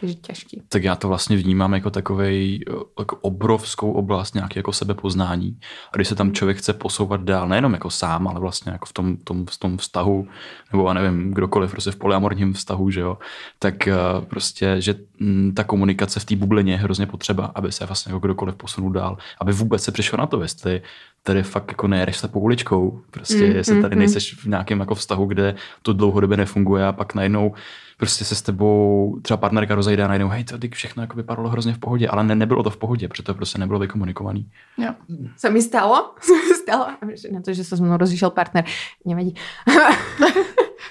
Takže 0.00 0.14
ťažký. 0.14 0.62
tak 0.68 0.84
já 0.84 0.96
to 0.96 1.08
vlastně 1.08 1.36
vnímám 1.36 1.74
jako 1.74 1.90
takovej 1.90 2.60
jako 2.98 3.16
obrovskou 3.16 3.92
oblast 3.92 4.34
nějaké 4.34 4.58
jako 4.58 4.72
sebepoznání. 4.72 5.58
A 5.92 5.96
když 5.96 6.08
se 6.08 6.14
tam 6.14 6.32
člověk 6.32 6.58
chce 6.58 6.72
posouvat 6.72 7.20
dál, 7.24 7.48
nejenom 7.48 7.72
jako 7.72 7.90
sám, 7.90 8.28
ale 8.28 8.40
vlastně 8.40 8.72
jako 8.72 8.86
v 8.86 8.92
tom, 8.92 9.16
tom, 9.16 9.46
v 9.46 9.58
tom 9.58 9.76
vztahu, 9.76 10.28
nebo 10.72 10.88
já 10.88 10.94
nevím, 10.94 11.34
kdokoliv, 11.34 11.70
prostě 11.70 11.90
v 11.90 11.96
polyamorním 11.96 12.52
vztahu, 12.52 12.90
že 12.90 13.00
jo, 13.00 13.18
tak 13.58 13.88
eh, 13.88 13.94
prostě, 14.28 14.76
že 14.78 14.94
mm, 15.20 15.52
ta 15.56 15.64
komunikace 15.64 16.20
v 16.20 16.24
té 16.24 16.36
bublině 16.36 16.72
je 16.72 16.76
hrozně 16.78 17.06
potřeba, 17.06 17.52
aby 17.54 17.72
se 17.72 17.86
vlastně 17.86 18.12
jako 18.12 18.26
kdokoliv 18.26 18.54
posunul 18.54 18.92
dál, 18.92 19.16
aby 19.40 19.52
vůbec 19.52 19.82
se 19.82 19.92
přišlo 19.92 20.18
na 20.18 20.26
to, 20.26 20.42
jestli 20.42 20.82
tady 21.26 21.42
fakt 21.42 21.68
jako 21.68 21.88
nejedeš 21.88 22.16
se 22.16 22.28
po 22.28 22.40
uličkou, 22.40 23.00
prostě 23.10 23.44
Mm, 23.44 23.56
jestli 23.56 23.74
mm, 23.74 23.82
tady 23.82 23.96
mm. 23.96 23.98
nejseš 23.98 24.34
v 24.34 24.46
nějakém 24.46 24.80
jako 24.80 24.94
vztahu, 24.94 25.26
kde 25.26 25.54
to 25.82 25.92
dlouhodobě 25.92 26.36
nefunguje 26.36 26.86
a 26.86 26.92
pak 26.92 27.14
najednou 27.14 27.54
prostě 27.96 28.24
se 28.24 28.34
s 28.34 28.42
tebou 28.42 29.18
třeba 29.22 29.36
partnerka 29.36 29.74
rozejde 29.74 30.04
a 30.04 30.08
najednou, 30.08 30.28
hej, 30.28 30.44
to 30.44 30.58
všechno 30.72 31.02
jako 31.02 31.16
vypadalo 31.16 31.48
hrozně 31.48 31.72
v 31.72 31.78
pohodě, 31.78 32.08
ale 32.08 32.24
ne, 32.24 32.34
nebylo 32.34 32.62
to 32.62 32.70
v 32.70 32.76
pohodě, 32.76 33.08
protože 33.08 33.22
to 33.22 33.34
prostě 33.34 33.58
nebylo 33.58 33.78
vykomunikovaný. 33.78 34.50
Jo. 34.78 34.92
Sa 35.36 35.48
mi 35.48 35.62
stalo, 35.62 36.14
sa 36.20 36.34
mi 36.34 36.54
stalo, 36.54 36.86
že 37.14 37.32
na 37.32 37.40
to, 37.40 37.52
že 37.52 37.64
sa 37.64 37.76
so 37.76 37.84
mnou 37.84 37.96
rozišiel 37.96 38.30
partner, 38.30 38.64
nevadí. 39.06 39.34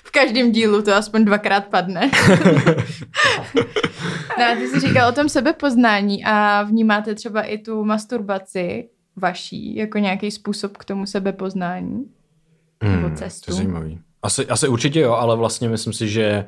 V 0.03 0.11
každém 0.11 0.51
dílu 0.51 0.81
to 0.81 0.95
aspoň 0.95 1.25
dvakrát 1.25 1.67
padne. 1.67 2.11
no 4.37 4.43
a 4.45 4.55
ty 4.57 4.67
jsi 4.67 4.79
říkal 4.79 5.09
o 5.09 5.11
tom 5.11 5.29
sebepoznání 5.29 6.25
a 6.25 6.63
vnímáte 6.63 7.15
třeba 7.15 7.41
i 7.41 7.57
tu 7.57 7.85
masturbaci 7.85 8.89
vaší 9.15 9.75
jako 9.75 9.97
nějaký 9.97 10.31
způsob 10.31 10.77
k 10.77 10.85
tomu 10.85 11.05
sebepoznání? 11.05 12.05
Nebo 12.83 13.07
Hmm, 13.07 13.15
cestu. 13.15 13.45
To 13.45 13.51
je 13.51 13.55
zajímavý. 13.55 13.99
Asi, 14.21 14.47
asi 14.47 14.67
určitě 14.67 14.99
jo, 14.99 15.11
ale 15.11 15.35
vlastně 15.35 15.69
myslím 15.69 15.93
si, 15.93 16.09
že 16.09 16.45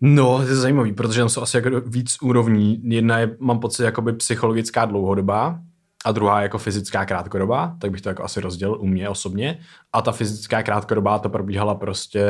No, 0.00 0.38
to 0.38 0.48
je 0.48 0.56
zajímavý, 0.56 0.92
protože 0.92 1.20
tam 1.20 1.28
jsou 1.28 1.42
asi 1.42 1.56
jako 1.56 1.80
víc 1.80 2.16
úrovní. 2.22 2.80
Jedna 2.84 3.18
je, 3.18 3.36
mám 3.40 3.60
pocit, 3.60 3.82
jakoby 3.82 4.12
psychologická 4.12 4.84
dlouhodobá 4.84 5.60
a 6.06 6.12
druhá 6.12 6.42
jako 6.42 6.58
fyzická 6.58 7.04
krátkodobá, 7.04 7.76
tak 7.80 7.90
bych 7.90 8.00
to 8.00 8.08
jako 8.08 8.24
asi 8.24 8.40
rozdělil 8.40 8.80
u 8.80 8.86
mě 8.86 9.08
osobně. 9.08 9.58
A 9.92 10.02
ta 10.02 10.12
fyzická 10.12 10.62
krátkodobá 10.62 11.18
to 11.18 11.28
probíhala 11.28 11.74
prostě 11.74 12.24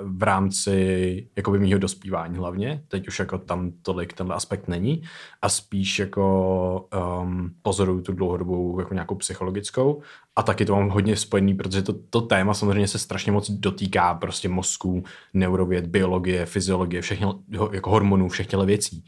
v 0.00 0.22
rámci 0.22 1.28
jakoby 1.36 1.58
mýho 1.58 1.78
dospívání 1.78 2.38
hlavně. 2.38 2.82
Teď 2.88 3.08
už 3.08 3.18
jako 3.18 3.38
tam 3.38 3.72
tolik 3.82 4.12
tenhle 4.12 4.36
aspekt 4.36 4.68
není 4.68 5.02
a 5.42 5.48
spíš 5.48 5.98
jako 5.98 6.88
um, 7.22 7.50
pozoruju 7.62 8.00
tu 8.00 8.12
dlouhodobou 8.12 8.80
jako 8.80 8.94
nějakou 8.94 9.14
psychologickou 9.14 10.02
a 10.36 10.42
taky 10.42 10.64
to 10.64 10.76
mám 10.76 10.88
hodně 10.88 11.16
spojený, 11.16 11.54
protože 11.54 11.82
to, 11.82 11.92
to 12.10 12.20
téma 12.20 12.54
samozřejmě 12.54 12.88
se 12.88 12.98
strašně 12.98 13.32
moc 13.32 13.50
dotýká 13.50 14.14
prostě 14.14 14.48
mozku, 14.48 15.04
neurověd, 15.34 15.86
biologie, 15.86 16.46
fyziologie, 16.46 17.02
všechny 17.02 17.26
jako 17.72 17.90
hormonů, 17.90 18.28
všech 18.28 18.46
těchto 18.46 18.66
věcí. 18.66 19.04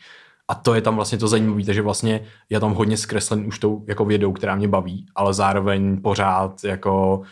A 0.48 0.54
to 0.54 0.74
je 0.74 0.80
tam 0.80 0.96
vlastně 0.96 1.18
to 1.18 1.28
zajímavé, 1.28 1.64
takže 1.64 1.82
vlastně 1.82 2.20
já 2.50 2.60
tam 2.60 2.74
hodně 2.74 2.96
zkreslen 2.96 3.46
už 3.46 3.58
tou 3.58 3.84
jako 3.88 4.04
vědou, 4.04 4.32
která 4.32 4.56
mě 4.56 4.68
baví, 4.68 5.06
ale 5.14 5.34
zároveň 5.34 6.02
pořád 6.02 6.64
jako 6.64 7.22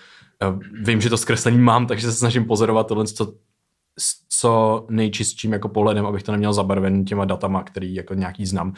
eh, 0.43 0.59
vím, 0.83 1.01
že 1.01 1.11
to 1.11 1.17
zkreslení 1.17 1.59
mám, 1.59 1.87
takže 1.87 2.07
se 2.07 2.19
snažím 2.19 2.45
pozorovat 2.45 2.87
tohle, 2.87 3.07
co, 3.07 3.35
co 4.29 4.87
nejčistším 4.91 5.53
jako 5.53 5.69
pohledem, 5.69 6.07
abych 6.07 6.23
to 6.23 6.33
neměl 6.33 6.53
zabarven 6.53 7.05
těma 7.05 7.25
datama, 7.25 7.63
který 7.63 7.95
jako 7.95 8.15
nějaký 8.15 8.47
znám. 8.47 8.75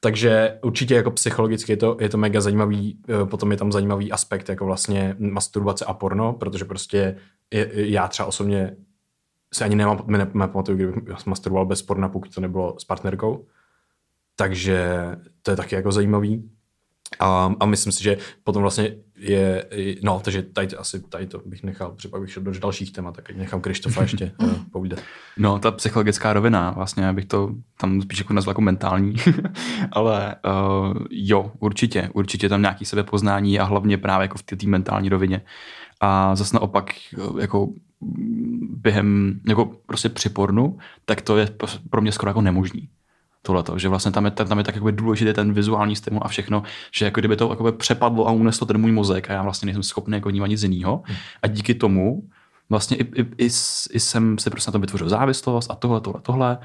Takže 0.00 0.58
určitě 0.62 0.94
jako 0.94 1.10
psychologicky 1.10 1.72
je 1.72 1.76
to, 1.76 1.96
je 2.00 2.08
to 2.08 2.18
mega 2.18 2.40
zajímavý, 2.40 2.98
eh, 3.08 3.26
potom 3.26 3.50
je 3.50 3.56
tam 3.56 3.72
zajímavý 3.72 4.12
aspekt 4.12 4.48
jako 4.48 4.66
vlastně 4.66 5.16
masturbace 5.18 5.84
a 5.84 5.94
porno, 5.94 6.32
protože 6.32 6.64
prostě 6.64 7.16
já 7.74 8.08
třeba 8.08 8.26
osobně 8.26 8.76
se 9.54 9.64
ani 9.64 9.76
nemám, 9.76 10.04
ne, 10.06 10.18
nepamatuju, 10.34 10.76
kdybych 10.76 11.26
masturboval 11.26 11.66
bez 11.66 11.82
porna, 11.82 12.08
pokud 12.08 12.34
to 12.34 12.40
nebylo 12.40 12.76
s 12.78 12.84
partnerkou. 12.84 13.46
Takže 14.40 15.06
to 15.42 15.50
je 15.50 15.56
taky 15.56 15.74
jako 15.74 15.92
zajímavý. 15.92 16.50
A, 17.18 17.54
a 17.60 17.66
myslím 17.66 17.92
si, 17.92 18.02
že 18.02 18.16
potom 18.44 18.62
vlastně 18.62 18.94
je, 19.16 19.66
no, 20.02 20.20
takže 20.24 20.42
tady, 20.42 20.66
to 20.66 20.80
asi 20.80 21.00
tady 21.00 21.26
to 21.26 21.42
bych 21.46 21.62
nechal, 21.62 21.90
protože 21.90 22.08
pak 22.08 22.20
bych 22.20 22.32
šel 22.32 22.42
do 22.42 22.52
dalších 22.52 22.92
témat, 22.92 23.16
tak 23.16 23.30
nechám 23.30 23.60
Krištofa 23.60 24.02
ještě 24.02 24.32
uh, 24.38 24.52
povídat. 24.72 24.98
No, 25.38 25.58
ta 25.58 25.70
psychologická 25.70 26.32
rovina, 26.32 26.70
vlastně, 26.70 27.08
abych 27.08 27.24
to 27.24 27.50
tam 27.80 28.02
spíš 28.02 28.18
jako 28.18 28.32
nazval 28.32 28.50
jako 28.50 28.60
mentální, 28.60 29.14
ale 29.92 30.36
uh, 30.44 30.96
jo, 31.10 31.52
určitě, 31.58 32.10
určitě 32.14 32.48
tam 32.48 32.62
nějaký 32.62 32.84
sebepoznání 32.84 33.58
a 33.58 33.64
hlavně 33.64 33.98
právě 33.98 34.24
jako 34.24 34.38
v 34.38 34.42
té 34.42 34.66
mentální 34.66 35.08
rovině. 35.08 35.42
A 36.00 36.36
zase 36.36 36.56
naopak, 36.56 36.90
eh, 37.18 37.40
jako 37.40 37.68
během, 38.60 39.40
jako 39.48 39.64
prostě 39.86 40.08
při 40.08 40.28
pornu, 40.28 40.78
tak 41.04 41.22
to 41.22 41.36
je 41.36 41.48
pro 41.90 42.00
mě 42.00 42.12
skoro 42.12 42.30
jako 42.30 42.40
nemožný 42.40 42.88
tohleto, 43.42 43.78
že 43.78 43.88
vlastně 43.88 44.12
tam 44.12 44.24
je, 44.24 44.30
tam 44.30 44.58
je 44.58 44.64
tak 44.64 44.74
jako 44.74 44.90
důležitý 44.90 45.32
ten 45.32 45.52
vizuální 45.52 45.96
stimul 45.96 46.20
a 46.24 46.28
všechno, 46.28 46.62
že 46.94 47.04
jako 47.04 47.20
kdyby 47.20 47.36
to 47.36 47.50
jako 47.50 47.72
přepadlo 47.72 48.28
a 48.28 48.32
uneslo 48.32 48.66
ten 48.66 48.78
můj 48.78 48.92
mozek 48.92 49.30
a 49.30 49.32
já 49.32 49.42
vlastně 49.42 49.66
nejsem 49.66 49.82
schopný 49.82 50.14
jako 50.14 50.28
vnímat 50.28 50.46
nic 50.46 50.62
jiného. 50.62 51.02
A 51.42 51.46
díky 51.46 51.74
tomu 51.74 52.22
vlastně 52.70 52.96
i, 52.96 53.02
i, 53.02 53.26
i, 53.38 53.46
i 53.90 54.00
jsem 54.00 54.38
si 54.38 54.50
prostě 54.50 54.70
na 54.70 54.72
to 54.72 54.78
vytvořil 54.78 55.08
závislost 55.08 55.70
a 55.70 55.74
tohle, 55.74 56.00
tohle, 56.00 56.20
tohle. 56.20 56.58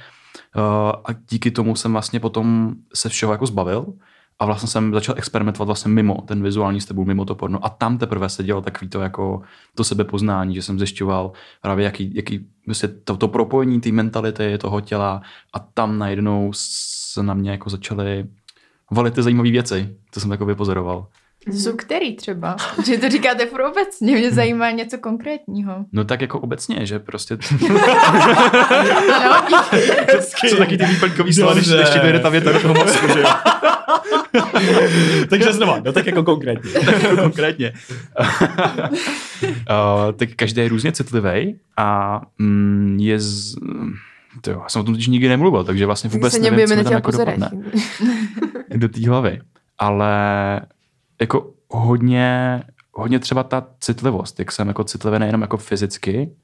Uh, 0.56 0.62
a 1.06 1.14
díky 1.30 1.52
tomu 1.52 1.76
jsem 1.76 1.92
vlastně 1.92 2.20
potom 2.20 2.76
se 2.94 3.10
všeho 3.10 3.32
jako 3.32 3.46
zbavil 3.46 3.94
a 4.40 4.46
vlastně 4.46 4.68
jsem 4.68 4.94
začal 4.94 5.16
experimentovat 5.18 5.66
vlastně 5.66 5.92
mimo 5.92 6.22
ten 6.22 6.44
vizuální 6.44 6.82
stimul, 6.82 7.06
mimo 7.06 7.26
to 7.26 7.36
porno. 7.36 7.66
A 7.66 7.70
tam 7.70 7.98
teprve 7.98 8.30
se 8.30 8.44
dělo 8.44 8.62
takový 8.62 8.90
to 8.90 9.02
jako 9.02 9.42
to 9.76 9.84
sebepoznání, 9.84 10.56
že 10.56 10.62
jsem 10.62 10.80
zjišťoval 10.80 11.32
právě 11.62 11.86
jaký, 11.86 12.16
jaký 12.16 12.48
vlastně 12.68 12.90
to, 12.90 13.18
to 13.18 13.28
propojení 13.28 13.82
té 13.82 13.92
mentality, 13.92 14.58
toho 14.58 14.82
těla. 14.82 15.22
A 15.54 15.60
tam 15.60 15.98
najednou 15.98 16.52
se 16.56 17.24
na 17.24 17.34
mě 17.34 17.52
jako 17.52 17.70
začaly 17.70 18.26
valit 18.92 19.14
ty 19.14 19.24
zajímavé 19.24 19.52
věci, 19.52 19.96
co 20.12 20.20
jsem 20.20 20.32
jako 20.32 20.46
vypozoroval. 20.46 21.08
To 21.46 21.54
jsou 21.54 21.76
který 21.76 22.16
třeba? 22.16 22.56
Že 22.86 22.98
to 22.98 23.10
říkáte 23.10 23.46
pro 23.46 23.72
obecně, 23.72 24.18
mě 24.18 24.32
zajímá 24.32 24.72
něco 24.72 24.98
konkrétního. 24.98 25.86
No 25.92 26.06
tak 26.06 26.22
jako 26.22 26.40
obecně, 26.40 26.86
že 26.86 27.00
prostě... 27.00 27.38
Ano, 29.26 29.64
jsou 30.48 30.58
taky 30.58 30.78
ty 30.78 30.86
výplňkový 30.86 31.34
slova, 31.34 31.54
když 31.54 31.68
ještě 31.68 32.00
dojde 32.00 32.20
ta 32.20 32.30
věta 32.30 32.52
do 32.52 32.60
toho 32.60 32.74
mozku, 32.74 33.08
že 33.14 33.20
jo? 33.20 33.28
Takže 35.30 35.54
znova, 35.54 35.82
no 35.86 35.94
tak 35.94 36.06
jako 36.06 36.24
konkrétně. 36.24 36.72
tak 36.86 37.04
jako 37.04 37.18
konkrétně. 37.18 37.74
uh, 38.20 40.12
tak 40.16 40.30
každý 40.36 40.62
je 40.62 40.70
různě 40.70 40.92
citlivý 40.92 41.60
a 41.78 42.22
mm, 42.38 42.98
je 43.00 43.20
z... 43.20 43.56
To 44.42 44.52
jo, 44.52 44.60
já 44.64 44.70
jsem 44.70 44.82
o 44.82 44.84
tom 44.84 44.94
totiž 44.94 45.08
nikdy 45.08 45.30
nemluvil, 45.30 45.64
takže 45.64 45.86
vlastně 45.86 46.10
vůbec 46.10 46.34
se 46.34 46.40
nevím, 46.40 46.68
co 46.68 46.76
mi 46.76 46.76
na 46.76 46.84
tam 46.84 46.94
jako 46.94 47.12
dopadne 47.12 47.52
do 48.76 48.90
té 48.90 49.08
hlavy. 49.10 49.42
Ale 49.78 50.16
jako 51.22 51.54
hodně, 51.70 52.64
hodně 52.94 53.20
třeba 53.20 53.44
ta 53.44 53.68
citlivost, 53.80 54.40
jak 54.40 54.52
jsem 54.52 54.68
jako 54.68 54.84
citlivý 54.84 55.20
nejenom 55.20 55.42
jako 55.42 55.58
fyzicky, 55.58 56.36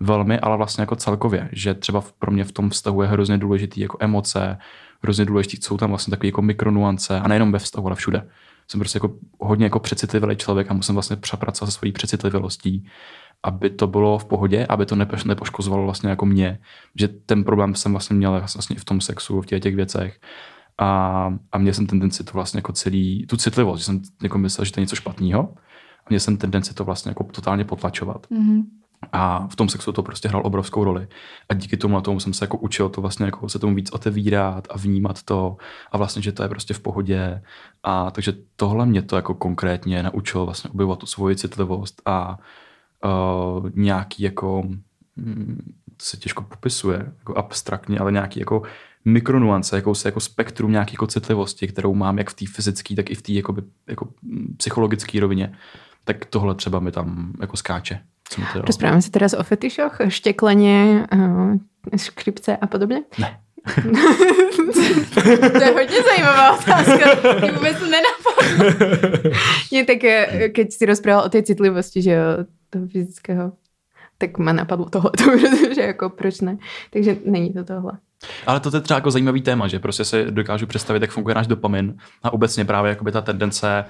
velmi, 0.00 0.38
ale 0.38 0.56
vlastně 0.56 0.82
jako 0.82 0.96
celkově, 0.96 1.48
že 1.52 1.74
třeba 1.74 2.04
pro 2.18 2.30
mě 2.30 2.44
v 2.44 2.52
tom 2.52 2.70
vztahu 2.70 3.02
je 3.02 3.08
hrozně 3.08 3.38
důležitý 3.38 3.80
jako 3.80 3.96
emoce, 4.00 4.58
hrozně 5.02 5.24
důležitý, 5.24 5.56
jsou 5.62 5.76
tam 5.76 5.88
vlastně 5.88 6.10
takové 6.10 6.26
jako 6.28 6.42
mikronuance 6.42 7.20
a 7.20 7.28
nejenom 7.28 7.52
ve 7.52 7.58
vztahu, 7.58 7.86
ale 7.86 7.96
všude. 7.96 8.28
Jsem 8.68 8.80
prostě 8.80 8.96
jako 8.96 9.14
hodně 9.40 9.66
jako 9.66 9.78
přecitlivý 9.78 10.36
člověk 10.36 10.70
a 10.70 10.74
musím 10.74 10.94
vlastně 10.94 11.16
přepracovat 11.16 11.70
se 11.70 11.78
svojí 11.78 11.92
přecitlivostí, 11.92 12.88
aby 13.42 13.70
to 13.70 13.86
bylo 13.86 14.18
v 14.18 14.24
pohodě, 14.24 14.66
aby 14.68 14.86
to 14.86 14.96
nepo- 14.96 15.26
nepoškozovalo 15.26 15.84
vlastně 15.84 16.10
jako 16.10 16.26
mě, 16.26 16.58
že 16.94 17.08
ten 17.08 17.44
problém 17.44 17.74
jsem 17.74 17.92
vlastně 17.92 18.16
měl 18.16 18.32
vlastně 18.54 18.76
v 18.76 18.84
tom 18.84 19.00
sexu, 19.00 19.40
v 19.40 19.46
těch, 19.46 19.62
těch 19.62 19.76
věcech. 19.76 20.20
A, 20.82 21.34
a 21.52 21.58
měl 21.58 21.74
jsem 21.74 21.86
tendenci 21.86 22.24
to 22.24 22.32
vlastně 22.34 22.58
jako 22.58 22.72
celý, 22.72 23.26
tu 23.26 23.36
citlivost, 23.36 23.78
že 23.78 23.84
jsem 23.84 24.02
jako 24.22 24.38
myslel, 24.38 24.64
že 24.64 24.72
to 24.72 24.80
je 24.80 24.82
něco 24.82 24.96
špatného. 24.96 25.54
A 26.06 26.06
měl 26.08 26.20
jsem 26.20 26.36
tendenci 26.36 26.74
to 26.74 26.84
vlastně 26.84 27.10
jako 27.10 27.24
totálně 27.24 27.64
potlačovat. 27.64 28.26
Mhm. 28.30 28.62
A 29.12 29.46
v 29.46 29.56
tom 29.56 29.68
sexu 29.68 29.92
to 29.92 30.02
prostě 30.02 30.28
hrál 30.28 30.42
obrovskou 30.44 30.84
roli. 30.84 31.08
A 31.48 31.54
díky 31.54 31.76
tomu 31.76 32.00
tomu 32.00 32.20
jsem 32.20 32.32
se 32.32 32.44
jako 32.44 32.58
učil 32.58 32.88
to 32.88 33.00
vlastně 33.00 33.26
jako 33.26 33.48
se 33.48 33.58
tomu 33.58 33.74
víc 33.74 33.90
otevírat 33.92 34.68
a 34.70 34.78
vnímat 34.78 35.22
to 35.22 35.56
a 35.92 35.98
vlastně, 35.98 36.22
že 36.22 36.32
to 36.32 36.42
je 36.42 36.48
prostě 36.48 36.74
v 36.74 36.80
pohodě. 36.80 37.42
A 37.82 38.10
takže 38.10 38.32
tohle 38.56 38.86
mě 38.86 39.02
to 39.02 39.16
jako 39.16 39.34
konkrétně 39.34 40.02
naučilo 40.02 40.44
vlastně 40.44 40.70
objevovat 40.70 40.98
tu 40.98 41.06
svoji 41.06 41.36
citlivost 41.36 42.02
a 42.06 42.38
uh, 43.04 43.70
nějaký 43.74 44.22
jako, 44.22 44.62
hm, 45.16 45.72
to 45.96 46.04
se 46.04 46.16
těžko 46.16 46.42
popisuje, 46.42 47.12
jako 47.18 47.36
abstraktně, 47.36 47.98
ale 47.98 48.12
nějaký 48.12 48.40
jako 48.40 48.62
mikronuance, 49.04 49.76
jako 49.76 49.94
se 49.94 50.08
jako 50.08 50.20
spektrum 50.20 50.72
nějaké 50.72 50.92
jako 50.92 51.06
citlivosti, 51.06 51.68
kterou 51.68 51.94
mám 51.94 52.18
jak 52.18 52.30
v 52.30 52.34
té 52.34 52.44
fyzické, 52.46 52.94
tak 52.94 53.10
i 53.10 53.14
v 53.14 53.22
té 53.22 53.32
jako, 53.32 53.56
jako 53.88 54.08
psychologické 54.56 55.20
rovině. 55.20 55.54
Tak 56.04 56.24
tohle 56.24 56.54
třeba 56.54 56.80
mi 56.80 56.92
tam 56.92 57.32
jako 57.40 57.56
skáče. 57.56 58.00
Rozprávame 58.64 59.04
sa 59.04 59.12
teraz 59.12 59.36
o 59.36 59.42
fetišoch, 59.44 60.08
šteklenie, 60.08 61.04
uh, 61.04 61.60
škripce 61.92 62.56
a 62.56 62.66
podobne? 62.66 63.04
Ne. 63.18 63.40
To 65.52 65.62
je 65.62 65.72
hodně 65.72 66.02
zajímavá 66.02 66.58
otázka. 66.58 67.04
Mě 67.40 67.52
vůbec 67.52 67.78
to 67.78 67.86
nenapadlo. 67.86 68.42
Tak 69.86 70.04
eh, 70.04 70.48
keď 70.48 70.72
si 70.72 70.86
rozprával 70.86 71.24
o 71.24 71.28
tej 71.28 71.42
citlivosti, 71.42 72.02
že 72.02 72.10
jo, 72.10 72.26
toho 72.70 72.86
fyzického, 72.86 73.52
tak 74.18 74.38
ma 74.38 74.52
napadlo 74.52 74.90
tohle, 74.90 75.10
protože 75.16 75.80
jako 75.80 76.10
proč 76.10 76.40
ne. 76.40 76.58
Takže 76.90 77.16
není 77.24 77.52
to 77.52 77.64
tohle. 77.64 77.92
Ale 78.46 78.60
to 78.60 78.76
je 78.76 78.80
třeba 78.80 78.98
jako 78.98 79.10
zajímavý 79.10 79.40
téma, 79.40 79.68
že 79.68 79.78
prostě 79.78 80.04
si 80.04 80.24
dokážu 80.30 80.66
představit, 80.66 81.02
jak 81.02 81.10
funguje 81.10 81.34
náš 81.34 81.46
dopamin 81.46 81.94
a 82.22 82.32
obecně 82.32 82.64
právě 82.64 82.88
jakoby 82.88 83.12
ta 83.12 83.20
tendence 83.20 83.84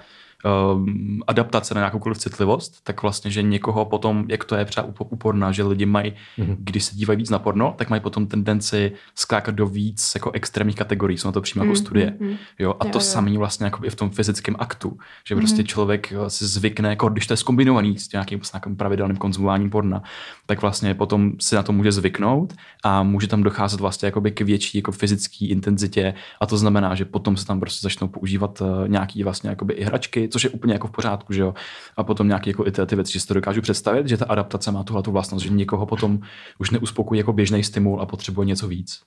um, 0.44 1.22
adaptace 1.26 1.74
na 1.74 1.80
nějakoukoliv 1.80 2.18
citlivost, 2.18 2.84
tak 2.84 3.02
vlastně, 3.02 3.30
že 3.30 3.42
někoho 3.42 3.84
potom, 3.84 4.24
jak 4.28 4.44
to 4.44 4.54
je 4.54 4.64
třeba 4.64 4.86
u, 4.86 4.94
u 5.04 5.16
porna, 5.16 5.52
že 5.52 5.62
lidi 5.62 5.86
mají, 5.86 6.12
mm-hmm. 6.38 6.56
když 6.58 6.84
se 6.84 6.96
dívají 6.96 7.16
víc 7.16 7.30
na 7.30 7.38
porno, 7.38 7.74
tak 7.78 7.90
mají 7.90 8.02
potom 8.02 8.26
tendenci 8.26 8.92
skákat 9.14 9.54
do 9.54 9.66
víc 9.66 10.12
jako 10.14 10.30
extrémních 10.30 10.76
kategorií, 10.76 11.18
jsou 11.18 11.28
na 11.28 11.32
to 11.32 11.40
přímo 11.40 11.64
jako 11.64 11.72
Mm, 11.72 11.76
studie. 11.76 12.14
mm, 12.20 12.26
mm. 12.28 12.36
Jo, 12.58 12.74
a 12.80 12.84
Jo, 12.86 12.90
to 12.92 12.98
jo. 12.98 13.02
samé 13.02 13.38
vlastně 13.38 13.64
jako 13.64 13.84
i 13.84 13.90
v 13.90 13.94
tom 13.94 14.10
fyzickém 14.10 14.56
aktu, 14.58 14.98
že 15.26 15.36
prostě 15.36 15.64
člověk 15.64 16.10
jo, 16.10 16.30
si 16.30 16.46
zvykne, 16.46 16.88
jako 16.88 17.08
když 17.08 17.26
to 17.26 17.32
je 17.32 17.36
skombinovaný 17.36 17.98
s 17.98 18.12
nějakým, 18.12 18.40
s 18.42 18.52
nějakým 18.52 18.76
pravidelným 18.76 19.16
konzumováním 19.16 19.70
porna, 19.70 20.02
tak 20.46 20.62
vlastně 20.62 20.94
potom 20.94 21.32
si 21.40 21.54
na 21.54 21.62
to 21.62 21.72
může 21.72 21.92
zvyknout 21.92 22.54
a 22.84 23.02
může 23.02 23.26
tam 23.26 23.42
docházet 23.42 23.80
vlastně 23.80 24.06
jakoby 24.06 24.30
k 24.30 24.40
větší 24.40 24.78
jako 24.78 24.92
fyzické 24.92 25.46
intenzitě 25.46 26.14
a 26.40 26.46
to 26.46 26.56
znamená, 26.56 26.94
že 26.94 27.04
potom 27.04 27.36
se 27.36 27.46
tam 27.46 27.60
prostě 27.60 27.78
začnou 27.82 28.08
používat 28.08 28.60
uh, 28.60 28.88
nějaký 28.88 29.24
vlastně 29.24 29.50
jakoby 29.50 29.74
i 29.74 29.84
hračky, 29.84 30.28
což 30.32 30.44
je 30.44 30.50
úplně 30.50 30.72
jako 30.72 30.86
v 30.86 30.90
pořádku, 30.90 31.32
že 31.32 31.42
jo. 31.42 31.54
A 31.96 32.04
potom 32.04 32.28
nějaký 32.28 32.50
jako 32.50 32.66
i 32.66 32.72
ty, 32.72 32.86
ty 32.86 32.94
věci, 32.94 33.12
že 33.12 33.20
si 33.20 33.26
to 33.26 33.34
dokážu 33.34 33.60
představit, 33.60 34.08
že 34.08 34.16
ta 34.16 34.24
adaptace 34.24 34.72
má 34.72 34.82
tuhle 34.82 35.02
tu 35.02 35.12
vlastnost, 35.12 35.44
že 35.44 35.50
někoho 35.50 35.86
potom 35.86 36.20
už 36.58 36.70
neuspokojí 36.70 37.18
jako 37.18 37.32
běžný 37.32 37.64
stimul 37.64 38.00
a 38.00 38.06
potřebuje 38.06 38.46
něco 38.46 38.68
víc. 38.68 39.00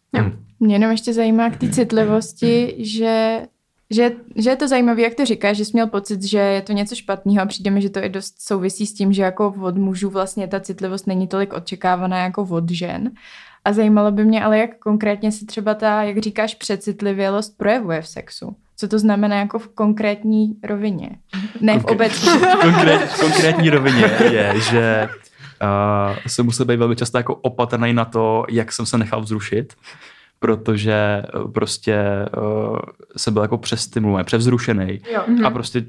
Mě 0.60 0.76
jenom 0.76 0.92
ještě 0.92 1.14
zajímá 1.14 1.50
k 1.50 1.58
té 1.58 1.70
citlivosti, 1.70 2.76
že, 2.80 3.42
že, 3.90 4.12
že 4.36 4.50
je 4.50 4.56
to 4.56 4.68
zajímavé, 4.68 5.02
jak 5.02 5.16
to 5.16 5.26
říkáš, 5.26 5.58
že 5.58 5.66
jsi 5.66 5.72
měl 5.74 5.88
pocit, 5.88 6.24
že 6.24 6.38
je 6.38 6.62
to 6.62 6.74
něco 6.74 6.96
špatného 6.96 7.42
a 7.42 7.46
přijde 7.46 7.72
mi, 7.72 7.82
že 7.82 7.90
to 7.90 8.00
i 8.04 8.10
dost 8.10 8.42
souvisí 8.42 8.86
s 8.88 8.94
tím, 8.94 9.14
že 9.14 9.22
jako 9.22 9.56
od 9.62 9.78
mužů 9.78 10.10
vlastně 10.10 10.48
ta 10.48 10.60
citlivost 10.60 11.08
není 11.08 11.28
tolik 11.28 11.54
očekávaná 11.54 12.18
jako 12.24 12.44
od 12.44 12.72
žen. 12.72 13.12
A 13.66 13.74
zajímalo 13.74 14.12
by 14.12 14.26
mě 14.26 14.44
ale, 14.44 14.58
jak 14.58 14.80
konkrétně 14.80 15.32
se 15.32 15.46
třeba 15.46 15.74
ta, 15.74 16.04
jak 16.04 16.18
říkáš, 16.18 16.56
přecitlivělost 16.56 17.58
projevuje 17.58 18.02
v 18.02 18.08
sexu. 18.08 18.56
Co 18.78 18.88
to 18.88 19.00
znamená 19.00 19.36
jako 19.36 19.60
v 19.60 19.68
konkrétní 19.68 20.56
rovině? 20.64 21.10
Ne 21.62 21.80
v 21.80 21.84
Konkré- 21.84 21.92
obecní. 21.92 22.30
Konkrét, 22.62 23.14
konkrétní 23.20 23.70
rovině 23.70 24.12
je, 24.32 24.54
že 24.72 25.10
uh, 25.62 26.18
jsem 26.28 26.46
musel 26.46 26.66
být 26.66 26.78
velmi 26.78 26.96
často 26.96 27.18
jako 27.18 27.36
opatrný 27.36 27.94
na 27.94 28.06
to, 28.06 28.46
jak 28.50 28.72
jsem 28.72 28.86
se 28.86 28.98
nechal 28.98 29.22
vzrušit, 29.22 29.74
protože 30.40 30.94
eh, 30.94 31.52
prostě 31.54 31.98
uh, 32.38 32.78
jsem 33.18 33.34
byl 33.34 33.42
jako 33.42 33.58
přestimulovaný, 33.58 34.26
převzrušený 34.26 35.00
Jo. 35.14 35.22
a 35.46 35.50
prostě 35.50 35.86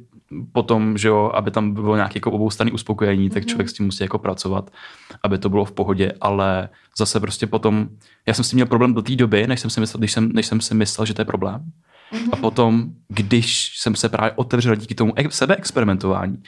potom, 0.53 0.99
že 0.99 1.09
jo, 1.09 1.31
aby 1.35 1.51
tam 1.51 1.73
bylo 1.73 1.97
nějaké 1.97 2.17
jako 2.17 2.31
oboustranné 2.31 2.73
uspokojení, 2.73 3.31
tak 3.31 3.47
člověk 3.47 3.69
s 3.69 3.73
tím 3.73 3.87
musí 3.87 4.05
jako 4.05 4.19
pracovat, 4.19 4.71
aby 5.23 5.39
to 5.39 5.49
bylo 5.49 5.65
v 5.65 5.73
pohodě, 5.73 6.13
ale 6.21 6.69
zase 6.99 7.21
prostě 7.21 7.47
potom, 7.47 7.89
já 8.27 8.35
jsem 8.35 8.45
s 8.45 8.51
tím 8.51 8.57
měl 8.57 8.67
problém 8.67 8.95
do 8.95 9.03
té 9.03 9.17
doby, 9.17 9.47
než 9.47 9.61
jsem 9.61 9.71
si 9.71 9.81
myslel, 9.81 9.99
když 9.99 10.13
jsem, 10.13 10.33
než 10.33 10.47
jsem 10.47 10.61
si 10.61 10.75
myslel, 10.75 11.07
že 11.07 11.15
to 11.15 11.21
je 11.21 11.27
problém. 11.27 11.63
A 12.33 12.37
potom, 12.37 12.85
když 13.09 13.79
jsem 13.79 13.95
se 13.95 14.09
právě 14.09 14.33
otevřel 14.37 14.77
díky 14.77 14.95
tomu 14.95 15.13
ex- 15.17 15.37
sebeexperimentování, 15.37 16.43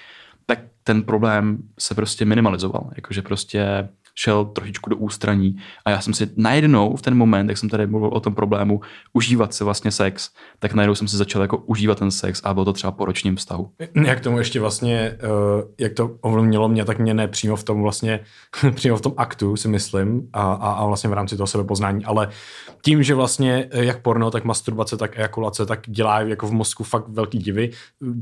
tak 0.47 0.59
ten 0.85 1.03
problém 1.03 1.59
se 1.79 1.95
prostě 1.95 2.25
minimalizoval. 2.25 2.91
Jakože 2.97 3.23
prostě 3.23 3.89
šel 4.19 4.45
trošičku 4.45 4.91
do 4.91 4.97
ústraní 4.97 5.57
a 5.85 5.91
já 5.91 6.01
jsem 6.01 6.15
si 6.15 6.31
najednou 6.37 6.97
v 6.97 7.03
ten 7.03 7.15
moment, 7.15 7.49
jak 7.49 7.59
jsem 7.59 7.69
tady 7.69 7.87
mluvil 7.87 8.09
o 8.09 8.21
tom 8.21 8.35
problému, 8.35 8.81
užívat 9.13 9.55
si 9.55 9.65
vlastně 9.65 9.91
sex, 9.91 10.31
tak 10.59 10.75
najednou 10.75 10.95
jsem 10.95 11.09
si 11.09 11.17
začal 11.17 11.43
jako 11.43 11.57
užívat 11.57 11.99
ten 11.99 12.11
sex 12.11 12.41
a 12.45 12.55
bylo 12.55 12.65
to 12.65 12.73
třeba 12.73 12.93
po 12.93 13.05
ročním 13.05 13.37
vztahu. 13.37 13.71
Jak 14.05 14.21
tomu 14.21 14.39
ještě 14.39 14.61
vlastně, 14.61 15.19
uh, 15.23 15.63
jak 15.79 15.93
to 15.93 16.17
ovlivnilo 16.21 16.69
mě, 16.69 16.85
tak 16.85 16.99
mě 16.99 17.15
ne 17.15 17.29
přímo 17.29 17.57
v 17.57 17.65
tom 17.65 17.83
vlastně, 17.83 18.21
přímo 18.75 18.97
v 18.97 19.01
tom 19.01 19.15
aktu 19.17 19.57
si 19.57 19.69
myslím 19.69 20.29
a, 20.33 20.53
a, 20.53 20.73
a 20.73 20.87
vlastně 20.87 21.11
v 21.11 21.13
rámci 21.13 21.37
toho 21.37 21.47
sebepoznání, 21.47 22.05
ale 22.05 22.29
tím, 22.83 23.03
že 23.03 23.15
vlastně 23.15 23.69
eh, 23.71 23.85
jak 23.85 24.03
porno, 24.03 24.31
tak 24.31 24.45
masturbace, 24.45 24.97
tak 24.97 25.19
ejakulace, 25.19 25.67
tak 25.67 25.81
dělá 25.87 26.21
jako 26.21 26.47
v 26.47 26.53
mozku 26.53 26.85
fakt 26.85 27.09
velký 27.09 27.39
divy. 27.39 27.71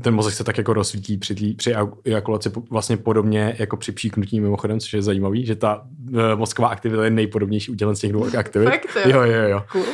Ten 0.01 0.13
mozek 0.13 0.33
se 0.33 0.43
tak 0.43 0.57
jako 0.57 0.73
rozsvítí 0.73 1.17
při, 1.17 1.35
tý, 1.35 1.53
při 1.53 1.75
ejakulaci 2.05 2.51
vlastně 2.69 2.97
podobně 2.97 3.55
jako 3.59 3.77
při 3.77 3.91
příknutí 3.91 4.39
mimochodem, 4.39 4.79
což 4.79 4.93
je 4.93 5.01
zajímavý, 5.01 5.45
že 5.45 5.55
ta 5.55 5.86
mozková 6.35 6.67
aktivita 6.67 7.03
je 7.03 7.09
nejpodobnější 7.09 7.71
udělen 7.71 7.95
z 7.95 7.99
těch 7.99 8.11
dvou 8.11 8.27
aktivit. 8.37 8.69
Fakt 8.69 8.97
jo? 9.05 9.21
jo, 9.21 9.31
jo, 9.31 9.49
jo. 9.49 9.63
Cool. 9.71 9.85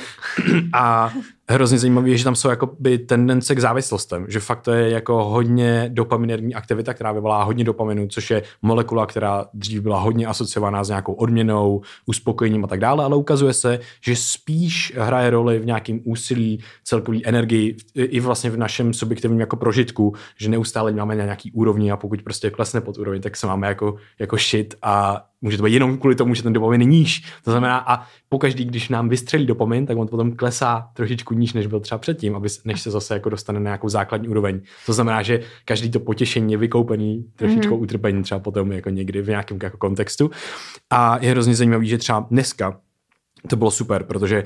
A 0.74 1.14
hrozně 1.50 1.78
zajímavé 1.78 2.10
je, 2.10 2.18
že 2.18 2.24
tam 2.24 2.36
jsou 2.36 2.50
jakoby 2.50 2.98
tendence 2.98 3.56
k 3.56 3.60
závislostem, 3.60 4.26
že 4.30 4.40
fakt 4.40 4.62
to 4.62 4.72
je 4.72 4.90
jako 4.90 5.24
hodně 5.24 5.90
dopaminerní 5.94 6.56
aktivita, 6.56 6.94
která 6.94 7.12
vyvolá 7.12 7.44
hodně 7.44 7.64
dopaminu, 7.64 8.08
což 8.08 8.32
je 8.32 8.44
molekula, 8.62 9.06
která 9.06 9.46
dřív 9.54 9.82
byla 9.82 10.00
hodně 10.00 10.28
asociovaná 10.28 10.84
s 10.84 10.90
nějakou 10.90 11.14
odměnou, 11.14 11.82
uspokojením 12.06 12.64
a 12.64 12.68
tak 12.68 12.80
dále, 12.80 13.04
ale 13.04 13.16
ukazuje 13.16 13.54
se, 13.54 13.80
že 14.02 14.16
spíš 14.16 14.94
hraje 14.98 15.30
roli 15.30 15.60
v 15.60 15.66
nějakém 15.66 16.00
úsilí, 16.04 16.60
celkový 16.84 17.26
energii, 17.26 17.78
i 17.96 18.20
vlastně 18.20 18.50
v 18.50 18.58
našem 18.58 18.94
subjektivním 18.94 19.40
jako 19.40 19.56
prožitku, 19.56 20.16
že 20.38 20.50
neustále 20.50 20.92
máme 20.92 21.16
na 21.16 21.24
nějaký 21.24 21.52
úrovni 21.52 21.92
a 21.92 21.98
pokud 21.98 22.22
prostě 22.22 22.50
klesne 22.50 22.82
pod 22.82 22.98
úroveň, 22.98 23.22
tak 23.22 23.38
se 23.38 23.48
máme 23.48 23.68
jako, 23.68 23.96
jako 24.20 24.38
shit 24.38 24.76
a 24.82 25.26
může 25.44 25.58
to 25.58 25.64
být 25.64 25.74
jenom 25.74 25.98
kvůli 25.98 26.16
tomu, 26.16 26.34
že 26.34 26.44
ten 26.44 26.54
dopamin 26.54 26.82
je 26.82 26.88
níž. 26.88 27.24
To 27.44 27.52
znamená, 27.52 27.78
a 27.78 28.06
pokaždý, 28.30 28.66
když 28.66 28.90
nám 28.90 29.10
vystřelí 29.10 29.46
dopamin, 29.46 29.86
tak 29.86 29.98
on 29.98 30.08
potom 30.08 30.36
klesá 30.36 30.88
trošičku 30.94 31.33
níž, 31.34 31.54
než 31.54 31.68
byl 31.68 31.80
třeba 31.80 31.98
předtím, 31.98 32.36
aby, 32.36 32.50
než 32.66 32.82
se 32.82 32.92
zase 32.92 33.14
jako 33.14 33.30
dostane 33.30 33.60
na 33.60 33.64
nějakou 33.64 33.90
základní 33.90 34.28
úroveň. 34.28 34.62
To 34.86 34.94
znamená, 34.94 35.22
že 35.22 35.40
každý 35.66 35.92
to 35.92 36.00
potěšení 36.00 36.52
je 36.52 36.58
vykoupený 36.58 37.26
trošičku 37.36 37.76
mm-hmm. 37.76 37.82
utrpení 37.82 38.24
třeba 38.24 38.40
potom 38.40 38.72
jako 38.72 38.90
někdy 38.90 39.22
v 39.22 39.30
nějakém 39.30 39.60
jako 39.64 39.78
kontextu. 39.78 40.32
A 40.90 41.18
je 41.22 41.32
hrozně 41.32 41.56
zajímavý, 41.56 41.88
že 41.88 41.98
třeba 41.98 42.28
dneska 42.32 42.80
to 43.48 43.56
bylo 43.56 43.72
super, 43.72 44.04
protože 44.04 44.44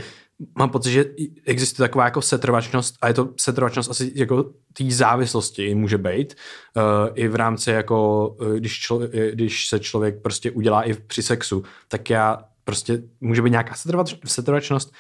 mám 0.58 0.70
pocit, 0.70 0.92
že 0.92 1.06
existuje 1.46 1.88
taková 1.88 2.06
jako 2.06 2.22
setrvačnost 2.22 2.96
a 3.02 3.08
je 3.08 3.14
to 3.14 3.30
setrvačnost 3.40 3.92
asi 3.92 4.12
jako 4.16 4.44
té 4.74 4.84
závislosti 4.90 5.76
může 5.76 5.98
být 5.98 6.36
uh, 6.76 6.84
i 7.16 7.28
v 7.28 7.36
rámci 7.36 7.72
jako, 7.72 8.28
uh, 8.28 8.54
když, 8.54 8.80
člo, 8.80 9.02
když 9.34 9.68
se 9.68 9.80
člověk 9.80 10.22
prostě 10.22 10.52
udělá 10.52 10.84
i 10.84 10.94
při 10.94 11.24
sexu, 11.24 11.64
tak 11.88 12.10
já 12.10 12.44
prostě 12.64 13.02
může 13.22 13.42
být 13.42 13.50
nějaká 13.50 13.76
setrvač, 13.76 14.16
setrvačnost 14.26 14.94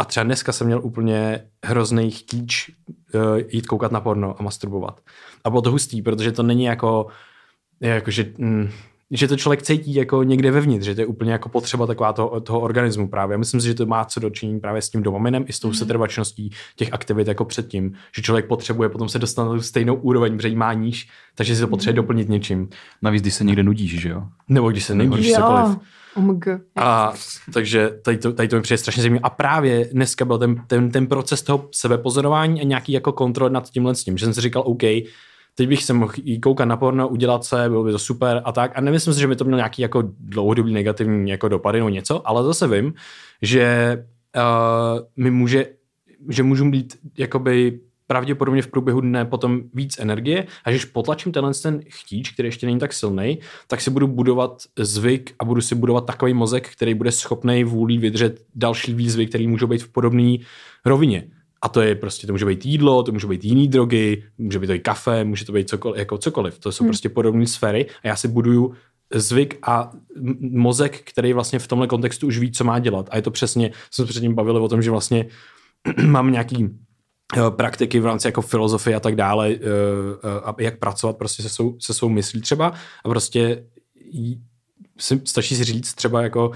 a 0.00 0.04
třeba 0.04 0.24
dneska 0.24 0.52
jsem 0.52 0.66
měl 0.66 0.80
úplně 0.82 1.44
hrozný 1.64 2.10
chtíč 2.10 2.70
uh, 3.14 3.20
jít 3.48 3.66
koukat 3.66 3.92
na 3.92 4.00
porno 4.00 4.34
a 4.38 4.42
masturbovat. 4.42 5.00
A 5.44 5.50
bylo 5.50 5.62
to 5.62 5.70
hustý, 5.70 6.02
protože 6.02 6.32
to 6.32 6.42
není 6.42 6.64
jako, 6.64 7.06
jako 7.80 8.10
že... 8.10 8.32
Mm, 8.38 8.68
že 9.12 9.28
to 9.28 9.36
člověk 9.36 9.62
cítí 9.62 9.94
jako 9.94 10.22
někde 10.22 10.50
vevnitř, 10.50 10.84
že 10.84 10.94
to 10.94 11.00
je 11.00 11.06
úplně 11.06 11.32
jako 11.32 11.48
potřeba 11.48 11.86
taková 11.86 12.12
toho, 12.12 12.40
toho 12.40 12.60
organismu 12.60 13.08
právě. 13.08 13.38
Myslím 13.38 13.60
si, 13.60 13.66
že 13.66 13.74
to 13.74 13.86
má 13.86 14.04
co 14.04 14.20
dočinění 14.20 14.60
právě 14.60 14.82
s 14.82 14.90
tím 14.90 15.02
dopaminem 15.02 15.44
i 15.48 15.52
s 15.52 15.60
tou 15.60 15.68
mm. 15.68 15.74
setrvačností 15.74 16.50
těch 16.76 16.92
aktivit 16.92 17.28
jako 17.28 17.44
předtím, 17.44 17.92
že 18.16 18.22
člověk 18.22 18.46
potřebuje 18.46 18.88
potom 18.88 19.08
se 19.08 19.18
dostat 19.18 19.44
na 19.44 19.50
tu 19.52 19.62
stejnou 19.62 19.94
úroveň, 19.94 20.36
protože 20.36 20.48
jí 20.48 20.56
má 20.56 20.72
níž, 20.72 21.08
takže 21.34 21.54
si 21.54 21.60
to 21.60 21.68
potřebuje 21.68 21.96
doplnit 21.96 22.28
něčím. 22.28 22.68
Navíc, 23.02 23.22
když 23.22 23.34
se 23.34 23.44
někde 23.44 23.62
nudíš, 23.62 24.00
že 24.00 24.08
jo? 24.08 24.22
Nebo 24.48 24.70
když 24.70 24.84
se 24.84 24.94
nenudíš 24.94 25.28
Jo. 25.28 25.36
cokoliv. 25.36 25.78
OMG. 26.16 26.46
A 26.76 27.12
takže 27.54 27.90
tady 28.04 28.18
to, 28.18 28.32
tady 28.32 28.48
to 28.48 28.56
mi 28.56 28.62
přijde 28.62 28.78
strašně 28.78 29.02
zajímavé. 29.02 29.20
A 29.22 29.30
právě 29.30 29.88
dneska 29.92 30.24
byl 30.24 30.38
ten, 30.38 30.62
ten, 30.66 30.90
ten 30.90 31.06
proces 31.06 31.42
toho 31.42 31.68
sebepozorování 31.72 32.60
a 32.60 32.64
nějaký 32.64 32.92
jako 32.92 33.12
kontrol 33.12 33.50
nad 33.50 33.70
tímhle 33.70 33.94
s 33.94 34.04
tím, 34.04 34.18
že 34.18 34.24
jsem 34.26 34.34
si 34.34 34.40
říkal, 34.40 34.62
OK, 34.66 34.82
teď 35.54 35.68
bych 35.68 35.84
se 35.84 35.92
mohl 35.92 36.12
jít 36.22 36.40
koukat 36.40 36.68
na 36.68 36.76
porno, 36.76 37.08
udělat 37.08 37.44
se, 37.44 37.68
bylo 37.68 37.84
by 37.84 37.92
to 37.92 37.98
super 37.98 38.42
a 38.44 38.52
tak. 38.52 38.72
A 38.74 38.80
nemyslím 38.80 39.14
si, 39.14 39.20
že 39.20 39.26
by 39.26 39.36
to 39.36 39.44
mělo 39.44 39.56
nějaký 39.56 39.82
jako 39.82 40.02
dlouhodobý 40.18 40.72
negativní 40.72 41.30
jako 41.30 41.48
dopady 41.48 41.78
nebo 41.78 41.88
něco, 41.88 42.28
ale 42.28 42.44
zase 42.44 42.68
vím, 42.68 42.94
že 43.42 43.96
uh, 44.36 45.06
mi 45.16 45.30
může 45.30 45.66
že 46.28 46.42
můžu 46.42 46.64
mít 46.64 46.96
jakoby 47.18 47.80
pravděpodobně 48.10 48.62
v 48.62 48.66
průběhu 48.66 49.00
dne 49.00 49.24
potom 49.24 49.60
víc 49.74 49.98
energie 49.98 50.46
a 50.64 50.70
když 50.70 50.84
potlačím 50.84 51.32
tenhle 51.32 51.54
ten 51.54 51.80
chtíč, 51.88 52.30
který 52.30 52.48
ještě 52.48 52.66
není 52.66 52.78
tak 52.78 52.92
silný, 52.92 53.38
tak 53.66 53.80
si 53.80 53.90
budu 53.90 54.06
budovat 54.06 54.62
zvyk 54.78 55.34
a 55.38 55.44
budu 55.44 55.60
si 55.60 55.74
budovat 55.74 56.06
takový 56.06 56.34
mozek, 56.34 56.68
který 56.68 56.94
bude 56.94 57.12
schopný 57.12 57.64
vůlí 57.64 57.98
vydržet 57.98 58.40
další 58.54 58.94
výzvy, 58.94 59.26
které 59.26 59.46
můžou 59.46 59.66
být 59.66 59.82
v 59.82 59.88
podobné 59.88 60.36
rovině. 60.84 61.24
A 61.62 61.68
to 61.68 61.80
je 61.80 61.94
prostě, 61.94 62.26
to 62.26 62.32
může 62.32 62.46
být 62.46 62.66
jídlo, 62.66 63.02
to 63.02 63.12
může 63.12 63.26
být 63.26 63.44
jiný 63.44 63.68
drogy, 63.68 64.24
může 64.38 64.58
být 64.58 64.66
to 64.66 64.72
i 64.72 64.78
kafe, 64.78 65.24
může 65.24 65.44
to 65.44 65.52
být 65.52 65.68
cokoliv, 65.68 65.98
jako 65.98 66.18
cokoliv. 66.18 66.58
To 66.58 66.72
jsou 66.72 66.84
hmm. 66.84 66.90
prostě 66.90 67.08
podobné 67.08 67.46
sféry 67.46 67.86
a 68.02 68.08
já 68.08 68.16
si 68.16 68.28
buduju 68.28 68.74
zvyk 69.14 69.58
a 69.62 69.92
mozek, 70.40 71.00
který 71.04 71.32
vlastně 71.32 71.58
v 71.58 71.68
tomhle 71.68 71.86
kontextu 71.86 72.26
už 72.26 72.38
ví, 72.38 72.52
co 72.52 72.64
má 72.64 72.78
dělat. 72.78 73.08
A 73.10 73.16
je 73.16 73.22
to 73.22 73.30
přesně, 73.30 73.70
jsme 73.90 74.06
se 74.06 74.10
předtím 74.10 74.34
bavili 74.34 74.60
o 74.60 74.68
tom, 74.68 74.82
že 74.82 74.90
vlastně 74.90 75.26
mám 76.06 76.32
nějaký 76.32 76.68
praktiky 77.50 78.00
v 78.00 78.06
rámci 78.06 78.28
jako 78.28 78.42
filozofie 78.42 78.96
a 78.96 79.00
tak 79.00 79.16
dále, 79.16 79.48
eh, 79.50 79.58
eh, 79.58 80.40
a 80.44 80.54
jak 80.58 80.78
pracovat 80.78 81.16
prostě 81.16 81.42
se 81.42 81.48
svou, 81.48 81.76
se 81.80 81.94
svou 81.94 82.08
myslí 82.08 82.40
třeba 82.40 82.72
a 83.04 83.08
prostě 83.08 83.64
si, 84.98 85.20
stačí 85.24 85.56
si 85.56 85.64
říct 85.64 85.94
třeba 85.94 86.22
jako 86.22 86.52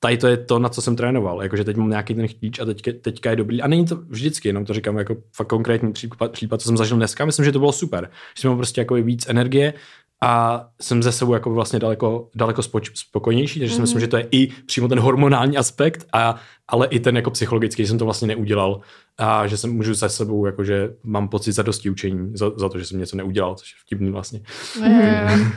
tady 0.00 0.18
to 0.18 0.26
je 0.26 0.36
to, 0.36 0.58
na 0.58 0.68
co 0.68 0.82
jsem 0.82 0.96
trénoval, 0.96 1.42
jakože 1.42 1.64
teď 1.64 1.76
mám 1.76 1.90
nějaký 1.90 2.14
ten 2.14 2.28
chtíč 2.28 2.58
a 2.58 2.64
teďka, 2.64 2.90
teďka 3.00 3.30
je 3.30 3.36
dobrý. 3.36 3.62
A 3.62 3.66
není 3.66 3.86
to 3.86 3.96
vždycky, 3.96 4.48
jenom 4.48 4.64
to 4.64 4.74
říkám 4.74 4.98
jako 4.98 5.16
fakt 5.32 5.46
konkrétní 5.46 5.92
případ, 5.92 6.32
případ, 6.32 6.60
co 6.60 6.68
jsem 6.68 6.76
zažil 6.76 6.96
dneska, 6.96 7.24
myslím, 7.24 7.44
že 7.44 7.52
to 7.52 7.58
bylo 7.58 7.72
super. 7.72 8.10
Že 8.36 8.40
jsem 8.40 8.50
měl 8.50 8.56
prostě 8.56 8.80
jako 8.80 8.94
víc 8.94 9.28
energie 9.28 9.74
a 10.22 10.64
jsem 10.80 11.02
ze 11.02 11.12
sebou 11.12 11.34
jako 11.34 11.50
vlastně 11.50 11.78
daleko, 11.78 12.30
daleko 12.34 12.62
spoč, 12.62 12.90
spokojnější, 12.94 13.60
takže 13.60 13.72
mm. 13.72 13.76
si 13.76 13.80
myslím, 13.80 14.00
že 14.00 14.08
to 14.08 14.16
je 14.16 14.28
i 14.30 14.46
přímo 14.46 14.88
ten 14.88 15.00
hormonální 15.00 15.56
aspekt, 15.56 16.06
a, 16.12 16.36
ale 16.68 16.86
i 16.86 17.00
ten 17.00 17.16
jako 17.16 17.30
psychologický, 17.30 17.82
že 17.82 17.88
jsem 17.88 17.98
to 17.98 18.04
vlastně 18.04 18.28
neudělal 18.28 18.80
a 19.18 19.46
že 19.46 19.56
jsem 19.56 19.72
můžu 19.72 19.94
za 19.94 20.08
sebou, 20.08 20.46
jakože 20.46 20.94
mám 21.04 21.28
pocit 21.28 21.52
za 21.52 21.62
dosti 21.62 21.90
učení 21.90 22.30
za, 22.34 22.50
za 22.56 22.68
to, 22.68 22.78
že 22.78 22.84
jsem 22.84 22.98
něco 22.98 23.16
neudělal, 23.16 23.54
což 23.54 23.72
je 23.72 23.76
vtipný 23.86 24.10
vlastně. 24.10 24.40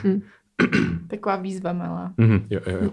Mm. 0.04 0.22
Taková 1.08 1.36
výzva 1.36 1.72
malá. 1.72 2.12
Mm-hmm, 2.18 2.42
jo, 2.50 2.60
jo, 2.66 2.78
jo. 2.82 2.90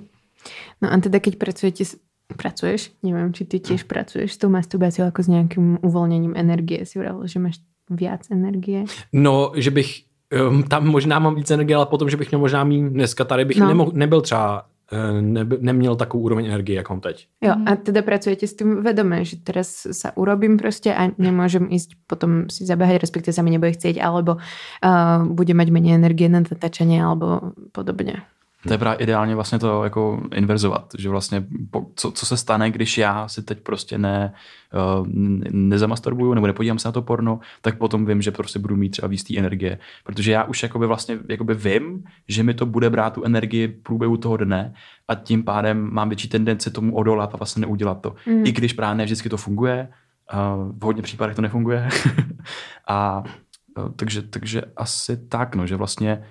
No 0.82 0.94
a 0.94 0.98
teda 0.98 1.20
keď 1.20 1.36
pracujete, 1.36 1.84
s- 1.84 2.00
pracuješ, 2.36 2.96
neviem, 3.04 3.34
či 3.36 3.44
ty 3.44 3.60
tiež 3.60 3.84
pracuješ 3.84 4.36
s 4.36 4.40
tou 4.40 4.48
masturbáciou 4.48 5.08
ako 5.12 5.20
s 5.24 5.30
nejakým 5.32 5.84
uvoľnením 5.84 6.36
energie, 6.36 6.88
si 6.88 7.00
vravil, 7.00 7.28
že 7.28 7.40
máš 7.40 7.60
viac 7.92 8.28
energie. 8.32 8.88
No, 9.12 9.52
že 9.56 9.72
bych 9.72 10.07
um, 10.34 10.64
tam 10.64 10.88
možná 10.88 11.20
mám 11.20 11.36
víc 11.36 11.52
energie, 11.52 11.76
ale 11.76 11.86
potom, 11.86 12.10
že 12.10 12.18
bych 12.18 12.32
měl 12.32 12.40
možná 12.40 12.64
míň 12.64 12.90
dneska 12.90 13.24
tady 13.24 13.46
bych 13.46 13.58
No. 13.58 13.68
nemohl, 13.68 13.92
nebyl 13.94 14.22
třeba 14.22 14.66
eh, 14.92 15.22
nebe, 15.22 15.58
neměl 15.60 15.96
takovou 15.96 16.24
úroveň 16.24 16.46
energie, 16.46 16.76
jak 16.76 16.90
mám 16.90 17.00
teď. 17.00 17.28
Jo, 17.44 17.54
a 17.66 17.76
teda 17.76 18.02
pracujete 18.02 18.48
s 18.48 18.54
tým 18.54 18.84
vedome, 18.84 19.26
že 19.26 19.36
teraz 19.44 19.88
sa 19.92 20.16
urobím 20.16 20.58
proste 20.58 20.96
a 20.96 21.12
nemôžem 21.18 21.68
ísť 21.68 22.00
potom 22.08 22.48
si 22.48 22.64
zabehať, 22.64 23.04
respektíve 23.04 23.36
sa 23.36 23.44
mi 23.44 23.52
nebude 23.52 23.76
chcieť, 23.76 24.00
alebo 24.00 24.40
uh, 24.40 25.28
bude 25.28 25.52
mať 25.54 25.68
menej 25.76 26.00
energie 26.00 26.32
na 26.32 26.40
natáčanie 26.40 27.04
alebo 27.04 27.52
podobne. 27.76 28.24
To 28.68 28.74
je 28.74 28.78
právě 28.78 28.98
ideálně 28.98 29.36
vlastně 29.36 29.60
to 29.60 29.84
jako 29.84 30.22
inverzovat, 30.36 30.88
že 30.98 31.10
vlastně 31.10 31.46
po, 31.72 31.86
co, 31.96 32.12
co 32.12 32.26
se 32.26 32.38
stane, 32.38 32.72
když 32.72 32.98
já 32.98 33.28
si 33.28 33.44
teď 33.44 33.62
prostě 33.62 33.98
ne, 33.98 34.34
uh, 35.00 35.08
nezamasturbuju 35.52 36.34
nebo 36.34 36.48
nepodívám 36.48 36.80
se 36.80 36.88
na 36.88 36.92
to 36.92 37.02
porno, 37.02 37.40
tak 37.62 37.78
potom 37.78 38.06
vím, 38.06 38.22
že 38.22 38.32
prostě 38.32 38.60
budu 38.60 38.76
mít 38.76 38.90
třeba 38.90 39.08
víc 39.08 39.24
té 39.24 39.38
energie, 39.38 39.80
protože 40.04 40.32
já 40.32 40.44
už 40.44 40.64
jakoby 40.64 40.88
vlastně 40.88 41.20
jakoby 41.30 41.54
vím, 41.54 42.04
že 42.28 42.44
mi 42.44 42.54
to 42.54 42.66
bude 42.66 42.90
brát 42.90 43.14
tu 43.14 43.24
energii 43.24 43.68
v 43.68 43.84
průběhu 43.84 44.18
toho 44.18 44.38
dne 44.38 44.74
a 45.08 45.16
tím 45.16 45.44
pádem 45.44 45.90
mám 45.94 46.10
větší 46.10 46.30
tendenci 46.30 46.72
tomu 46.72 46.96
odolat 46.96 47.34
a 47.34 47.38
vlastně 47.38 47.62
neudělat 47.62 48.02
to. 48.02 48.16
Mm. 48.26 48.46
I 48.46 48.52
když 48.52 48.74
právě 48.74 48.96
ne 48.96 49.06
vždycky 49.06 49.30
to 49.30 49.38
funguje, 49.38 49.88
uh, 50.34 50.72
v 50.78 50.82
hodně 50.82 51.02
případech 51.02 51.36
to 51.36 51.42
nefunguje. 51.42 51.90
a 52.88 53.24
uh, 53.78 53.90
takže, 53.96 54.22
takže 54.22 54.62
asi 54.76 55.18
tak, 55.18 55.56
no, 55.56 55.68
že 55.68 55.76
vlastně 55.76 56.24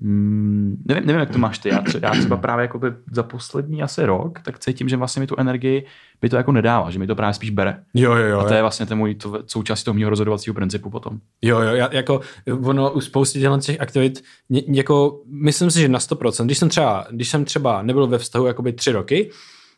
Mm, 0.00 0.82
nevím, 0.88 1.06
nevím, 1.06 1.20
jak 1.20 1.30
to 1.30 1.38
máš 1.38 1.58
ty. 1.58 1.68
Já 1.68 1.80
třeba, 1.80 2.08
já 2.08 2.14
třeba 2.14 2.36
právě 2.36 2.62
jako 2.62 2.80
za 3.12 3.22
poslední 3.22 3.82
asi 3.82 4.06
rok, 4.06 4.40
tak 4.40 4.58
cítím, 4.58 4.88
že 4.88 4.96
vlastně 4.96 5.20
mi 5.20 5.26
tu 5.26 5.34
energii 5.38 5.86
by 6.20 6.28
to 6.28 6.36
jako 6.36 6.52
nedává, 6.52 6.90
že 6.90 6.98
mi 6.98 7.06
to 7.06 7.14
právě 7.14 7.34
spíš 7.34 7.50
bere. 7.50 7.82
Jo, 7.94 8.12
jo, 8.12 8.26
jo. 8.26 8.38
A 8.38 8.48
to 8.48 8.54
je 8.54 8.60
vlastně 8.60 8.86
ten 8.86 8.98
můj 8.98 9.14
to, 9.14 9.42
součástí 9.46 9.84
toho 9.84 9.94
mého 9.94 10.10
rozhodovacího 10.10 10.54
principu 10.54 10.90
potom. 10.90 11.18
Jo, 11.42 11.60
jo, 11.60 11.74
já, 11.74 11.88
jako 11.92 12.20
ono 12.62 12.92
u 12.92 13.00
spousty 13.00 13.40
těchto 13.40 13.58
těch 13.58 13.80
aktivit, 13.80 14.24
ně, 14.50 14.62
jako 14.68 15.22
myslím 15.26 15.70
si, 15.70 15.80
že 15.80 15.88
na 15.88 15.98
100%, 15.98 16.44
když 16.44 16.58
jsem 16.58 16.68
třeba, 16.68 17.06
když 17.10 17.28
jsem 17.28 17.44
třeba 17.44 17.82
nebyl 17.82 18.06
ve 18.06 18.18
vztahu 18.18 18.46
jakoby 18.46 18.72
tři 18.72 18.92
roky 18.92 19.30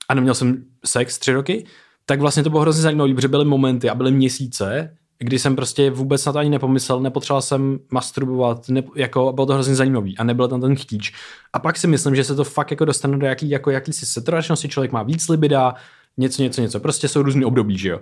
a 0.09 0.15
neměl 0.15 0.35
jsem 0.35 0.65
sex 0.85 1.19
tři 1.19 1.33
roky, 1.33 1.67
tak 2.07 2.21
vlastně 2.21 2.43
to 2.43 2.51
bylo 2.51 2.63
hrozně 2.63 2.83
zajímavé, 2.83 3.15
protože 3.15 3.29
byly 3.29 3.45
momenty 3.45 3.91
a 3.91 3.95
byly 3.95 4.13
měsíce, 4.13 4.97
kdy 5.19 5.39
jsem 5.39 5.57
prostě 5.57 5.91
vůbec 5.91 6.25
na 6.25 6.33
to 6.33 6.39
ani 6.39 6.51
nepomyslel, 6.51 7.01
nepotřeboval 7.01 7.43
jsem 7.43 7.79
masturbovat, 7.91 8.69
ne, 8.69 8.83
jako 8.97 9.33
bylo 9.33 9.47
to 9.47 9.53
hrozně 9.53 9.75
zajímavý 9.75 10.19
a 10.19 10.25
nebyl 10.25 10.49
tam 10.49 10.61
ten 10.61 10.77
chtíč. 10.77 11.13
A 11.53 11.59
pak 11.59 11.77
si 11.77 11.87
myslím, 11.87 12.15
že 12.15 12.25
se 12.25 12.35
to 12.35 12.45
fakt 12.45 12.71
jako 12.71 12.85
dostane 12.85 13.19
do 13.19 13.27
jaký, 13.27 13.51
jako 13.51 13.71
jakýsi 13.71 14.07
setrvačnosti, 14.07 14.69
člověk 14.69 14.93
má 14.93 15.03
víc 15.03 15.29
libida, 15.29 15.75
něco, 16.17 16.43
něco, 16.43 16.61
něco. 16.61 16.81
Prostě 16.81 17.09
jsou 17.09 17.23
různý 17.23 17.45
období, 17.45 17.79
že 17.79 17.89
jo. 17.89 18.01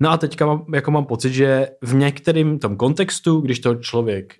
No 0.00 0.10
a 0.10 0.16
teďka 0.16 0.46
mám, 0.46 0.64
jako 0.74 0.90
mám 0.90 1.04
pocit, 1.04 1.32
že 1.32 1.68
v 1.82 1.94
některém 1.94 2.58
tom 2.58 2.76
kontextu, 2.76 3.40
když 3.40 3.60
to 3.60 3.74
člověk, 3.74 4.34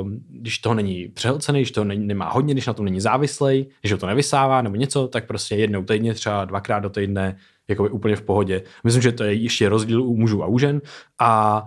uh, 0.00 0.08
když 0.28 0.58
toho 0.58 0.74
není 0.74 1.08
přehlcený, 1.08 1.58
když 1.58 1.70
to 1.70 1.84
není, 1.84 2.06
nemá 2.06 2.30
hodně, 2.30 2.54
když 2.54 2.66
na 2.66 2.72
tom 2.72 2.84
není 2.84 3.00
závislej, 3.00 3.66
když 3.80 3.92
ho 3.92 3.98
to 3.98 4.06
nevysává 4.06 4.62
nebo 4.62 4.76
něco, 4.76 5.08
tak 5.08 5.26
prostě 5.26 5.54
jednou 5.54 5.84
týdně, 5.84 6.14
třeba 6.14 6.44
dvakrát 6.44 6.78
do 6.78 6.90
týdne, 6.90 7.36
jako 7.68 7.82
by 7.82 7.90
úplně 7.90 8.16
v 8.16 8.22
pohodě. 8.22 8.62
Myslím, 8.84 9.02
že 9.02 9.12
to 9.12 9.24
je 9.24 9.32
ještě 9.32 9.68
rozdíl 9.68 10.02
u 10.02 10.16
mužů 10.16 10.42
a 10.42 10.46
u 10.46 10.58
žen 10.58 10.80
a 11.18 11.62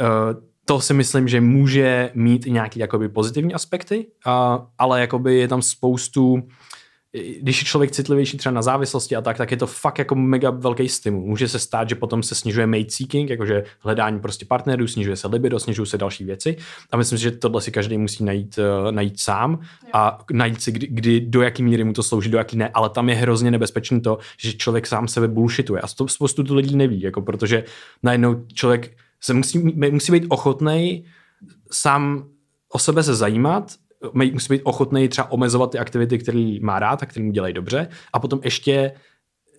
uh, 0.00 0.42
to 0.64 0.80
si 0.80 0.94
myslím, 0.94 1.28
že 1.28 1.40
může 1.40 2.10
mít 2.14 2.46
i 2.46 2.50
nějaké 2.50 2.80
jakoby 2.80 3.08
pozitivní 3.08 3.54
aspekty, 3.54 4.06
uh, 4.26 4.32
ale 4.78 5.00
jakoby 5.00 5.38
je 5.38 5.48
tam 5.48 5.62
spoustu 5.62 6.48
když 7.40 7.60
je 7.60 7.66
člověk 7.66 7.90
citlivější 7.90 8.36
třeba 8.36 8.52
na 8.52 8.62
závislosti 8.62 9.16
a 9.16 9.20
tak, 9.20 9.36
tak 9.36 9.50
je 9.50 9.56
to 9.56 9.66
fakt 9.66 9.98
jako 9.98 10.14
mega 10.14 10.50
velký 10.50 10.88
stimul. 10.88 11.26
Může 11.26 11.48
se 11.48 11.58
stát, 11.58 11.88
že 11.88 11.94
potom 11.94 12.22
se 12.22 12.34
snižuje 12.34 12.66
mate 12.66 12.90
seeking, 12.90 13.30
jakože 13.30 13.64
hledání 13.80 14.20
prostě 14.20 14.44
partnerů, 14.44 14.86
snižuje 14.86 15.16
se 15.16 15.28
libido, 15.28 15.58
snižují 15.58 15.86
se 15.86 15.98
další 15.98 16.24
věci. 16.24 16.56
A 16.92 16.96
myslím 16.96 17.18
si, 17.18 17.22
že 17.22 17.30
tohle 17.30 17.60
si 17.60 17.72
každý 17.72 17.98
musí 17.98 18.24
najít, 18.24 18.58
uh, 18.58 18.92
najít 18.92 19.20
sám 19.20 19.60
a 19.92 20.18
najít 20.32 20.62
si, 20.62 20.72
kdy, 20.72 20.86
kdy, 20.86 21.20
do 21.20 21.42
jaký 21.42 21.62
míry 21.62 21.84
mu 21.84 21.92
to 21.92 22.02
slouží, 22.02 22.30
do 22.30 22.38
jaký 22.38 22.56
ne. 22.56 22.70
Ale 22.74 22.90
tam 22.90 23.08
je 23.08 23.14
hrozně 23.14 23.50
nebezpečné 23.50 24.00
to, 24.00 24.18
že 24.38 24.52
člověk 24.52 24.86
sám 24.86 25.08
sebe 25.08 25.28
bullshituje. 25.28 25.80
A 25.80 25.86
to 25.96 26.08
spoustu 26.08 26.44
tu 26.44 26.54
lidí 26.54 26.76
neví, 26.76 27.00
jako 27.00 27.22
protože 27.22 27.64
najednou 28.02 28.44
člověk 28.54 28.96
se 29.20 29.34
musí, 29.34 29.58
musí 29.90 30.12
být 30.12 30.26
ochotný 30.28 31.04
sám 31.72 32.28
o 32.72 32.78
sebe 32.78 33.02
se 33.02 33.14
zajímat, 33.14 33.72
musí 34.12 34.52
být 34.52 34.62
ochotný 34.64 35.08
třeba 35.08 35.30
omezovat 35.30 35.70
ty 35.70 35.78
aktivity, 35.78 36.18
které 36.18 36.56
má 36.60 36.78
rád 36.78 37.02
a 37.02 37.06
které 37.06 37.24
mu 37.24 37.32
dělají 37.32 37.54
dobře. 37.54 37.88
A 38.12 38.18
potom 38.18 38.40
ještě 38.44 38.92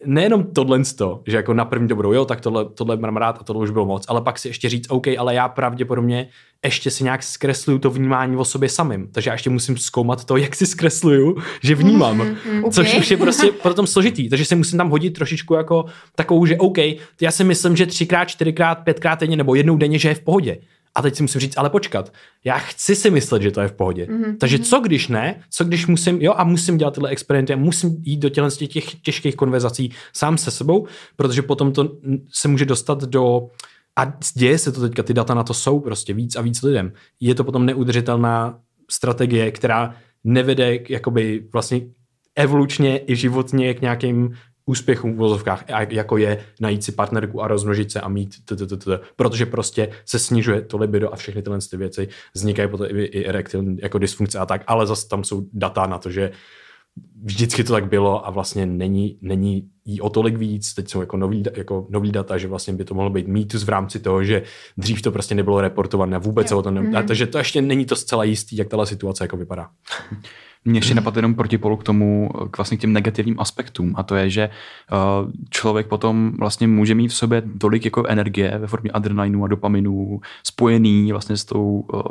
nejenom 0.05 0.43
tohle, 0.43 0.81
že 1.27 1.37
jako 1.37 1.53
na 1.53 1.65
první 1.65 1.87
dobrou, 1.87 2.13
jo, 2.13 2.25
tak 2.25 2.41
tohle, 2.41 2.65
tohle 2.65 2.97
mám 2.97 3.17
rád 3.17 3.37
a 3.39 3.43
tohle 3.43 3.63
už 3.63 3.71
bylo 3.71 3.85
moc, 3.85 4.05
ale 4.07 4.21
pak 4.21 4.39
si 4.39 4.47
ještě 4.47 4.69
říct, 4.69 4.91
OK, 4.91 5.07
ale 5.17 5.35
já 5.35 5.49
pravděpodobně 5.49 6.27
ještě 6.65 6.91
si 6.91 7.03
nějak 7.03 7.23
zkresluju 7.23 7.79
to 7.79 7.89
vnímání 7.89 8.37
o 8.37 8.45
sobě 8.45 8.69
samým. 8.69 9.07
Takže 9.11 9.29
já 9.29 9.33
ještě 9.33 9.49
musím 9.49 9.77
zkoumat 9.77 10.25
to, 10.25 10.37
jak 10.37 10.55
si 10.55 10.65
zkresluju, 10.65 11.37
že 11.63 11.75
vnímám. 11.75 12.21
Mm-hmm. 12.21 12.71
Což 12.71 12.87
Okay. 12.87 12.99
už 12.99 13.11
je 13.11 13.17
prostě 13.17 13.51
potom 13.51 13.87
složitý. 13.87 14.29
Takže 14.29 14.45
si 14.45 14.55
musím 14.55 14.77
tam 14.77 14.89
hodit 14.89 15.11
trošičku 15.11 15.53
jako 15.53 15.85
takovou, 16.15 16.45
že 16.45 16.57
OK, 16.57 16.77
já 17.21 17.31
si 17.31 17.43
myslím, 17.43 17.75
že 17.75 17.85
třikrát, 17.85 18.25
čtyřikrát, 18.25 18.75
pětkrát 18.75 19.19
denně 19.19 19.37
nebo 19.37 19.55
jednou 19.55 19.77
denně, 19.77 19.99
že 19.99 20.09
je 20.09 20.15
v 20.15 20.21
pohodě. 20.21 20.57
A 20.95 21.01
teď 21.01 21.15
si 21.15 21.23
musím 21.23 21.41
říct, 21.41 21.57
ale 21.57 21.69
počkat, 21.69 22.13
já 22.43 22.57
chci 22.57 22.95
si 22.95 23.11
myslet, 23.11 23.41
že 23.41 23.51
to 23.51 23.61
je 23.61 23.67
v 23.67 23.73
pohodě. 23.73 24.05
Mm-hmm. 24.05 24.37
Takže 24.37 24.59
co 24.59 24.79
když 24.79 25.07
ne? 25.07 25.41
Co 25.49 25.63
když 25.63 25.87
musím, 25.87 26.21
jo, 26.21 26.33
a 26.37 26.43
musím 26.43 26.77
dělat 26.77 26.93
tyhle 26.93 27.09
experimenty, 27.09 27.53
a 27.53 27.57
musím 27.57 27.97
jít 28.03 28.17
do 28.17 28.29
těchto 28.29 28.67
těch 28.67 28.95
těžkých 28.95 29.35
konverzací 29.35 29.93
sám 30.13 30.37
se 30.37 30.51
sebou, 30.51 30.87
protože 31.15 31.41
potom 31.41 31.71
to 31.71 31.97
se 32.33 32.47
může 32.47 32.65
dostat 32.65 33.03
do 33.03 33.47
a 33.95 34.13
děje 34.33 34.57
se 34.57 34.71
to 34.71 34.81
teďka, 34.81 35.03
ty 35.03 35.13
data 35.13 35.33
na 35.33 35.43
to 35.43 35.53
jsou 35.53 35.79
prostě 35.79 36.13
víc 36.13 36.35
a 36.35 36.41
víc 36.41 36.61
lidem. 36.61 36.93
Je 37.19 37.35
to 37.35 37.43
potom 37.43 37.65
neudržitelná 37.65 38.59
strategie, 38.89 39.51
která 39.51 39.95
nevede 40.23 40.77
k, 40.77 40.89
jakoby 40.89 41.47
vlastně 41.53 41.81
evolučně 42.35 43.01
i 43.07 43.15
životně 43.15 43.73
k 43.73 43.81
nějakým 43.81 44.33
úspěchům 44.69 45.13
v 45.13 45.17
vozovkách, 45.17 45.65
jako 45.89 46.17
je 46.17 46.45
najít 46.59 46.83
si 46.83 46.91
partnerku 46.91 47.41
a 47.41 47.47
rozmnožit 47.47 47.91
se 47.91 48.01
a 48.01 48.07
mít 48.09 48.35
protože 49.15 49.45
prostě 49.45 49.89
se 50.05 50.19
snižuje 50.19 50.61
to 50.61 50.77
libido 50.77 51.13
a 51.13 51.15
všechny 51.15 51.41
tyhle 51.41 51.59
ty 51.71 51.77
věci, 51.77 52.07
vznikají 52.33 52.69
potom 52.69 52.87
i, 52.89 53.25
erektilní 53.25 53.77
jako 53.81 53.97
dysfunkce 53.97 54.39
a 54.39 54.45
tak, 54.45 54.63
ale 54.67 54.87
zase 54.87 55.07
tam 55.07 55.23
jsou 55.23 55.45
data 55.53 55.87
na 55.87 55.97
to, 55.97 56.11
že 56.11 56.31
vždycky 57.23 57.63
to 57.63 57.73
tak 57.73 57.89
bylo 57.89 58.27
a 58.27 58.29
vlastně 58.29 58.65
není, 58.65 59.17
není 59.21 59.69
jí 59.85 60.01
o 60.01 60.09
tolik 60.09 60.37
víc, 60.37 60.73
teď 60.73 60.89
jsou 60.89 60.99
jako 61.01 61.17
nový, 61.17 61.43
jako 61.57 61.87
nový 61.89 62.11
data, 62.11 62.37
že 62.37 62.47
vlastně 62.47 62.73
by 62.73 62.85
to 62.85 62.93
mohlo 62.93 63.09
být 63.09 63.27
mýtus 63.27 63.63
v 63.63 63.69
rámci 63.69 63.99
toho, 63.99 64.23
že 64.23 64.43
dřív 64.77 65.01
to 65.01 65.11
prostě 65.11 65.35
nebylo 65.35 65.61
reportované, 65.61 66.17
vůbec 66.17 66.47
se 66.47 66.55
o 66.55 66.61
tom 66.61 66.73
ne... 66.73 66.81
mm-hmm. 66.81 67.07
takže 67.07 67.27
to 67.27 67.37
ještě 67.37 67.61
není 67.61 67.85
to 67.85 67.95
zcela 67.95 68.23
jistý, 68.23 68.57
jak 68.57 68.67
tahle 68.67 68.85
situace 68.85 69.23
jako 69.23 69.37
vypadá. 69.37 69.69
mě 70.65 70.77
ještě 70.77 70.95
napadlo 70.95 71.17
jenom 71.17 71.35
protipolu 71.35 71.77
k 71.77 71.83
tomu, 71.83 72.29
k 72.51 72.57
vlastně 72.57 72.77
k 72.77 72.81
těm 72.81 72.93
negativním 72.93 73.39
aspektům 73.39 73.93
a 73.97 74.03
to 74.03 74.15
je, 74.15 74.29
že 74.29 74.49
uh, 74.91 75.31
člověk 75.49 75.87
potom 75.87 76.31
vlastně 76.39 76.67
může 76.67 76.95
mít 76.95 77.07
v 77.07 77.15
sobě 77.15 77.43
tolik 77.57 77.85
jako 77.85 78.05
energie 78.07 78.57
ve 78.57 78.67
formě 78.67 78.91
adrenalinu 78.91 79.43
a 79.43 79.47
dopaminu 79.47 80.21
spojený 80.43 81.11
vlastně 81.11 81.37
s 81.37 81.45
tou, 81.45 81.85
uh, 81.93 82.01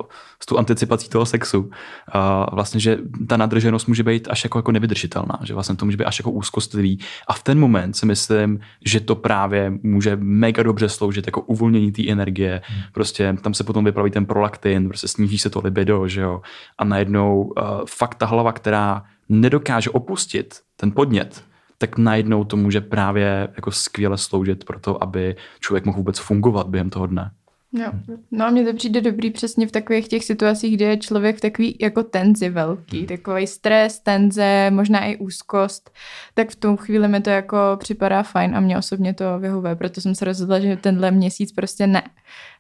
s 0.43 0.47
tou 0.47 0.57
anticipací 0.57 1.09
toho 1.09 1.27
sexu. 1.27 1.71
A 2.13 2.55
vlastně, 2.55 2.81
že 2.81 2.99
ta 3.29 3.37
nadrženost 3.37 3.89
může 3.89 4.03
být 4.03 4.29
až 4.31 4.45
jako, 4.45 4.59
jako 4.59 4.73
nevydržitelná, 4.73 5.39
že 5.45 5.55
vlastně 5.55 5.77
to 5.77 5.85
může 5.85 5.97
být 5.97 6.05
až 6.05 6.19
jako 6.19 6.31
úzkostlivý 6.31 6.99
a 7.29 7.33
v 7.33 7.43
ten 7.43 7.61
moment 7.61 7.93
si 7.97 8.07
myslím, 8.07 8.61
že 8.85 9.01
to 9.01 9.15
právě 9.15 9.73
může 9.83 10.17
mega 10.21 10.63
dobře 10.63 10.89
sloužit 10.89 11.27
jako 11.27 11.41
uvolnění 11.41 11.93
té 11.93 12.09
energie, 12.09 12.63
hmm. 12.65 12.83
prostě 12.93 13.37
tam 13.43 13.55
se 13.55 13.65
potom 13.65 13.85
vypraví 13.85 14.11
ten 14.11 14.27
prolaktin, 14.27 14.89
prostě 14.89 15.09
sníží 15.09 15.39
se 15.39 15.51
to 15.51 15.61
libido, 15.65 16.09
že 16.09 16.21
jo, 16.21 16.41
a 16.79 16.85
najednou 16.85 17.43
uh, 17.43 17.53
fakt 17.87 18.15
ta 18.15 18.27
hlava, 18.39 18.53
která 18.53 19.05
nedokáže 19.29 19.91
opustit 19.91 20.61
ten 20.77 20.93
podnět, 20.93 21.45
tak 21.79 21.99
najednou 21.99 22.45
to 22.45 22.57
může 22.57 22.81
právě 22.81 23.49
jako 23.57 23.71
skvěle 23.71 24.19
sloužit 24.19 24.65
pro 24.65 24.81
to, 24.81 25.03
aby 25.03 25.37
člověk 25.61 25.85
mohl 25.85 25.99
vůbec 25.99 26.19
fungovat 26.19 26.69
během 26.69 26.91
toho 26.91 27.07
dne. 27.07 27.31
Jo. 27.73 27.93
No 28.31 28.47
a 28.47 28.51
mně 28.51 28.65
to 28.65 28.75
přijde 28.75 29.01
dobrý 29.01 29.31
přesně 29.31 29.67
v 29.67 29.73
takových 29.73 30.09
těch 30.09 30.25
situacích, 30.25 30.77
kde 30.77 30.85
je 30.87 30.97
člověk 30.97 31.37
v 31.37 31.41
takový 31.41 31.77
jako 31.81 32.03
tenzi 32.03 32.49
velký, 32.49 33.07
takový 33.07 33.47
stres, 33.47 34.01
tenze, 34.01 34.71
možná 34.71 35.05
i 35.05 35.17
úzkost, 35.17 35.91
tak 36.35 36.51
v 36.51 36.57
tom 36.57 36.77
chvíli 36.77 37.09
mi 37.09 37.21
to 37.21 37.31
jako 37.31 37.57
připadá 37.79 38.23
fajn 38.23 38.57
a 38.57 38.61
mě 38.61 38.79
osobně 38.79 39.15
to 39.15 39.39
vyhovuje, 39.39 39.77
proto 39.77 40.01
jsem 40.01 40.15
se 40.15 40.25
rozhodla, 40.25 40.61
že 40.61 40.77
tenhle 40.77 41.11
měsíc 41.11 41.53
prostě 41.53 41.87
ne, 41.87 42.03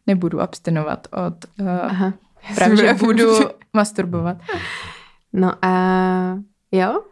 nebudu 0.06 0.40
abstinovat 0.40 1.08
od, 1.12 1.60
uh, 1.60 1.68
Aha. 1.82 2.12
právě, 2.54 2.76
že 2.76 2.94
budu 3.04 3.38
masturbovat. 3.72 4.36
No 5.32 5.52
a 5.62 6.38
jo, 6.72 7.02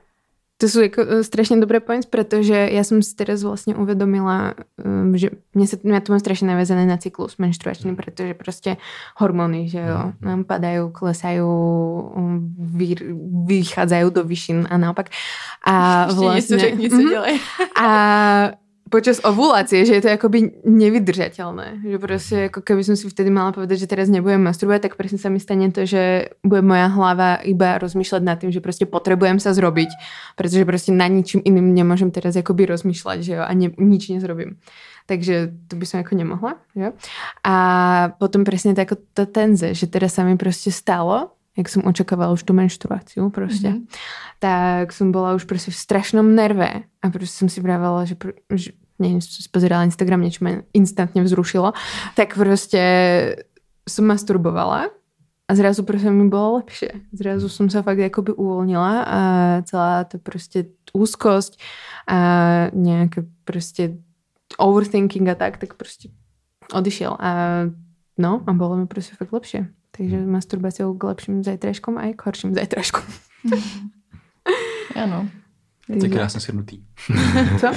to 0.58 0.68
jsou 0.68 0.80
jako 0.80 1.02
uh, 1.02 1.20
strašně 1.20 1.56
dobré 1.56 1.80
points, 1.80 2.06
protože 2.06 2.68
já 2.72 2.84
jsem 2.84 3.02
si 3.02 3.14
teraz 3.14 3.42
vlastně 3.42 3.74
uvědomila, 3.74 4.54
um, 4.84 5.16
že 5.16 5.30
mě, 5.54 5.66
se, 5.66 5.78
mě 5.82 6.00
to 6.00 6.12
má 6.12 6.18
strašně 6.18 6.48
navezené 6.48 6.86
na 6.86 6.96
cyklus 6.96 7.36
menstruační, 7.38 7.96
protože 7.96 8.34
prostě 8.34 8.76
hormony, 9.16 9.68
že 9.68 9.78
jo, 9.78 10.12
nám 10.20 10.44
padají, 10.44 10.80
klesají, 10.92 11.40
um, 11.40 12.54
vy, 12.58 12.94
vychádzají 13.46 14.10
do 14.10 14.24
výšin 14.24 14.66
a 14.70 14.76
naopak. 14.76 15.08
A 15.64 16.04
Ještě 16.04 16.20
vlastně, 16.20 16.36
něco 16.36 16.58
řekni, 16.58 16.90
co 16.90 17.08
dělají. 17.08 17.40
a 17.80 18.50
počas 18.86 19.18
ovulácie, 19.26 19.82
že 19.82 19.98
je 19.98 20.02
to 20.02 20.10
akoby 20.14 20.62
nevydržateľné. 20.62 21.82
Že 21.82 21.98
proste, 21.98 22.36
ako 22.50 22.60
keby 22.62 22.82
som 22.86 22.94
si 22.94 23.10
vtedy 23.10 23.34
mala 23.34 23.50
povedať, 23.50 23.82
že 23.82 23.90
teraz 23.90 24.06
nebudem 24.06 24.46
masturbovať, 24.46 24.90
tak 24.90 24.94
presne 24.94 25.18
sa 25.18 25.28
mi 25.28 25.42
stane 25.42 25.68
to, 25.74 25.84
že 25.84 26.34
bude 26.46 26.62
moja 26.62 26.86
hlava 26.90 27.42
iba 27.42 27.82
rozmýšľať 27.82 28.22
nad 28.22 28.38
tým, 28.38 28.54
že 28.54 28.62
proste 28.62 28.86
potrebujem 28.86 29.42
sa 29.42 29.50
zrobiť, 29.52 29.90
pretože 30.38 30.62
proste 30.62 30.90
na 30.94 31.10
ničím 31.10 31.42
iným 31.42 31.74
nemôžem 31.74 32.14
teraz 32.14 32.38
akoby 32.38 32.66
rozmýšľať, 32.70 33.18
že 33.22 33.32
jo, 33.38 33.42
a 33.42 33.52
ne, 33.52 33.74
nič 33.74 34.08
nezrobím. 34.10 34.62
Takže 35.06 35.54
to 35.70 35.78
by 35.78 35.84
som 35.86 36.02
ako 36.02 36.18
nemohla. 36.18 36.58
Že? 36.74 36.98
A 37.46 37.54
potom 38.18 38.42
presne 38.42 38.74
tak 38.74 38.90
ako 38.90 38.98
to 39.14 39.24
tenze, 39.30 39.78
že 39.78 39.86
teraz 39.86 40.18
sa 40.18 40.26
mi 40.26 40.34
proste 40.34 40.74
stalo, 40.74 41.35
jak 41.56 41.72
som 41.72 41.88
očakávala 41.88 42.36
už 42.36 42.44
tú 42.44 42.52
menštruáciu 42.52 43.32
proste, 43.32 43.72
mm-hmm. 43.72 43.88
tak 44.38 44.92
som 44.92 45.08
bola 45.10 45.32
už 45.34 45.48
proste 45.48 45.72
v 45.72 45.80
strašnom 45.80 46.36
nerve 46.36 46.84
a 47.00 47.06
proste 47.08 47.32
som 47.32 47.48
si 47.48 47.64
vravala, 47.64 48.04
že, 48.04 48.14
že 48.52 48.76
som 49.00 49.40
si 49.40 49.48
pozerala 49.48 49.88
Instagram, 49.88 50.20
niečo 50.20 50.44
ma 50.44 50.60
instantne 50.76 51.24
vzrušilo, 51.24 51.72
tak 52.12 52.36
proste 52.36 52.80
som 53.88 54.04
masturbovala 54.04 54.92
a 55.46 55.50
zrazu 55.54 55.86
proste 55.86 56.10
mi 56.10 56.26
bolo 56.26 56.60
lepšie. 56.60 57.06
Zrazu 57.14 57.46
som 57.46 57.70
sa 57.70 57.86
fakt 57.86 58.02
akoby 58.02 58.34
uvoľnila 58.34 58.92
a 59.06 59.20
celá 59.62 60.02
tá 60.04 60.18
proste 60.18 60.74
úzkosť 60.90 61.56
a 62.10 62.18
nejaké 62.74 63.24
proste 63.46 64.02
overthinking 64.58 65.30
a 65.30 65.38
tak, 65.38 65.62
tak 65.62 65.78
proste 65.78 66.10
odišiel. 66.74 67.14
A 67.20 67.30
no, 68.18 68.42
a 68.42 68.50
bolo 68.52 68.74
mi 68.74 68.90
proste 68.90 69.14
fakt 69.14 69.30
lepšie. 69.30 69.70
Takže 69.96 70.16
hmm. 70.16 70.30
masturbáciou 70.30 70.94
k 70.94 71.04
lepším 71.04 71.44
zajtražkom 71.44 71.98
a 71.98 72.12
k 72.16 72.26
horším 72.26 72.54
zajtražkom. 72.54 73.02
ano. 75.02 75.28
To 75.86 76.06
je 76.06 76.08
krásně 76.08 76.40
shrnutý. 76.40 76.82
Co? 77.60 77.66
uh, 77.68 77.74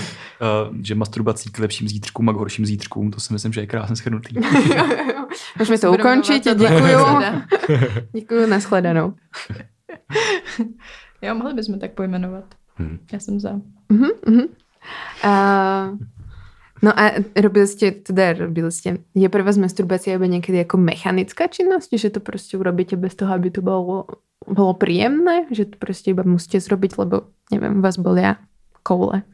že 0.82 0.96
masturbací 0.96 1.52
k 1.52 1.60
lepším 1.60 1.88
zítřkům 1.88 2.30
a 2.30 2.34
k 2.34 2.36
horším 2.36 2.66
zítřkům, 2.66 3.12
to 3.12 3.20
si 3.20 3.34
myslím, 3.34 3.54
že 3.54 3.62
je 3.62 3.68
krásně 3.68 3.96
shrnutý. 3.96 4.36
Můžeme 5.60 5.80
to 5.80 5.92
ukončit, 5.94 6.44
děkuju. 6.44 7.00
děkuju, 8.14 8.48
nashledanou. 8.48 9.14
jo, 11.22 11.36
mohli 11.36 11.54
bychom 11.54 11.80
tak 11.80 11.92
pojmenovat. 11.92 12.44
Hmm. 12.76 13.00
Já 13.14 13.20
jsem 13.20 13.40
za. 13.40 13.52
Uh-huh, 13.90 14.12
uh-huh. 14.26 14.48
Uh, 15.26 15.98
No 16.80 16.96
a 16.96 17.20
robili 17.36 17.68
ste, 17.68 17.92
teda 17.92 18.48
robili 18.48 18.72
ste, 18.72 19.04
je 19.12 19.28
pre 19.28 19.44
vás 19.44 19.60
masturbácia 19.60 20.16
iba 20.16 20.28
niekedy 20.28 20.64
ako 20.64 20.80
mechanická 20.80 21.52
činnosť, 21.52 21.90
že 22.00 22.10
to 22.16 22.20
proste 22.24 22.56
urobíte 22.56 22.96
bez 22.96 23.20
toho, 23.20 23.36
aby 23.36 23.52
to 23.52 23.60
bolo, 23.60 24.24
bolo 24.48 24.74
príjemné, 24.80 25.52
že 25.52 25.68
to 25.68 25.76
proste 25.76 26.16
iba 26.16 26.24
musíte 26.24 26.64
zrobiť, 26.64 26.92
lebo 26.96 27.36
neviem, 27.52 27.84
vás 27.84 28.00
bolia 28.00 28.40
koule. 28.84 29.28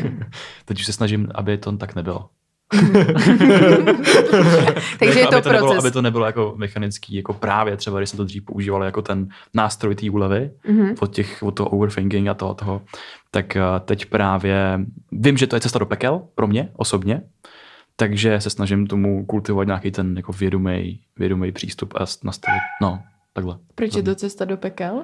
Teď 0.64 0.76
už 0.80 0.86
se 0.86 0.92
snažím, 0.92 1.28
aby 1.34 1.58
to 1.58 1.76
tak 1.76 1.94
nebylo. 1.94 2.30
Takže 4.98 5.20
je 5.20 5.26
to 5.26 5.36
aby 5.36 5.42
to 5.42 5.48
proces. 5.48 5.52
Nebylo, 5.52 5.78
aby 5.78 5.90
to 5.90 6.02
nebylo 6.02 6.26
jako 6.26 6.54
mechanický, 6.56 7.14
jako 7.14 7.32
právě 7.32 7.76
třeba, 7.76 7.98
když 7.98 8.10
se 8.10 8.16
to 8.16 8.24
dřív 8.24 8.44
používalo 8.44 8.84
jako 8.84 9.02
ten 9.02 9.28
nástroj 9.54 9.94
té 9.94 10.10
úlevy, 10.10 10.50
mm-hmm. 10.68 10.94
od, 11.00 11.14
těch, 11.14 11.42
od 11.42 11.50
toho 11.50 11.68
overthinking 11.68 12.28
a 12.28 12.34
toho, 12.34 12.54
toho, 12.54 12.82
tak 13.30 13.56
eh, 13.56 13.62
teď 13.84 14.06
právě 14.06 14.80
vím, 15.12 15.36
že 15.36 15.46
to 15.46 15.56
je 15.56 15.60
cesta 15.60 15.78
do 15.78 15.86
pekel 15.86 16.22
pro 16.34 16.46
mě 16.46 16.68
osobně, 16.76 17.22
takže 17.96 18.40
se 18.40 18.50
snažím 18.50 18.86
tomu 18.86 19.26
kultivovat 19.26 19.66
nějaký 19.66 19.90
ten 19.90 20.16
jako 20.16 20.32
vědomý, 20.32 21.00
vědomý 21.18 21.52
přístup 21.52 21.94
a 21.96 22.04
nastavit, 22.24 22.60
no, 22.82 23.02
takhle. 23.32 23.58
Proč 23.74 23.94
je 23.94 24.02
to 24.02 24.14
cesta 24.14 24.44
do 24.44 24.56
pekel? 24.56 25.02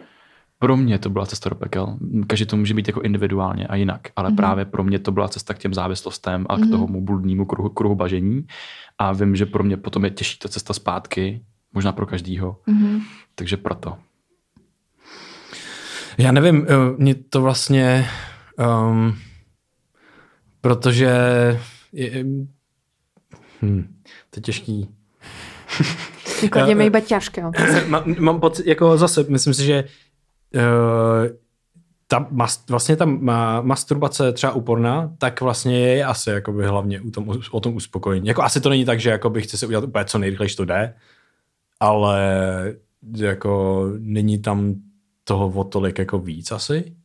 Pro 0.59 0.77
mě 0.77 0.99
to 0.99 1.11
byla 1.11 1.27
cesta 1.27 1.49
do 1.49 1.57
pekel. 1.57 1.99
Každý 2.27 2.47
to 2.47 2.57
může 2.57 2.75
být 2.75 2.89
jako 2.89 3.01
individuálně 3.01 3.67
a 3.67 3.77
jinak, 3.77 4.01
ale 4.17 4.31
mm-hmm. 4.31 4.37
právě 4.37 4.65
pro 4.65 4.85
mě 4.85 4.99
to 4.99 5.13
byla 5.13 5.29
cesta 5.29 5.55
k 5.55 5.59
těm 5.59 5.75
závislostem 5.75 6.47
a 6.49 6.57
k 6.57 6.61
mm-hmm. 6.61 6.71
tomu 6.71 7.01
bludnému 7.01 7.45
kruhu, 7.45 7.69
kruhu 7.69 7.95
bažení. 7.95 8.47
A 8.99 9.13
vím, 9.13 9.37
že 9.37 9.47
pro 9.47 9.65
mě 9.65 9.77
potom 9.77 10.05
je 10.05 10.11
těžší 10.11 10.39
ta 10.39 10.49
cesta 10.49 10.75
zpátky, 10.75 11.41
možná 11.73 11.93
pro 11.93 12.07
každýho. 12.07 12.57
Mm-hmm. 12.69 13.01
Takže 13.35 13.57
proto. 13.57 13.99
Já 16.19 16.33
nevím, 16.33 16.67
eh, 16.69 16.75
mě 16.99 17.15
to 17.15 17.43
vlastně, 17.43 18.07
um, 18.91 19.19
protože 20.61 21.11
je, 21.93 22.25
hm, 23.63 23.95
to 24.31 24.39
je 24.39 24.43
těžký. 24.43 24.89
Kladíme 26.51 26.87
iba 26.87 27.01
ťažké. 27.01 27.43
Mám, 27.87 28.15
mám 28.19 28.41
pocit, 28.41 28.67
jako 28.67 28.99
zase, 28.99 29.25
myslím 29.29 29.55
si, 29.55 29.65
že 29.65 29.85
ta 32.07 32.27
mas, 32.31 32.65
vlastně 32.71 32.97
ta 32.97 33.05
ma, 33.05 33.61
masturbace 33.61 34.33
třeba 34.33 34.53
úporná, 34.53 35.13
tak 35.19 35.41
vlastně 35.41 35.79
je 35.79 36.05
asi 36.05 36.31
jakoby 36.31 36.67
hlavně 36.67 37.01
u 37.01 37.11
tom, 37.11 37.33
o 37.51 37.61
tom 37.61 37.77
uspokojení. 37.77 38.29
Jako 38.29 38.43
asi 38.43 38.61
to 38.61 38.69
není 38.69 38.85
tak, 38.85 39.01
že 39.01 39.11
jakoby 39.11 39.43
chce 39.43 39.57
se 39.59 39.67
udělat 39.67 39.85
úplně 39.85 40.05
co 40.05 40.19
nejrychleji 40.19 40.55
to 40.55 40.65
jde, 40.65 40.95
ale 41.81 42.23
jako 43.17 43.85
není 43.99 44.39
tam 44.39 44.75
toho 45.25 45.49
o 45.49 45.65
tolik 45.65 45.99
jako 45.99 46.19
víc 46.19 46.53
asi. 46.53 46.97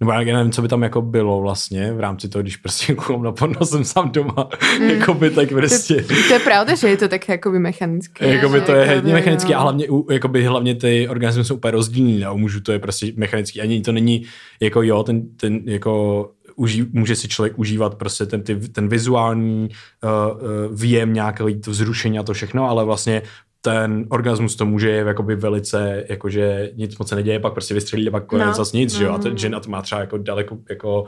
Nebo 0.00 0.12
já 0.12 0.20
nevím, 0.20 0.52
co 0.52 0.62
by 0.62 0.68
tam 0.68 0.82
jako 0.82 1.02
bylo 1.02 1.40
vlastně 1.40 1.92
v 1.92 2.00
rámci 2.00 2.28
toho, 2.28 2.42
když 2.42 2.56
prostě 2.56 2.94
koukám 2.94 3.22
na 3.22 3.32
porno, 3.32 3.66
jsem 3.66 3.84
sám 3.84 4.10
doma. 4.10 4.48
Mm. 4.78 4.90
jakoby 4.90 5.30
tak 5.30 5.48
prostě. 5.48 5.94
To, 5.94 6.14
to, 6.28 6.34
je 6.34 6.40
pravda, 6.40 6.74
že 6.74 6.88
je 6.88 6.96
to 6.96 7.08
tak 7.08 7.28
jakoby 7.28 7.58
mechanické. 7.58 8.34
Jakoby 8.34 8.60
to 8.60 8.72
je 8.72 8.94
hodně 8.94 9.12
mechanické 9.12 9.52
no. 9.52 9.58
a 9.58 9.62
hlavně, 9.62 9.86
jakoby 10.10 10.44
hlavně 10.44 10.74
ty 10.74 11.08
organismy 11.08 11.44
jsou 11.44 11.54
úplně 11.54 11.70
rozdílný 11.70 12.24
a 12.24 12.32
u 12.32 12.38
mužů 12.38 12.60
to 12.60 12.72
je 12.72 12.78
prostě 12.78 13.12
mechanický. 13.16 13.60
Ani 13.60 13.80
to 13.80 13.92
není 13.92 14.22
jako 14.60 14.82
jo, 14.82 15.02
ten, 15.02 15.22
ten 15.36 15.60
jako 15.64 16.30
uží, 16.56 16.86
může 16.92 17.16
si 17.16 17.28
člověk 17.28 17.58
užívat 17.58 17.94
prostě 17.94 18.26
ten, 18.26 18.42
ty, 18.42 18.56
ten 18.56 18.88
vizuální 18.88 19.68
uh, 19.68 20.40
uh, 20.40 20.80
výjem, 20.80 21.12
nějaké 21.12 21.44
to 21.64 21.70
vzrušení 21.70 22.18
a 22.18 22.22
to 22.22 22.32
všechno, 22.32 22.68
ale 22.68 22.84
vlastně 22.84 23.22
ten 23.66 24.06
orgasmus 24.08 24.56
to 24.56 24.66
může 24.66 24.90
je 24.90 25.04
jakoby 25.06 25.36
velice, 25.36 26.04
jakože 26.08 26.70
nic 26.74 26.98
moc 26.98 27.08
se 27.08 27.14
neděje, 27.14 27.40
pak 27.40 27.52
prostě 27.52 27.74
vystřelí 27.74 28.08
a 28.08 28.10
pak 28.10 28.26
konec 28.26 28.46
no. 28.46 28.54
zase 28.54 28.76
nic, 28.76 28.92
mm. 28.94 28.98
že 28.98 29.04
jo, 29.04 29.12
a 29.12 29.18
ten 29.18 29.32
mm. 29.32 29.38
žena 29.38 29.60
to 29.60 29.70
má 29.70 29.82
třeba 29.82 30.00
jako 30.00 30.18
daleko, 30.18 30.58
jako, 30.70 31.04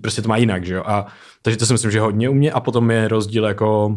prostě 0.00 0.22
to 0.22 0.28
má 0.28 0.36
jinak, 0.36 0.66
že 0.66 0.74
jo, 0.74 0.82
a 0.86 1.06
takže 1.42 1.56
to 1.56 1.66
si 1.66 1.72
myslím, 1.72 1.90
že 1.90 2.00
hodně 2.00 2.28
u 2.28 2.34
mě 2.34 2.52
a 2.52 2.60
potom 2.60 2.90
je 2.90 3.08
rozdíl 3.08 3.44
jako, 3.44 3.96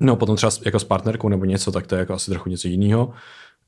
no 0.00 0.16
potom 0.16 0.36
třeba 0.36 0.52
jako 0.64 0.78
s 0.78 0.84
partnerkou 0.84 1.28
nebo 1.28 1.44
něco, 1.44 1.72
tak 1.72 1.86
to 1.86 1.94
je 1.94 1.98
jako 1.98 2.14
asi 2.14 2.30
trochu 2.30 2.50
něco 2.50 2.68
jiného, 2.68 3.12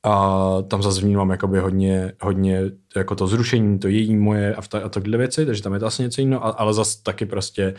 A 0.02 0.62
tam 0.68 0.82
zase 0.82 1.00
vnímám 1.00 1.30
jakoby 1.30 1.58
hodně, 1.58 2.12
hodně 2.20 2.62
jako 2.96 3.14
to 3.14 3.26
zrušení, 3.26 3.78
to 3.78 3.88
její 3.88 4.16
moje 4.16 4.54
a, 4.54 4.62
ta, 4.62 4.80
a 4.80 4.88
takhle 4.88 5.18
věci, 5.18 5.46
takže 5.46 5.62
tam 5.62 5.74
je 5.74 5.80
to 5.80 5.86
asi 5.86 6.02
něco 6.02 6.20
jiného, 6.20 6.60
ale 6.60 6.74
zase 6.74 7.02
taky 7.02 7.26
prostě 7.26 7.74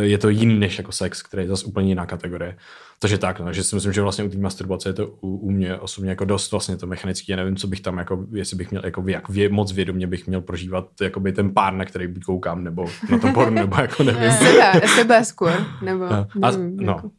je 0.00 0.18
to 0.18 0.28
jiný 0.28 0.58
než 0.58 0.78
jako 0.78 0.92
sex, 0.92 1.22
který 1.22 1.42
je 1.42 1.48
zase 1.48 1.66
úplně 1.66 1.88
jiná 1.88 2.06
kategorie. 2.06 2.56
Takže 2.98 3.18
tak, 3.18 3.40
no, 3.40 3.52
že 3.52 3.64
si 3.64 3.74
myslím, 3.74 3.92
že 3.92 4.02
vlastně 4.02 4.24
u 4.24 4.28
té 4.28 4.38
masturbace 4.38 4.88
je 4.88 4.92
to 4.92 5.06
u, 5.06 5.36
u 5.36 5.50
mě 5.50 5.76
osobně 5.76 6.10
jako 6.10 6.24
dost 6.24 6.50
vlastně 6.50 6.76
to 6.76 6.86
mechanický. 6.86 7.32
Já 7.32 7.36
nevím, 7.36 7.56
co 7.56 7.66
bych 7.66 7.80
tam, 7.80 7.98
jako, 7.98 8.26
jestli 8.32 8.56
bych 8.56 8.70
měl, 8.70 8.82
jako, 8.84 9.04
jak 9.06 9.28
vě, 9.28 9.48
moc 9.48 9.72
vědomě 9.72 10.06
bych 10.06 10.26
měl 10.26 10.40
prožívat 10.40 10.88
jakoby 11.00 11.32
ten 11.32 11.54
pár, 11.54 11.74
na 11.74 11.84
který 11.84 12.06
buď 12.06 12.24
koukám, 12.24 12.64
nebo 12.64 12.86
na 13.10 13.18
to 13.18 13.32
porno, 13.32 13.60
nebo 13.60 13.76
jako 13.80 14.02
nevím. 14.02 14.32
Seba, 14.32 14.86
seba 14.94 15.20
skôr, 15.22 15.66
nebo 15.82 16.04
A, 16.04 16.28
a, 16.42 16.50
nevím, 16.50 16.76
no. 16.76 16.92
jako. 16.92 17.10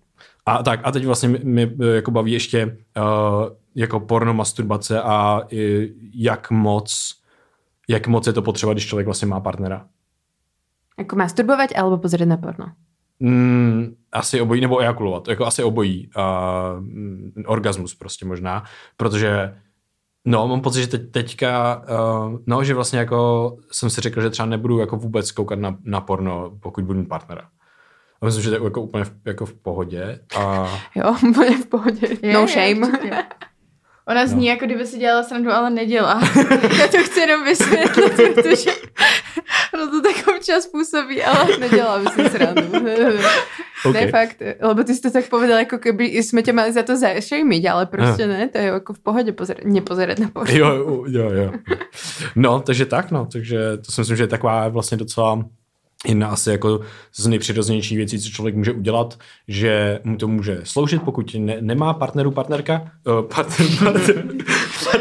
a 0.46 0.64
tak, 0.64 0.80
a 0.84 0.92
teď 0.92 1.06
vlastně 1.06 1.30
mi, 1.30 1.40
mi 1.44 1.72
jako 1.94 2.12
baví 2.12 2.32
ještě 2.32 2.78
uh, 2.98 3.04
jako 3.76 4.00
porno, 4.00 4.34
masturbace 4.34 5.02
a 5.02 5.42
i, 5.52 5.92
jak 6.14 6.52
moc 6.52 7.24
jak 7.88 8.08
moc 8.08 8.28
je 8.28 8.34
to 8.34 8.42
potřeba, 8.42 8.74
když 8.74 8.88
člověk 8.88 9.08
vlastně 9.08 9.28
má 9.28 9.40
partnera. 9.40 9.86
Ako 10.98 11.16
masturbovať 11.16 11.74
alebo 11.76 11.98
pozrieť 11.98 12.28
na 12.30 12.38
porno? 12.38 12.78
Mm, 13.20 13.96
asi 14.12 14.42
obojí, 14.42 14.62
nebo 14.62 14.82
ejakulovat, 14.82 15.28
jako 15.28 15.46
asi 15.46 15.64
obojí. 15.64 16.10
Uh, 16.18 17.44
orgasmus 17.46 17.96
prostě 17.96 18.26
možná, 18.26 18.64
protože 18.98 19.56
no, 20.26 20.48
mám 20.48 20.62
pocit, 20.62 20.82
že 20.82 20.88
teď, 20.88 21.12
teďka, 21.12 21.82
uh, 21.90 22.38
no, 22.48 22.64
že 22.64 22.74
vlastně 22.74 23.00
jako 23.00 23.58
jsem 23.72 23.90
si 23.90 24.02
řekl, 24.02 24.22
že 24.22 24.30
třeba 24.30 24.46
nebudu 24.46 24.80
jako 24.80 24.98
vůbec 24.98 25.32
koukat 25.32 25.60
na, 25.60 25.78
na 25.84 26.02
porno, 26.02 26.52
pokud 26.62 26.84
budu 26.84 27.00
mít 27.00 27.10
partnera. 27.10 27.50
A 28.22 28.26
myslím, 28.26 28.44
že 28.44 28.50
to 28.50 28.56
je 28.56 28.64
jako 28.64 28.82
úplně 28.82 29.04
v, 29.04 29.12
jako 29.26 29.46
v 29.46 29.54
pohodě. 29.54 30.20
A 30.38 30.68
Jo, 30.96 31.16
úplně 31.30 31.58
v 31.58 31.68
pohodě. 31.68 32.08
Je, 32.22 32.34
no 32.34 32.42
je, 32.42 32.48
shame. 32.48 32.88
určitě. 32.88 33.24
Ona 34.08 34.28
zní, 34.28 34.46
jako 34.46 34.66
kdyby 34.66 34.86
si 34.86 34.98
dělala 35.00 35.24
srandu, 35.24 35.52
ale 35.52 35.70
nedělá. 35.70 36.20
Já 36.80 36.88
to 36.88 36.98
chci 36.98 37.20
jenom 37.20 37.44
vysvětlit, 37.44 38.14
protože 38.14 38.72
ono 39.74 39.92
to 39.92 40.02
tak 40.02 40.28
občas 40.36 40.68
působí, 40.68 41.24
ale 41.24 41.58
Nedělám 41.58 42.08
si 42.08 42.30
srandu. 42.30 42.62
Okay. 43.86 44.06
Ne, 44.06 44.12
fakt, 44.12 44.38
lebo 44.62 44.84
ty 44.84 44.96
si 44.96 45.02
to 45.02 45.12
tak 45.12 45.28
povedal, 45.28 45.68
ako 45.68 45.76
keby 45.76 46.16
sme 46.24 46.40
ťa 46.40 46.56
mali 46.56 46.72
za 46.72 46.88
to 46.88 46.96
zašejmiť, 46.96 47.64
ale 47.68 47.84
prostě 47.86 48.28
ne, 48.28 48.48
to 48.48 48.58
je 48.58 48.64
jako 48.64 48.94
v 48.94 49.00
pohodě 49.00 49.32
pozerať, 49.32 49.64
nepozerať 49.68 50.20
na 50.20 50.28
porno. 50.32 50.56
Jo, 50.56 51.04
jo, 51.08 51.30
jo. 51.32 51.52
No, 52.36 52.60
takže 52.60 52.86
tak, 52.86 53.12
no, 53.12 53.28
takže 53.28 53.78
to 53.78 53.92
si 53.92 54.02
myslím, 54.02 54.18
že 54.18 54.24
je 54.24 54.28
taková 54.28 54.68
vlastně 54.68 54.98
docela 54.98 55.44
jedna 56.08 56.28
asi 56.28 56.50
jako 56.50 56.80
z 57.16 57.28
nejpřirozenějších 57.28 57.98
věcí, 57.98 58.20
co 58.20 58.30
člověk 58.30 58.56
může 58.56 58.72
udělat, 58.72 59.20
že 59.48 60.00
mu 60.04 60.18
to 60.18 60.28
může 60.28 60.62
sloužit, 60.64 61.02
pokud 61.02 61.36
ne, 61.40 61.58
nemá 61.62 61.94
partneru, 61.94 62.32
partnerka, 62.32 62.92
uh, 63.08 63.22
partner, 63.22 63.68
partner, 63.84 64.26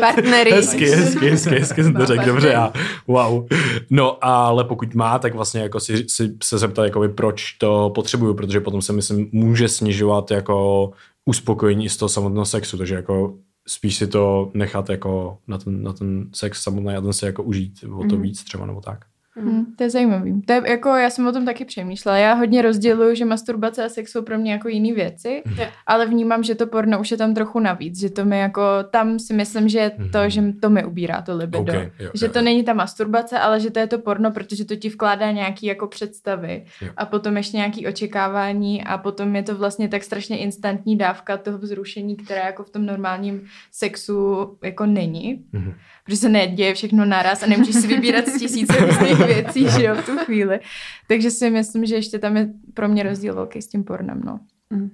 Partnery. 0.00 0.50
hezky, 0.50 0.86
hezky, 0.86 1.30
hezky, 1.30 1.50
hezky 1.59 1.84
jsem 1.84 1.94
to 1.94 2.07
řekl, 2.07 2.24
dobře, 2.24 2.48
já, 2.48 2.72
wow. 3.07 3.46
No, 3.90 4.24
ale 4.24 4.64
pokud 4.64 4.94
má, 4.94 5.18
tak 5.18 5.34
vlastně 5.34 5.61
jako 5.61 5.80
si, 5.80 6.05
si 6.09 6.34
se 6.42 6.59
zeptat, 6.59 6.84
jakoby, 6.84 7.09
proč 7.09 7.53
to 7.53 7.90
potřebuju, 7.94 8.34
protože 8.34 8.61
potom 8.61 8.82
se 8.82 8.92
myslím, 8.92 9.28
může 9.32 9.68
snižovat 9.68 10.30
jako 10.30 10.90
uspokojení 11.24 11.88
z 11.88 11.96
toho 11.96 12.09
samotného 12.09 12.46
sexu, 12.46 12.78
takže 12.78 12.94
jako 12.94 13.34
spíš 13.66 13.96
si 13.96 14.07
to 14.07 14.50
nechat 14.55 14.90
jako 14.90 15.38
na 15.48 15.59
ten, 15.59 15.82
na 15.82 15.92
ten 15.92 16.28
sex 16.34 16.62
samotný 16.62 16.94
a 16.94 17.00
ten 17.00 17.12
si 17.12 17.24
jako 17.24 17.42
užít 17.42 17.84
o 17.98 18.05
to 18.05 18.16
víc 18.16 18.44
třeba 18.44 18.66
nebo 18.66 18.80
tak. 18.80 19.05
Hmm, 19.37 19.64
to 19.76 19.83
je 19.85 19.91
zajímavý. 19.91 20.43
To 20.43 20.53
je, 20.53 20.62
jako, 20.66 20.89
já 20.89 21.11
jsem 21.11 21.26
o 21.26 21.33
tom 21.33 21.45
taky 21.45 21.64
přemýšlela. 21.64 22.16
Já 22.18 22.35
hodně 22.35 22.62
rozděluju, 22.62 23.14
že 23.14 23.24
masturbace 23.24 23.85
a 23.85 23.89
sex 23.89 24.12
jsou 24.12 24.22
pro 24.22 24.39
mě 24.39 24.53
jako 24.53 24.68
jiný 24.68 24.93
věci, 24.93 25.43
Mhm. 25.47 25.57
ale 25.87 26.07
vnímám, 26.07 26.43
že 26.43 26.55
to 26.55 26.66
porno 26.66 27.01
už 27.01 27.11
je 27.11 27.16
tam 27.16 27.35
trochu 27.35 27.61
navíc, 27.61 28.01
že 28.01 28.11
to 28.11 28.24
mi 28.24 28.39
jako, 28.39 28.62
tam 28.91 29.18
si 29.18 29.35
myslím, 29.35 29.68
že 29.68 29.78
je 29.78 29.91
to, 30.12 30.28
že 30.28 30.43
to 30.61 30.70
mi 30.70 30.85
ubírá 30.85 31.22
to 31.22 31.37
libido. 31.37 31.62
Okay, 31.62 31.91
jo, 31.99 32.11
že 32.14 32.26
jo, 32.26 32.33
to 32.33 32.39
jo. 32.39 32.45
není 32.45 32.62
ta 32.64 32.72
masturbace, 32.72 33.39
ale 33.39 33.61
že 33.61 33.70
to 33.70 33.78
je 33.78 33.87
to 33.87 33.99
porno, 33.99 34.30
protože 34.30 34.64
to 34.64 34.76
ti 34.76 34.89
vkládá 34.89 35.30
nějaký 35.30 35.66
jako 35.66 35.87
představy 35.87 36.64
Jo. 36.83 36.89
a 36.97 37.07
potom 37.07 37.37
ještě 37.37 37.57
nějaký 37.57 37.87
očekávání 37.87 38.85
a 38.85 38.99
potom 38.99 39.37
je 39.37 39.43
to 39.43 39.55
vlastně 39.57 39.89
tak 39.89 40.03
strašně 40.05 40.39
instantní 40.39 40.97
dávka 40.99 41.37
toho 41.37 41.59
vzrušení, 41.59 42.16
která 42.16 42.47
jako 42.47 42.64
v 42.64 42.70
tom 42.70 42.87
normálním 42.87 43.43
sexu 43.72 44.37
jako 44.62 44.87
není. 44.87 45.45
Mhm. 45.53 45.74
Protože 46.05 46.16
se 46.16 46.28
neděje 46.28 46.74
všechno 46.74 47.05
naraz 47.05 47.42
a 47.42 47.46
nemůžeš 47.46 47.74
si 47.74 47.86
vybírat 47.86 48.28
z 48.28 48.38
tisíce 48.38 48.86
různých 48.86 49.18
věcí, 49.18 49.66
že 49.70 49.84
jo, 49.84 49.94
v 49.94 50.07
tu 50.07 50.18
chvíli. 50.18 50.61
Takže 51.09 51.30
si 51.30 51.50
myslím, 51.50 51.86
že 51.86 51.94
ještě 51.94 52.18
tam 52.18 52.36
je 52.36 52.48
pro 52.74 52.88
mě 52.88 53.03
rozdíl 53.03 53.34
velký 53.34 53.62
s 53.62 53.68
tím 53.68 53.84
pornem, 53.84 54.20
no. 54.24 54.40
Mm, 54.70 54.90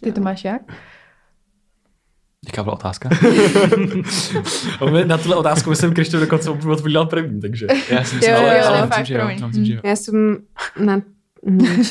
Ty 0.00 0.12
to 0.12 0.20
máš 0.20 0.44
jak? 0.44 0.62
Jaká 2.46 2.62
byla 2.62 2.74
otázka? 2.74 3.08
Na 5.06 5.18
tuhle 5.18 5.36
otázku 5.36 5.74
jsem 5.74 5.94
Krištof 5.94 6.20
dokonce 6.20 6.50
odpovídal 6.50 7.06
první, 7.06 7.40
takže... 7.40 7.66
Já 7.90 8.04
si 8.04 8.16
Jo, 8.26 8.36
ale, 8.36 8.58
jo, 8.58 8.64
ale 8.66 8.78
fakt, 8.78 8.88
myslím, 8.88 9.04
že 9.06 9.14
jo. 9.14 9.18
promiň. 9.20 9.46
Myslím, 9.46 9.64
že 9.64 9.74
jo. 9.74 9.80
Ja 9.84 9.96
som 9.96 10.16
na... 10.78 10.94
nič. 11.46 11.88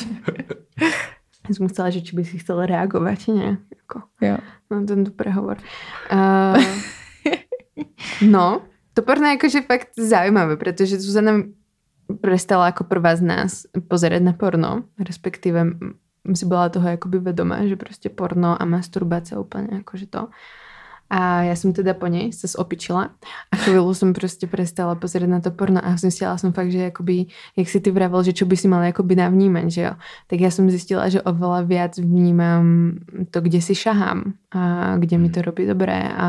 Ja 1.48 1.52
som 1.56 1.64
chcela, 1.72 1.88
že 1.88 2.04
či 2.04 2.12
by 2.12 2.22
si 2.28 2.36
chcela 2.40 2.68
reagovať 2.68 3.32
nejako 3.32 4.04
Jo. 4.20 4.36
na 4.68 4.84
tento 4.84 5.08
prehovor. 5.16 5.56
Uh, 6.12 6.60
no, 8.22 8.62
to 8.94 9.06
porno 9.06 9.30
je 9.30 9.38
akože 9.38 9.60
fakt 9.68 9.94
zaujímavé, 9.94 10.58
pretože 10.58 10.98
Zuzana 10.98 11.46
prestala 12.18 12.72
ako 12.72 12.88
prvá 12.88 13.14
z 13.14 13.22
nás 13.22 13.50
pozerať 13.86 14.24
na 14.24 14.32
porno, 14.32 14.88
respektíve 14.96 15.58
m- 15.60 16.00
si 16.32 16.44
bola 16.48 16.72
toho 16.72 16.88
akoby 16.88 17.20
vedomá, 17.20 17.62
že 17.68 17.76
proste 17.76 18.08
porno 18.08 18.56
a 18.56 18.64
masturbácia 18.64 19.36
úplne 19.36 19.84
akože 19.84 20.08
to. 20.08 20.32
A 21.08 21.48
ja 21.48 21.56
som 21.56 21.72
teda 21.72 21.96
po 21.96 22.04
nej 22.04 22.36
sa 22.36 22.44
zopičila 22.44 23.16
a 23.48 23.54
chvíľu 23.56 23.96
som 23.96 24.12
proste 24.12 24.44
prestala 24.44 24.92
pozerať 24.92 25.28
na 25.32 25.40
to 25.40 25.48
porno 25.48 25.80
a 25.80 25.96
zistila 25.96 26.36
som 26.36 26.52
fakt, 26.52 26.68
že 26.68 26.92
akoby, 26.92 27.32
jak 27.56 27.68
si 27.68 27.80
ty 27.80 27.88
vravel, 27.88 28.20
že 28.20 28.36
čo 28.36 28.44
by 28.44 28.52
si 28.60 28.68
mala 28.68 28.92
akoby 28.92 29.16
navnímať, 29.16 29.66
že 29.72 29.82
jo. 29.88 29.92
Tak 30.28 30.36
ja 30.36 30.52
som 30.52 30.68
zistila, 30.68 31.08
že 31.08 31.24
oveľa 31.24 31.64
viac 31.64 31.96
vnímam 31.96 33.00
to, 33.32 33.40
kde 33.40 33.64
si 33.64 33.72
šahám 33.72 34.36
a 34.52 34.60
kde 35.00 35.16
mi 35.16 35.32
to 35.32 35.40
robí 35.40 35.64
dobré 35.64 36.12
a 36.12 36.28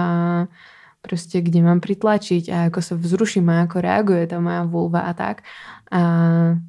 proste 1.00 1.40
kde 1.40 1.64
mám 1.64 1.80
pritlačiť 1.80 2.44
a 2.52 2.58
ako 2.68 2.80
sa 2.84 2.94
vzruším 3.00 3.48
a 3.48 3.64
ako 3.66 3.78
reaguje 3.80 4.24
tá 4.28 4.38
moja 4.44 4.68
vulva 4.68 5.08
a 5.08 5.16
tak. 5.16 5.48
A 5.90 6.02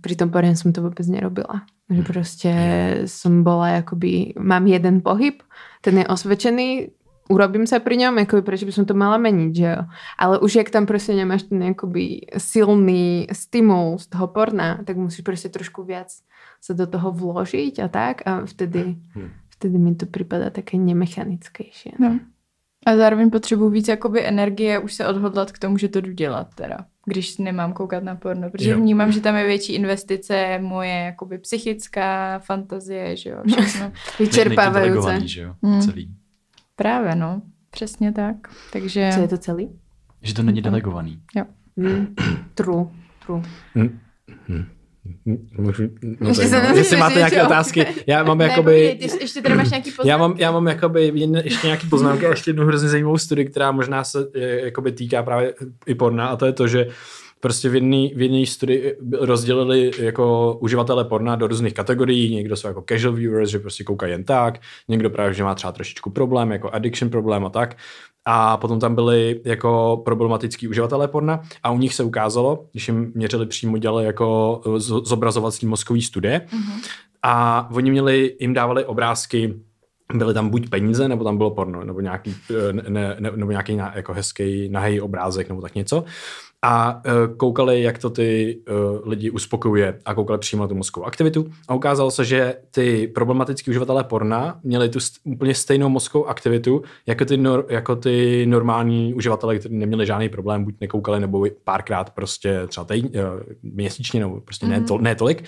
pri 0.01 0.15
tom 0.15 0.31
porne 0.31 0.55
som 0.55 0.71
to 0.71 0.81
vôbec 0.81 1.05
nerobila. 1.11 1.67
Že 1.91 2.03
proste 2.07 2.53
som 3.11 3.43
bola 3.43 3.83
akoby, 3.83 4.39
mám 4.39 4.71
jeden 4.71 5.03
pohyb, 5.03 5.43
ten 5.83 5.99
je 5.99 6.07
osvedčený, 6.07 6.95
urobím 7.31 7.67
sa 7.67 7.83
pri 7.83 7.99
ňom, 8.07 8.23
akoby 8.23 8.43
prečo 8.43 8.67
by 8.67 8.75
som 8.75 8.87
to 8.87 8.95
mala 8.95 9.19
meniť, 9.19 9.53
že 9.55 9.67
jo. 9.67 9.83
Ale 10.19 10.43
už 10.43 10.63
jak 10.63 10.71
tam 10.71 10.87
proste 10.87 11.15
nemáš 11.15 11.51
ten 11.51 11.63
akoby 11.75 12.31
silný 12.39 13.31
stimul 13.31 13.99
z 13.99 14.07
toho 14.11 14.27
porna, 14.31 14.83
tak 14.87 14.99
musíš 14.99 15.23
proste 15.23 15.51
trošku 15.51 15.87
viac 15.87 16.11
sa 16.61 16.73
do 16.77 16.85
toho 16.87 17.11
vložiť 17.15 17.81
a 17.81 17.89
tak 17.89 18.23
a 18.27 18.45
vtedy, 18.45 18.99
vtedy 19.59 19.77
mi 19.79 19.95
to 19.95 20.07
připadá 20.07 20.51
také 20.51 20.77
nemechanickejšie. 20.77 21.97
No. 21.99 22.21
A 22.87 22.97
zároveň 22.97 23.31
potřebuji 23.31 23.71
víc 23.71 23.89
jakoby 23.89 24.27
energie 24.27 24.79
už 24.79 24.95
se 24.95 25.07
odhodlat 25.07 25.53
k 25.53 25.59
tomu, 25.59 25.79
že 25.79 25.89
to 25.89 26.01
jdu 26.01 26.13
dělat 26.13 26.55
teda, 26.55 26.79
když 27.07 27.39
nemám 27.39 27.73
koukat 27.73 28.05
na 28.05 28.17
porno, 28.17 28.51
protože 28.51 28.71
Jo. 28.71 28.77
vnímám, 28.77 29.13
že 29.13 29.21
tam 29.21 29.37
je 29.37 29.47
větší 29.47 29.73
investice 29.75 30.59
moje 30.63 30.95
jakoby 30.95 31.39
psychická 31.39 32.39
fantazie, 32.39 33.17
že 33.17 33.31
jo, 33.31 33.43
všechno. 33.47 33.93
Vyčerpávajúce. 34.19 35.21
že 35.29 35.41
jo, 35.43 35.55
Hmm. 35.63 35.81
celý. 35.83 36.11
Právě, 36.77 37.15
no. 37.15 37.43
Přesně 37.71 38.13
tak. 38.13 38.37
Takže... 38.73 39.11
Co 39.15 39.21
je 39.21 39.29
to 39.29 39.39
celý? 39.39 39.71
Že 40.23 40.35
to 40.35 40.43
není 40.43 40.63
delegovaný. 40.63 41.23
Mm. 41.77 42.15
True. 42.55 42.85
True. 43.27 43.43
Můžu, 45.59 45.83
no 46.21 46.35
se 46.35 46.43
jedno. 46.43 46.59
nemůžeš 46.59 46.77
Jestli 46.77 46.97
máte 46.97 47.15
nějaké 47.15 47.43
otázky, 47.43 47.87
já 48.07 48.23
mám 48.23 48.39
Ne, 48.39 48.45
jakoby... 48.45 48.73
povídej, 48.73 49.09
ty 49.09 49.25
ještě 49.25 49.43
tady 49.43 49.55
máš 49.55 49.71
nějaký 49.71 49.91
poznámky? 49.91 50.09
Já 50.09 50.17
mám, 50.17 50.35
já 50.39 50.53
mám 50.53 50.67
jakoby 50.67 51.13
jen, 51.15 51.37
ještě 51.37 51.67
nějaký 51.67 51.89
poznámky 51.89 52.27
a 52.27 52.31
ještě 52.31 52.51
jednu 52.51 52.67
hrozně 52.67 52.89
zajímavou 52.89 53.19
studii, 53.19 53.47
která 53.47 53.73
možná 53.73 54.05
se 54.05 54.19
jakoby 54.65 54.93
týká 54.93 55.23
právě 55.23 55.55
i 55.87 55.95
porna 55.95 56.27
a 56.27 56.37
to 56.37 56.47
je 56.47 56.53
to, 56.53 56.69
že 56.69 56.87
prostě 57.41 57.69
v 57.69 57.75
jedné 57.75 58.09
v 58.15 58.23
jedné 58.23 58.47
studii 58.47 58.97
rozdělili 59.21 59.91
jako 59.99 60.57
uživatele 60.61 61.05
porna 61.05 61.37
do 61.37 61.47
různých 61.47 61.75
kategorií. 61.75 62.35
Někdo 62.35 62.57
jsou 62.57 62.69
jako 62.69 62.85
casual 62.89 63.15
viewers, 63.15 63.51
že 63.51 63.59
prostě 63.59 63.85
koukají 63.85 64.13
jen 64.13 64.25
tak, 64.25 64.59
někdo 64.89 65.11
právě, 65.11 65.35
že 65.35 65.45
má 65.45 65.55
třeba 65.55 65.73
trošičku 65.73 66.11
problém, 66.11 66.53
jako 66.53 66.71
addiction 66.71 67.11
problém 67.11 67.47
a 67.47 67.51
tak. 67.51 67.77
A 68.25 68.57
potom 68.57 68.81
tam 68.81 68.95
byli 68.95 69.41
jako 69.45 70.03
problematický 70.05 70.69
uživatelé 70.69 71.09
porna 71.09 71.43
a 71.63 71.71
u 71.71 71.79
nich 71.79 71.95
se 71.95 72.05
ukázalo, 72.05 72.67
když 72.73 72.89
jim 72.89 73.13
měřili 73.15 73.47
přímo, 73.47 73.79
dělali 73.79 74.05
jako 74.05 74.61
eh, 74.67 74.81
zobrazovací 74.81 75.67
mozkový 75.67 76.03
studie 76.03 76.47
a 77.23 77.69
oni 77.73 77.91
měli, 77.91 78.37
jim 78.41 78.55
dávali 78.55 78.85
obrázky 78.85 79.55
byly 80.15 80.35
tam 80.35 80.49
buď 80.49 80.69
peníze, 80.71 81.09
nebo 81.09 81.25
tam 81.25 81.37
bylo 81.37 81.51
porno, 81.51 81.85
nebo 81.85 82.01
nějaký, 82.01 82.35
eh, 82.51 82.73
ne, 82.73 83.17
ne, 83.19 83.31
nebo 83.37 83.51
nějaký 83.51 83.77
na- 83.77 83.93
jako 83.97 84.13
hezký 84.13 84.69
nahý 84.69 85.01
obrázek, 85.01 85.49
nebo 85.49 85.61
tak 85.63 85.75
něco. 85.75 86.05
a 86.63 86.95
uh, 86.95 87.37
koukali, 87.37 87.83
jak 87.83 87.99
to 87.99 88.11
ty 88.11 88.59
uh, 88.71 89.09
lidi 89.09 89.31
uspokojuje 89.31 89.99
a 90.05 90.15
koukali 90.15 90.39
přímo 90.39 90.63
na 90.63 90.69
tu 90.69 90.75
mozkovou 90.75 91.07
aktivitu 91.07 91.51
a 91.69 91.75
ukázalo 91.75 92.11
se, 92.11 92.25
že 92.25 92.55
ty 92.71 93.09
problematický 93.15 93.71
uživatelé 93.71 94.05
porna 94.05 94.61
měli 94.63 94.89
tu 94.89 94.99
st- 94.99 95.19
úplně 95.25 95.55
stejnou 95.55 95.89
mozkovou 95.89 96.27
aktivitu 96.27 96.83
jako 97.07 97.25
ty, 97.25 97.37
nor- 97.37 97.65
jako 97.69 97.97
ty 97.97 98.47
normální 98.47 99.15
uživatelé, 99.15 99.59
kteří 99.59 99.75
neměli 99.75 100.07
žádný 100.07 100.29
problém, 100.29 100.65
buď 100.65 100.75
nekoukali 100.81 101.21
nebo 101.21 101.47
párkrát 101.65 102.11
prostě 102.11 102.61
třeba 102.69 102.85
tej, 102.85 103.03
uh, 103.03 103.09
měsíčně 103.63 104.21
nebo 104.21 104.41
prostě 104.41 104.67
mm-hmm. 104.67 104.71
ne, 104.81 104.81
to, 104.81 104.99
ne 104.99 105.15
tolik. 105.15 105.45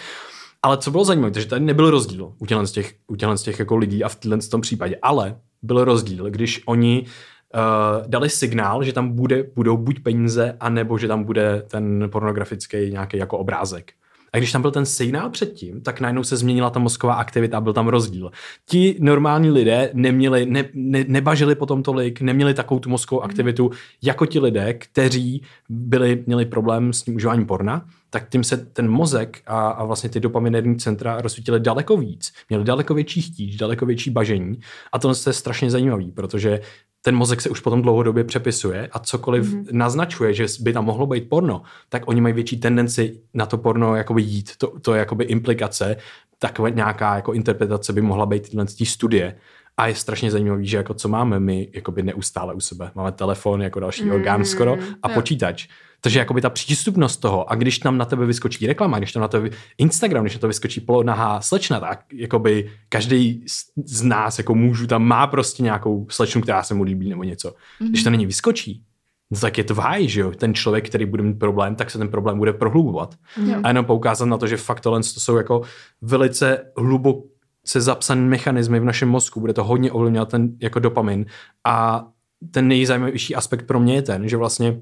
Ale 0.63 0.79
co 0.79 0.91
bylo 0.91 1.05
zajímavé, 1.05 1.41
že 1.41 1.47
tady 1.47 1.65
nebyl 1.65 1.91
rozdíl 1.91 2.33
u 2.39 2.47
těchto 2.47 2.67
těch, 2.67 2.95
u 3.07 3.17
těchto 3.17 3.37
těch 3.37 3.59
jako 3.59 3.77
lidí 3.77 4.05
a 4.05 4.09
v 4.09 4.17
tom 4.51 4.61
případě, 4.61 4.97
ale 5.03 5.41
byl 5.63 5.85
rozdíl, 5.85 6.31
když 6.31 6.63
oni 6.67 7.07
uh, 7.55 8.07
dali 8.07 8.31
signál, 8.31 8.83
že 8.83 8.93
tam 8.93 9.13
bude, 9.13 9.45
budou 9.55 9.77
buď 9.77 10.01
peníze, 10.01 10.57
anebo 10.61 10.99
že 10.99 11.09
tam 11.09 11.25
bude 11.25 11.63
ten 11.71 12.09
pornografický 12.13 12.77
nějaký 12.91 13.17
jako 13.17 13.39
obrázek. 13.39 13.93
A 14.33 14.39
když 14.39 14.53
tam 14.53 14.63
byl 14.63 14.71
ten 14.71 14.87
signál 14.87 15.31
předtím, 15.31 15.81
tak 15.81 16.01
najednou 16.01 16.25
se 16.25 16.37
změnila 16.37 16.71
ta 16.71 16.79
mozková 16.79 17.15
aktivita 17.15 17.59
a 17.59 17.61
byl 17.61 17.73
tam 17.73 17.89
rozdíl. 17.89 18.31
Ti 18.67 18.97
normální 19.01 19.51
lidé 19.51 19.91
neměli, 19.95 20.47
ne, 20.47 20.65
ne, 20.75 21.05
nebažili 21.09 21.55
potom 21.55 21.83
tolik, 21.83 22.21
neměli 22.21 22.55
takovou 22.55 22.81
tu 22.81 22.91
mozkovou 22.91 23.23
aktivitu 23.23 23.71
jako 24.03 24.27
ti 24.27 24.39
lidé, 24.41 24.75
kteří 24.75 25.43
byli, 25.69 26.25
měli 26.27 26.47
problém 26.47 26.93
s 26.93 27.03
tím 27.03 27.17
užíváním 27.17 27.47
porna, 27.47 27.87
tak 28.11 28.29
tím 28.29 28.45
se 28.45 28.57
ten 28.57 28.91
mozek 28.91 29.43
a, 29.47 29.69
a 29.69 29.85
vlastně 29.85 30.11
ty 30.11 30.21
dopaminerní 30.21 30.77
centra 30.77 31.21
rozsvítily 31.21 31.61
daleko 31.61 31.97
víc, 31.97 32.33
měli 32.49 32.65
daleko 32.65 32.95
větší 32.95 33.23
chtíč, 33.23 33.57
daleko 33.57 33.87
větší 33.87 34.11
bažení 34.11 34.61
a 34.93 34.99
to 34.99 35.09
je 35.09 35.33
strašně 35.33 35.71
zajímavý, 35.71 36.11
protože 36.13 36.61
ten 37.03 37.17
mozek 37.17 37.41
se 37.41 37.51
už 37.51 37.61
potom 37.61 37.83
dlouhodobě 37.83 38.25
přepisuje 38.25 38.89
a 38.93 38.99
cokoliv 38.99 39.45
mm-hmm. 39.45 39.67
naznačuje, 39.73 40.35
že 40.35 40.47
by 40.61 40.73
tam 40.73 40.85
mohlo 40.85 41.07
být 41.07 41.29
porno, 41.29 41.63
tak 41.89 42.03
oni 42.07 42.21
mají 42.21 42.35
větší 42.35 42.61
tendenci 42.61 43.21
na 43.35 43.47
to 43.47 43.59
porno 43.59 43.97
jakoby 43.97 44.23
jít. 44.23 44.57
To, 44.59 44.81
to 44.81 44.95
je 44.95 44.99
jakoby 44.99 45.25
implikace, 45.25 45.97
takové 46.39 46.71
nějaká 46.71 47.17
jako 47.17 47.33
interpretace 47.33 47.93
by 47.93 48.01
mohla 48.01 48.27
být 48.27 48.49
tyhle 48.49 48.67
studie. 48.85 49.37
A 49.77 49.87
je 49.87 49.95
strašně 49.95 50.31
zajímavý, 50.31 50.67
že 50.67 50.77
jako 50.77 50.95
co 50.95 51.09
máme 51.09 51.41
my 51.41 51.69
jakoby 51.73 52.03
neustále 52.03 52.55
u 52.55 52.61
sebe. 52.61 52.91
Máme 52.95 53.13
telefon 53.13 53.63
jako 53.63 53.81
další 53.81 54.05
mm, 54.05 54.13
orgán 54.13 54.45
skoro 54.45 54.79
a 55.03 55.09
jo. 55.09 55.15
počítač. 55.15 55.69
Takže 56.05 56.19
jakoby 56.19 56.41
ta 56.41 56.51
přístupnost 56.51 57.17
toho, 57.17 57.53
a 57.53 57.55
když 57.55 57.79
tam 57.79 57.99
na 57.99 58.05
tebe 58.05 58.27
vyskočí 58.27 58.67
reklama, 58.67 58.99
když 58.99 59.13
tam 59.13 59.21
na 59.21 59.29
tebe 59.29 59.51
Instagram, 59.79 60.25
když 60.25 60.35
na 60.35 60.41
to 60.41 60.47
vyskočí 60.47 60.81
polonahá 60.81 61.41
slečna, 61.41 61.81
tak 61.81 62.05
jakoby 62.13 62.71
každý 62.89 63.45
z 63.85 64.03
nás 64.03 64.39
jako 64.39 64.55
můžu 64.55 64.87
tam 64.87 65.05
má 65.05 65.27
prostě 65.27 65.63
nějakou 65.63 66.07
slečnu, 66.11 66.41
která 66.41 66.63
se 66.63 66.75
mu 66.75 66.83
líbí 66.83 67.09
nebo 67.09 67.23
něco. 67.23 67.49
Mm-hmm. 67.49 67.89
Když 67.89 68.03
to 68.03 68.11
není 68.11 68.27
vyskočí, 68.27 68.83
no 69.31 69.41
tak 69.41 69.59
je 69.59 69.65
to 69.65 69.75
váj, 69.75 70.09
že 70.09 70.21
jo? 70.21 70.31
Ten 70.31 70.55
člověk, 70.55 70.89
který 70.89 71.07
bude 71.07 71.23
mít 71.23 71.39
problém, 71.39 71.75
tak 71.75 71.91
se 71.91 71.99
ten 71.99 72.09
problém 72.09 72.39
bude 72.39 72.53
prohlubovat. 72.53 73.15
Mm-hmm. 73.15 73.61
A 73.65 73.69
jenom 73.69 73.85
poukázat 73.85 74.29
na 74.29 74.39
to, 74.39 74.47
že 74.47 74.57
fakt 74.57 74.81
tohle 74.81 75.01
to 75.01 75.21
jsou 75.21 75.37
jako 75.37 75.63
velice 76.01 76.65
hluboké 76.77 77.29
zapsané 77.75 78.21
mechanismy 78.21 78.81
v 78.81 78.85
našem 78.85 79.09
mozku, 79.09 79.41
bude 79.41 79.53
to 79.53 79.65
hodně 79.65 79.93
ovlivňovat 79.93 80.29
ten 80.29 80.57
jako 80.61 80.79
dopamin 80.79 81.27
a 81.65 82.07
ten 82.51 82.69
nejzajímavější 82.69 83.35
aspekt 83.35 83.67
pro 83.67 83.81
mě 83.81 83.95
je 83.95 84.03
ten, 84.03 84.29
že 84.29 84.37
vlastně 84.37 84.81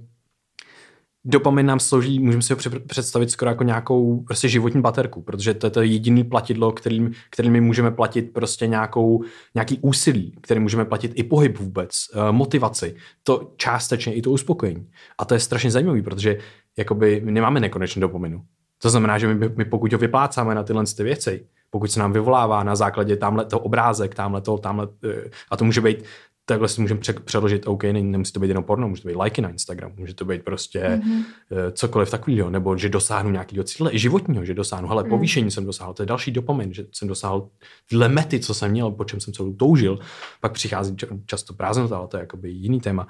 dopamin 1.24 1.66
nám 1.66 1.80
slouží, 1.80 2.18
můžeme 2.18 2.42
si 2.42 2.52
ho 2.52 2.58
představit 2.86 3.30
skoro 3.30 3.50
jako 3.50 3.64
nějakou 3.64 4.20
prostě 4.20 4.48
životní 4.48 4.80
baterku, 4.80 5.22
protože 5.22 5.54
to 5.54 5.66
je 5.66 5.70
to 5.70 5.82
jediný 5.82 6.24
platidlo, 6.24 6.72
kterým, 6.72 7.12
kterým 7.30 7.52
my 7.52 7.60
můžeme 7.60 7.90
platit 7.90 8.32
prostě 8.32 8.66
nějakou, 8.66 9.24
nějaký 9.54 9.78
úsilí, 9.82 10.36
který 10.40 10.60
můžeme 10.60 10.84
platit 10.84 11.12
i 11.14 11.22
pohyb 11.22 11.58
vůbec, 11.58 12.06
uh, 12.14 12.32
motivaci, 12.32 12.96
to 13.22 13.52
částečně 13.56 14.14
i 14.14 14.22
to 14.22 14.30
uspokojení. 14.30 14.86
A 15.18 15.24
to 15.24 15.34
je 15.34 15.40
strašně 15.40 15.70
zajímavé, 15.70 16.02
protože 16.02 16.38
jakoby 16.78 17.22
nemáme 17.24 17.60
nekonečný 17.60 18.00
dopaminu. 18.00 18.42
To 18.82 18.90
znamená, 18.90 19.18
že 19.18 19.34
my, 19.34 19.48
my 19.56 19.64
pokud 19.64 19.92
ho 19.92 19.98
vyplácáme 19.98 20.54
na 20.54 20.62
tyhle 20.62 20.84
ty 20.96 21.02
věci, 21.02 21.46
pokud 21.70 21.90
se 21.90 22.00
nám 22.00 22.12
vyvolává 22.12 22.62
na 22.62 22.76
základě 22.76 23.16
tamhle 23.16 23.44
toho 23.44 23.60
obrázek, 23.60 24.14
tamhle 24.14 24.40
toho, 24.40 24.58
tamhle, 24.58 24.88
eh, 25.04 25.30
a 25.50 25.56
to 25.56 25.64
může 25.64 25.80
být 25.80 26.04
takhle 26.50 26.68
si 26.68 26.80
můžeme 26.80 27.00
přeložit, 27.24 27.66
OK, 27.66 27.82
nemusí 27.82 28.32
to 28.32 28.40
být 28.40 28.48
jenom 28.48 28.64
porno, 28.64 28.88
může 28.88 29.02
to 29.02 29.08
být 29.08 29.14
lajky 29.14 29.42
na 29.42 29.48
Instagram, 29.48 29.92
může 29.96 30.14
to 30.14 30.24
být 30.24 30.42
prostě 30.42 30.80
mm-hmm. 30.80 31.24
cokoliv 31.72 32.10
takového, 32.10 32.50
nebo 32.50 32.76
že 32.76 32.88
dosáhnu 32.88 33.30
nějakého 33.30 33.64
cíle, 33.64 33.92
i 33.92 33.98
životního, 33.98 34.44
že 34.44 34.54
dosáhnu, 34.54 34.90
ale 34.90 35.02
mm. 35.02 35.08
povýšení 35.10 35.50
jsem 35.50 35.64
dosáhl, 35.64 35.94
to 35.94 36.02
je 36.02 36.06
další 36.06 36.30
dopamin, 36.30 36.74
že 36.74 36.86
jsem 36.92 37.08
dosáhl 37.08 37.48
tyhle 37.88 38.08
mety, 38.08 38.40
co 38.40 38.54
jsem 38.54 38.70
měl, 38.70 38.90
po 38.90 39.04
čem 39.04 39.20
jsem 39.20 39.34
celou 39.34 39.52
toužil, 39.52 39.98
pak 40.40 40.52
přichází 40.52 40.96
často 41.26 41.54
prázdnota, 41.54 41.96
ale 41.96 42.08
to 42.08 42.16
je 42.16 42.20
jakoby 42.20 42.50
jiný 42.50 42.80
téma. 42.80 43.06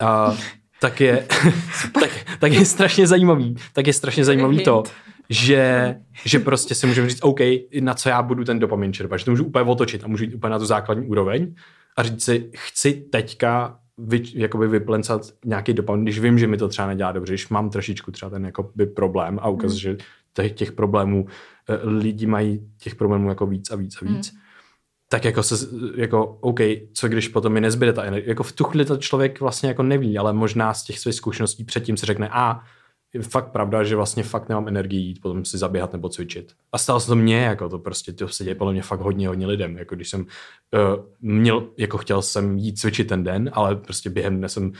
A, 0.00 0.36
tak 0.80 1.00
je, 1.00 1.26
tak, 2.00 2.10
tak 2.40 2.52
je 2.52 2.64
strašně 2.64 3.06
zajímavý, 3.06 3.56
tak 3.72 3.86
je 3.86 3.92
strašně 3.92 4.24
zajímavý 4.24 4.64
to, 4.64 4.82
že, 5.28 5.96
že 6.24 6.38
prostě 6.38 6.74
si 6.74 6.86
můžeme 6.86 7.08
říct, 7.08 7.22
OK, 7.22 7.40
na 7.80 7.94
co 7.94 8.08
já 8.08 8.22
budu 8.22 8.44
ten 8.44 8.58
dopamin 8.58 8.92
čerpat, 8.92 9.18
že 9.18 9.24
to 9.24 9.30
můžu 9.30 9.44
úplně 9.44 9.70
otočit 9.70 10.04
a 10.04 10.08
můžu 10.08 10.24
jít 10.24 10.34
úplně 10.34 10.50
na 10.50 10.58
tu 10.58 10.66
základní 10.66 11.06
úroveň 11.06 11.54
a 11.96 12.02
říct 12.02 12.24
si, 12.24 12.50
chci 12.54 12.92
teďka 12.92 13.78
vy, 13.98 14.22
jakoby 14.34 14.68
vyplencat 14.68 15.22
nějaký 15.44 15.72
dopamin, 15.72 16.04
když 16.04 16.20
vím, 16.20 16.38
že 16.38 16.46
mi 16.46 16.56
to 16.56 16.68
třeba 16.68 16.88
nedělá 16.88 17.12
dobře, 17.12 17.32
když 17.32 17.48
mám 17.48 17.70
trošičku 17.70 18.10
třeba 18.10 18.30
ten 18.30 18.44
jakoby 18.46 18.86
problém 18.86 19.38
a 19.42 19.48
ukazuje, 19.48 19.92
mm. 19.92 19.98
že 19.98 20.04
těch, 20.34 20.52
těch 20.52 20.72
problémů, 20.72 21.26
eh, 21.68 21.78
lidi 21.82 22.26
mají 22.26 22.60
těch 22.78 22.94
problémů 22.94 23.28
jako 23.28 23.46
víc 23.46 23.70
a 23.70 23.76
víc 23.76 24.02
a 24.02 24.04
víc, 24.04 24.32
mm. 24.32 24.38
tak 25.08 25.24
jako 25.24 25.42
se, 25.42 25.66
jako 25.96 26.26
OK, 26.26 26.60
co 26.94 27.08
když 27.08 27.28
potom 27.28 27.52
mi 27.52 27.60
nezbyde 27.60 27.92
ta 27.92 28.02
energie, 28.02 28.28
jako 28.28 28.42
v 28.42 28.52
tu 28.52 28.64
chvíli 28.64 28.84
to 28.84 28.96
člověk 28.96 29.40
vlastně 29.40 29.68
jako 29.68 29.82
neví, 29.82 30.18
ale 30.18 30.32
možná 30.32 30.74
z 30.74 30.84
těch 30.84 30.98
svých 30.98 31.14
zkušeností 31.14 31.64
předtím 31.64 31.96
se 31.96 32.06
řekne, 32.06 32.28
a 32.32 32.60
je 33.14 33.22
fakt 33.22 33.52
pravda, 33.52 33.84
že 33.84 33.96
vlastně 33.96 34.22
fakt 34.22 34.48
nemám 34.48 34.68
energii 34.68 35.00
jít 35.00 35.20
potom 35.20 35.44
si 35.44 35.58
zaběhat 35.58 35.92
nebo 35.92 36.08
cvičit. 36.08 36.52
A 36.72 36.78
stalo 36.78 37.00
se 37.00 37.06
to 37.06 37.16
mně, 37.16 37.42
jako 37.42 37.68
to 37.68 37.78
prostě, 37.78 38.12
to 38.12 38.28
se 38.28 38.44
děje 38.44 38.54
podle 38.54 38.72
mě 38.72 38.82
fakt 38.82 39.00
hodně, 39.00 39.28
hodně 39.28 39.46
lidem. 39.46 39.76
Jako 39.76 39.94
když 39.94 40.08
jsem 40.08 40.20
uh, 40.20 40.26
měl, 41.20 41.68
jako 41.78 41.98
chtěl 41.98 42.22
jsem 42.22 42.58
jít 42.58 42.78
cvičit 42.78 43.08
ten 43.08 43.24
den, 43.24 43.50
ale 43.52 43.76
prostě 43.76 44.10
během 44.10 44.38
dne 44.38 44.48
jsem 44.48 44.64
uh, 44.64 44.72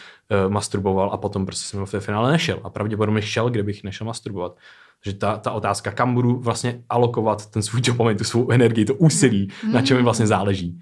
masturboval 0.48 1.10
a 1.12 1.16
potom 1.16 1.46
prostě 1.46 1.64
jsem 1.64 1.86
v 1.86 2.00
finále 2.00 2.32
nešel. 2.32 2.60
A 2.64 2.70
pravděpodobně 2.70 3.22
šel, 3.22 3.50
kdybych 3.50 3.84
nešel 3.84 4.06
masturbovat. 4.06 4.56
Takže 5.04 5.18
ta, 5.18 5.36
ta 5.36 5.50
otázka, 5.50 5.90
kam 5.90 6.14
budu 6.14 6.36
vlastně 6.36 6.82
alokovat 6.88 7.50
ten 7.50 7.62
svůj 7.62 7.80
dopamin, 7.80 8.16
tu 8.16 8.24
svou 8.24 8.50
energii, 8.50 8.84
to 8.84 8.94
úsilí, 8.94 9.48
mm. 9.64 9.72
na 9.72 9.82
čem 9.82 9.96
mi 9.96 10.02
vlastně 10.02 10.26
záleží. 10.26 10.80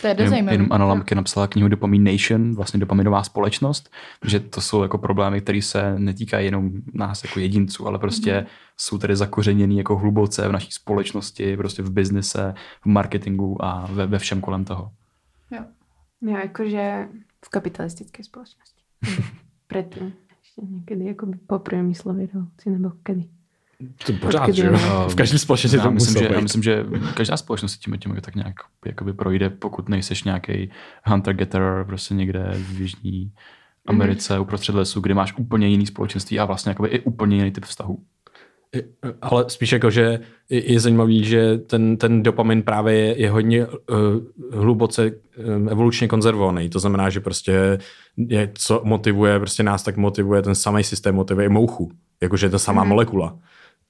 To 0.00 0.06
je 0.06 0.14
dost 0.14 0.32
jenom, 0.32 0.48
jenom 0.48 0.66
Anna 0.70 0.84
Lamke 0.84 1.14
napsala 1.14 1.46
knihu 1.46 1.68
Nation, 1.98 2.54
vlastně 2.54 2.80
dopaminová 2.80 3.22
společnost, 3.22 3.90
že 4.24 4.40
to 4.40 4.60
jsou 4.60 4.82
jako 4.82 4.98
problémy, 4.98 5.40
které 5.40 5.62
se 5.62 5.98
netýkají 5.98 6.46
jenom 6.46 6.70
nás 6.94 7.24
jako 7.24 7.40
jedinců, 7.40 7.86
ale 7.86 7.98
prostě 7.98 8.40
mm. 8.40 8.46
jsou 8.76 8.98
tady 8.98 9.16
zakořeněný 9.16 9.78
jako 9.78 9.96
hluboce 9.96 10.48
v 10.48 10.52
naší 10.52 10.72
společnosti, 10.72 11.56
prostě 11.56 11.82
v 11.82 11.90
biznise, 11.90 12.54
v 12.80 12.86
marketingu 12.86 13.64
a 13.64 13.88
ve, 13.92 14.06
ve 14.06 14.18
všem 14.18 14.40
kolem 14.40 14.64
toho. 14.64 14.90
Jo. 15.50 15.64
Jo, 16.20 16.36
jakože 16.36 17.08
v 17.44 17.48
kapitalistické 17.48 18.24
společnosti. 18.24 18.82
Předtím. 19.66 20.12
Ještě 20.40 20.62
někdy 20.74 21.04
jako 21.04 21.26
po 21.46 21.58
průmyslově 21.58 22.26
revoluci 22.26 22.70
nebo 22.70 22.90
kedy. 23.02 23.24
To 24.06 24.12
pořád, 24.12 24.50
že 24.54 24.66
jo? 24.66 25.08
V 25.08 25.14
každé 25.14 25.38
společnosti 25.38 25.78
to 25.78 25.90
myslím, 25.90 26.22
že, 26.22 26.28
já 26.34 26.40
myslím, 26.40 26.62
že 26.62 26.84
každá 27.14 27.36
společnost 27.36 27.76
tím 27.76 27.98
tím 27.98 28.16
tak 28.20 28.34
nějak 28.34 28.54
jakoby 28.86 29.12
projde, 29.12 29.50
pokud 29.50 29.88
nejseš 29.88 30.24
nějaký 30.24 30.70
hunter-gatherer 31.06 31.84
prostě 31.84 32.14
někde 32.14 32.52
v 32.56 32.80
Jižní 32.80 33.32
Americe 33.86 34.36
mm. 34.36 34.42
uprostřed 34.42 34.74
lesu, 34.74 35.00
kde 35.00 35.14
máš 35.14 35.34
úplně 35.38 35.68
jiný 35.68 35.86
společenství 35.86 36.38
a 36.38 36.44
vlastně 36.44 36.70
jakoby 36.70 36.88
i 36.88 37.00
úplně 37.00 37.36
jiný 37.36 37.50
typ 37.50 37.64
vztahu. 37.64 37.98
Ale 39.22 39.44
spíš 39.48 39.72
jako, 39.72 39.90
že 39.90 40.20
je, 40.48 40.72
je 40.72 40.80
zajímavý, 40.80 41.24
že 41.24 41.58
ten, 41.58 41.96
ten 41.96 42.22
dopamin 42.22 42.62
právě 42.62 42.94
je, 42.94 43.20
je 43.20 43.30
hodně 43.30 43.66
uh, 43.66 43.74
hluboce 44.52 45.10
um, 45.56 45.68
evolučně 45.68 46.08
konzervovaný. 46.08 46.68
To 46.68 46.78
znamená, 46.78 47.10
že 47.10 47.20
prostě 47.20 47.78
je, 48.16 48.50
co 48.54 48.80
motivuje 48.84 49.38
prostě 49.38 49.62
nás, 49.62 49.82
tak 49.82 49.96
motivuje 49.96 50.42
ten 50.42 50.54
samý 50.54 50.84
systém, 50.84 51.14
motivuje 51.14 51.48
mouchu. 51.48 51.92
Jakože 52.20 52.46
je 52.46 52.50
to 52.50 52.58
samá 52.58 52.84
mm. 52.84 52.88
molekula. 52.88 53.38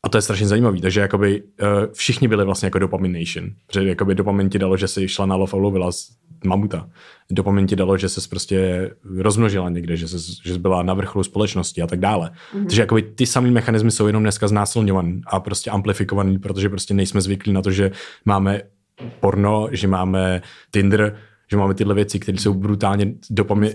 A 0.04 0.08
to 0.08 0.18
je 0.18 0.22
strašně 0.22 0.46
zajímavý, 0.46 0.80
takže 0.80 1.00
jakoby 1.00 1.42
uh, 1.42 1.68
všichni 1.92 2.28
byli 2.28 2.44
vlastně 2.44 2.66
jako 2.66 2.78
dopamination. 2.78 3.50
Protože 3.66 3.88
jakoby 3.88 4.14
dopamin 4.14 4.50
ti 4.50 4.58
dalo, 4.58 4.76
že 4.76 4.88
jsi 4.88 5.08
šla 5.08 5.26
na 5.26 5.36
lov 5.36 5.54
a 5.54 5.56
lovila 5.56 5.90
mamuta. 6.44 6.88
Dopamin 7.30 7.66
ti 7.66 7.76
dalo, 7.76 7.98
že 7.98 8.08
jsi 8.08 8.28
prostě 8.28 8.90
rozmnožila 9.18 9.68
někde, 9.68 9.96
že 9.96 10.08
jsi, 10.08 10.16
že 10.44 10.54
jsi 10.54 10.58
byla 10.58 10.82
na 10.82 10.94
vrcholu 10.94 11.24
společnosti 11.24 11.82
a 11.82 11.86
tak 11.86 12.00
dále. 12.00 12.30
Mm-hmm. 12.30 12.62
Takže 12.62 12.82
jakoby 12.82 13.02
ty 13.02 13.26
samé 13.26 13.50
mechanismy 13.50 13.90
jsou 13.90 14.06
jenom 14.06 14.22
dneska 14.22 14.48
znásilňovaný 14.48 15.20
a 15.26 15.40
prostě 15.40 15.70
amplifikovaný, 15.70 16.38
protože 16.38 16.68
prostě 16.68 16.94
nejsme 16.94 17.20
zvyklí 17.20 17.52
na 17.52 17.62
to, 17.62 17.70
že 17.70 17.90
máme 18.24 18.62
porno, 19.20 19.68
že 19.72 19.88
máme 19.88 20.42
Tinder, 20.70 21.16
že 21.50 21.56
máme 21.56 21.74
tyhle 21.74 21.94
věci, 21.94 22.18
které 22.18 22.38
jsou 22.38 22.54
brutálně 22.54 23.12
dopamin. 23.30 23.72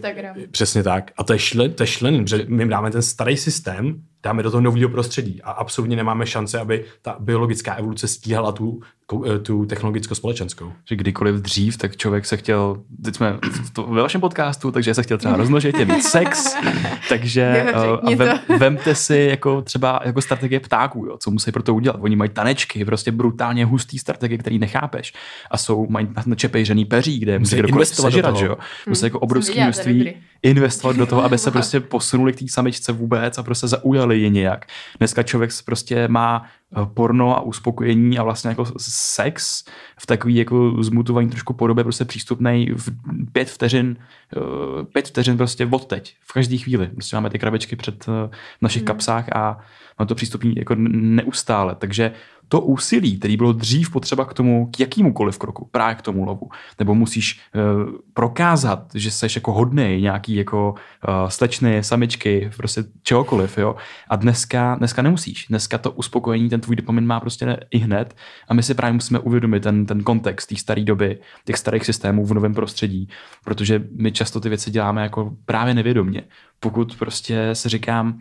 Přesně 0.51 0.83
tak. 0.83 1.11
A 1.17 1.23
to 1.23 1.33
je, 1.33 1.39
šle, 1.39 1.69
to 1.69 1.83
je 1.83 1.87
šlený, 1.87 2.23
protože 2.23 2.45
my 2.47 2.67
dáme 2.67 2.91
ten 2.91 3.01
starý 3.01 3.37
systém 3.37 4.01
dáme 4.23 4.43
do 4.43 4.51
toho 4.51 4.61
nového 4.61 4.89
prostředí 4.89 5.41
a 5.41 5.51
absolutně 5.51 5.95
nemáme 5.95 6.25
šance, 6.25 6.59
aby 6.59 6.85
ta 7.01 7.15
biologická 7.19 7.73
evoluce 7.73 8.07
stíhala 8.07 8.51
tu, 8.51 8.81
eh, 9.25 9.39
tu 9.39 9.65
technologicko-společenskou. 9.65 10.71
Že 10.85 10.95
kdykoliv 10.95 11.35
dřív, 11.35 11.77
tak 11.77 11.97
člověk 11.97 12.25
se 12.25 12.37
chtěl, 12.37 12.77
teď 13.05 13.15
jsme 13.15 13.39
to, 13.73 13.83
ve 13.83 14.01
vašem 14.01 14.21
podcastu, 14.21 14.71
takže 14.71 14.93
se 14.93 15.03
chtěl 15.03 15.17
třeba 15.17 15.37
rozmnožit, 15.37 15.79
je 15.79 15.85
mít 15.85 16.03
sex, 16.03 16.55
takže 17.09 17.65
uh, 17.75 18.09
a 18.11 18.15
vem, 18.15 18.39
vemte 18.59 18.95
si 18.95 19.27
jako 19.29 19.61
třeba 19.61 19.99
jako 20.05 20.21
strategie 20.21 20.59
ptáků, 20.59 21.05
jo, 21.05 21.17
co 21.17 21.31
musí 21.31 21.51
pro 21.51 21.63
to 21.63 21.75
udělat. 21.75 21.97
Oni 21.99 22.15
mají 22.15 22.29
tanečky, 22.29 22.85
prostě 22.85 23.11
brutálně 23.11 23.65
hustý 23.65 23.99
strategie, 23.99 24.37
který 24.37 24.59
nechápeš. 24.59 25.13
A 25.51 25.57
jsou, 25.57 25.87
mají 25.89 26.07
načepejžený 26.25 26.85
peří, 26.85 27.19
kde 27.19 27.39
musí 27.39 27.55
kdokoliv 27.55 27.75
investovat 27.75 28.09
do 28.09 28.13
sežrat, 28.13 28.31
toho. 28.31 28.39
že 28.39 28.45
jo. 28.45 28.57
Musí 28.87 29.05
jako 29.05 29.19
obrovské 29.19 29.63
množství 29.63 30.13
investovat 30.43 30.95
do 30.95 31.05
toho, 31.05 31.23
aby 31.23 31.37
se 31.37 31.51
prostě 31.61 31.79
posunuli 31.79 32.33
k 32.33 32.39
té 32.39 32.45
samičce 32.47 32.91
vůbec 32.91 33.37
a 33.37 33.43
prostě 33.43 33.67
zaujali 33.67 34.10
ji 34.17 34.29
nějak. 34.29 34.65
Dneska 34.97 35.23
člověk 35.23 35.51
prostě 35.65 36.07
má 36.07 36.45
eh, 36.45 36.85
porno 36.93 37.37
a 37.37 37.41
uspokojení 37.41 38.19
a 38.19 38.23
vlastně 38.23 38.49
jako 38.49 38.65
sex 38.77 39.63
v 39.99 40.05
takový 40.05 40.35
jako 40.35 40.83
zmutovaný 40.83 41.29
trošku 41.29 41.53
podobě 41.53 41.83
prostě 41.83 42.05
přístupný 42.05 42.67
v 42.75 42.89
pět 43.31 43.49
vteřin, 43.49 43.97
eh, 44.37 44.83
pět 44.83 45.07
vteřin 45.07 45.37
prostě 45.37 45.65
od 45.65 45.85
teď, 45.85 46.15
v 46.21 46.33
každé 46.33 46.57
chvíli. 46.57 46.87
Prostě 46.87 47.15
máme 47.15 47.29
ty 47.29 47.39
krabičky 47.39 47.75
před 47.75 48.05
eh, 48.07 48.27
v 48.57 48.61
našich 48.61 48.83
kapsách 48.83 49.25
a 49.35 49.59
máme 49.99 50.07
to 50.07 50.15
přístupný 50.15 50.55
jako 50.57 50.75
neustále. 50.77 51.75
Takže 51.75 52.11
to 52.51 52.61
úsilí, 52.61 53.19
který 53.19 53.37
bylo 53.37 53.53
dřív 53.53 53.91
potřeba 53.91 54.25
k 54.25 54.33
tomu, 54.33 54.69
k 54.71 54.79
jakýmukoliv 54.79 55.37
kroku, 55.37 55.69
právě 55.71 55.95
k 55.95 56.01
tomu 56.01 56.25
lovu, 56.25 56.49
nebo 56.79 56.95
musíš 56.95 57.39
uh, 57.55 57.91
prokázat, 58.13 58.91
že 58.95 59.11
jsi 59.11 59.27
jako 59.35 59.53
hodnej 59.53 60.01
nějaký 60.01 60.35
jako 60.35 60.71
uh, 60.71 61.29
slečny, 61.29 61.83
samičky, 61.83 62.51
prostě 62.57 62.83
čehokoliv, 63.03 63.57
jo. 63.57 63.75
A 64.09 64.15
dneska, 64.15 64.75
dneska 64.75 65.01
nemusíš. 65.01 65.45
Dneska 65.49 65.77
to 65.77 65.91
uspokojení, 65.91 66.49
ten 66.49 66.61
tvůj 66.61 66.75
dopamin 66.75 67.05
má 67.05 67.19
prostě 67.19 67.57
i 67.71 67.77
hned 67.77 68.15
a 68.47 68.53
my 68.53 68.63
si 68.63 68.73
právě 68.73 68.93
musíme 68.93 69.19
uvědomit 69.19 69.63
ten, 69.63 69.85
ten 69.85 70.03
kontext 70.03 70.49
té 70.49 70.55
staré 70.55 70.83
doby, 70.83 71.19
těch 71.45 71.57
starých 71.57 71.85
systémů 71.85 72.25
v 72.25 72.33
novém 72.33 72.53
prostředí, 72.53 73.09
protože 73.43 73.83
my 73.97 74.11
často 74.11 74.39
ty 74.39 74.49
věci 74.49 74.71
děláme 74.71 75.01
jako 75.01 75.31
právě 75.45 75.73
nevědomně. 75.73 76.23
Pokud 76.59 76.95
prostě 76.95 77.49
se 77.53 77.69
říkám, 77.69 78.19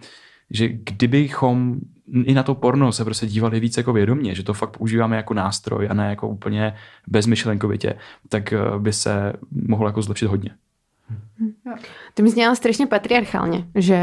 že 0.51 0.69
kdybychom 0.69 1.81
i 2.25 2.35
na 2.35 2.43
to 2.43 2.55
porno 2.55 2.93
se 2.93 3.05
prostě 3.05 3.27
dívali 3.27 3.61
víc 3.61 3.77
jako 3.77 3.93
vědomě, 3.93 4.35
že 4.35 4.43
to 4.43 4.55
fakt 4.55 4.77
používáme 4.77 5.17
jako 5.17 5.35
nástroj 5.35 5.89
a 5.91 5.95
ne 5.95 6.11
jako 6.11 6.29
úplně 6.29 6.75
bezmyšlenkovitě, 7.07 7.95
tak 8.29 8.53
eh, 8.53 8.59
by 8.79 8.93
se 8.93 9.33
mohlo 9.51 9.89
jako 9.89 10.03
zlepšit 10.03 10.27
hodně. 10.27 10.51
To 12.15 12.23
mi 12.23 12.31
znělo 12.31 12.57
strašně 12.57 12.87
patriarchálně, 12.87 13.65
že 13.75 13.99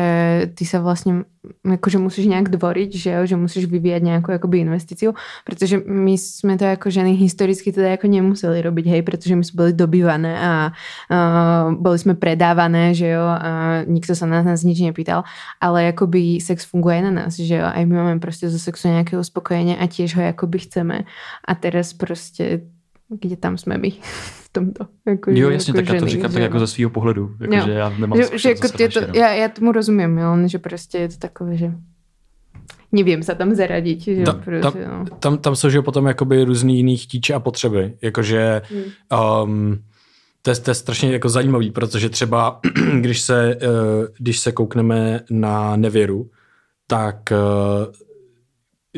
ty 0.55 0.66
sa 0.66 0.82
vlastne, 0.82 1.30
akože 1.62 2.01
musíš 2.01 2.26
nejak 2.26 2.49
dvoriť, 2.49 2.91
že, 2.97 3.10
jo, 3.14 3.22
že 3.30 3.36
musíš 3.38 3.70
vyvíjať 3.70 4.01
nejakú 4.03 4.34
akoby 4.34 4.66
investíciu, 4.66 5.14
pretože 5.45 5.78
my 5.86 6.18
sme 6.18 6.58
to 6.58 6.66
ako 6.66 6.89
ženy 6.89 7.14
historicky 7.14 7.70
teda 7.70 7.93
ako 7.93 8.10
nemuseli 8.10 8.58
robiť, 8.58 8.86
hej, 8.89 9.01
pretože 9.05 9.38
my 9.38 9.43
sme 9.45 9.55
boli 9.55 9.72
dobývané 9.78 10.34
a 10.34 10.51
uh, 10.74 11.70
boli 11.78 11.97
sme 12.01 12.18
predávané, 12.18 12.97
že 12.97 13.14
jo, 13.14 13.22
a 13.22 13.86
nikto 13.86 14.18
sa 14.18 14.26
na 14.26 14.41
nás 14.41 14.66
nič 14.66 14.82
nepýtal, 14.82 15.22
ale 15.62 15.93
akoby 15.93 16.41
sex 16.41 16.66
funguje 16.66 17.05
na 17.05 17.14
nás, 17.14 17.38
že 17.38 17.62
jo, 17.62 17.66
aj 17.70 17.86
my 17.86 17.93
máme 17.93 18.18
proste 18.18 18.49
zo 18.49 18.58
sexu 18.58 18.89
nejaké 18.89 19.14
uspokojenie 19.14 19.78
a 19.78 19.86
tiež 19.86 20.18
ho 20.18 20.26
akoby 20.26 20.66
chceme. 20.66 21.05
A 21.45 21.51
teraz 21.53 21.93
proste 21.93 22.66
kde 23.10 23.38
tam 23.38 23.58
jsme 23.58 23.78
my 23.78 23.91
v 24.43 24.49
tomto. 24.51 24.86
Jako, 25.08 25.32
Jo, 25.32 25.49
jasně, 25.49 25.72
jako 25.72 25.78
tak 25.78 25.88
já 25.88 25.93
to 25.93 25.99
ženy, 25.99 26.12
říkám 26.12 26.32
že 26.32 26.34
tak 26.34 26.43
jako 26.43 26.60
ze 26.60 26.68
svého 26.68 26.89
pohledu, 26.89 27.36
jako, 27.41 27.55
Jo. 27.55 27.62
že 27.66 27.72
já 27.72 27.89
nemám 27.89 28.22
že, 28.22 28.38
že 28.38 28.49
jako 28.49 28.68
je 28.80 28.89
to, 28.89 29.01
no. 29.01 29.08
já, 29.16 29.34
já 29.34 29.49
tomu 29.49 29.72
rozumím, 29.72 30.18
jo, 30.18 30.38
že 30.45 30.60
prostě 30.60 30.97
je 30.97 31.10
to 31.10 31.16
takové, 31.18 31.58
že 31.58 31.72
nevím 32.91 33.24
se 33.24 33.36
tam 33.36 33.55
zaradit, 33.55 34.01
že 34.01 34.24
Ta- 34.24 34.34
prostě, 34.34 34.80
ta- 34.84 34.91
no. 34.97 35.05
Tam, 35.20 35.38
tam 35.38 35.55
jsou 35.55 35.70
že 35.70 35.82
potom 35.82 36.05
jakoby 36.05 36.43
různý 36.43 36.78
jiný 36.78 36.97
chtíče 36.97 37.34
a 37.34 37.39
potřeby. 37.39 37.93
Jakože 38.01 38.62
um, 39.43 39.78
to, 40.41 40.49
je, 40.49 40.55
to 40.55 40.72
je 40.72 40.76
strašně 40.76 41.12
jako 41.14 41.30
zajímavý, 41.30 41.72
protože 41.72 42.10
třeba 42.10 42.60
když 42.99 43.22
se, 43.22 43.55
uh, 43.55 43.72
když 44.18 44.39
se 44.39 44.51
koukneme 44.51 45.20
na 45.30 45.76
nevěru, 45.76 46.30
tak 46.88 47.16
uh, 47.32 47.38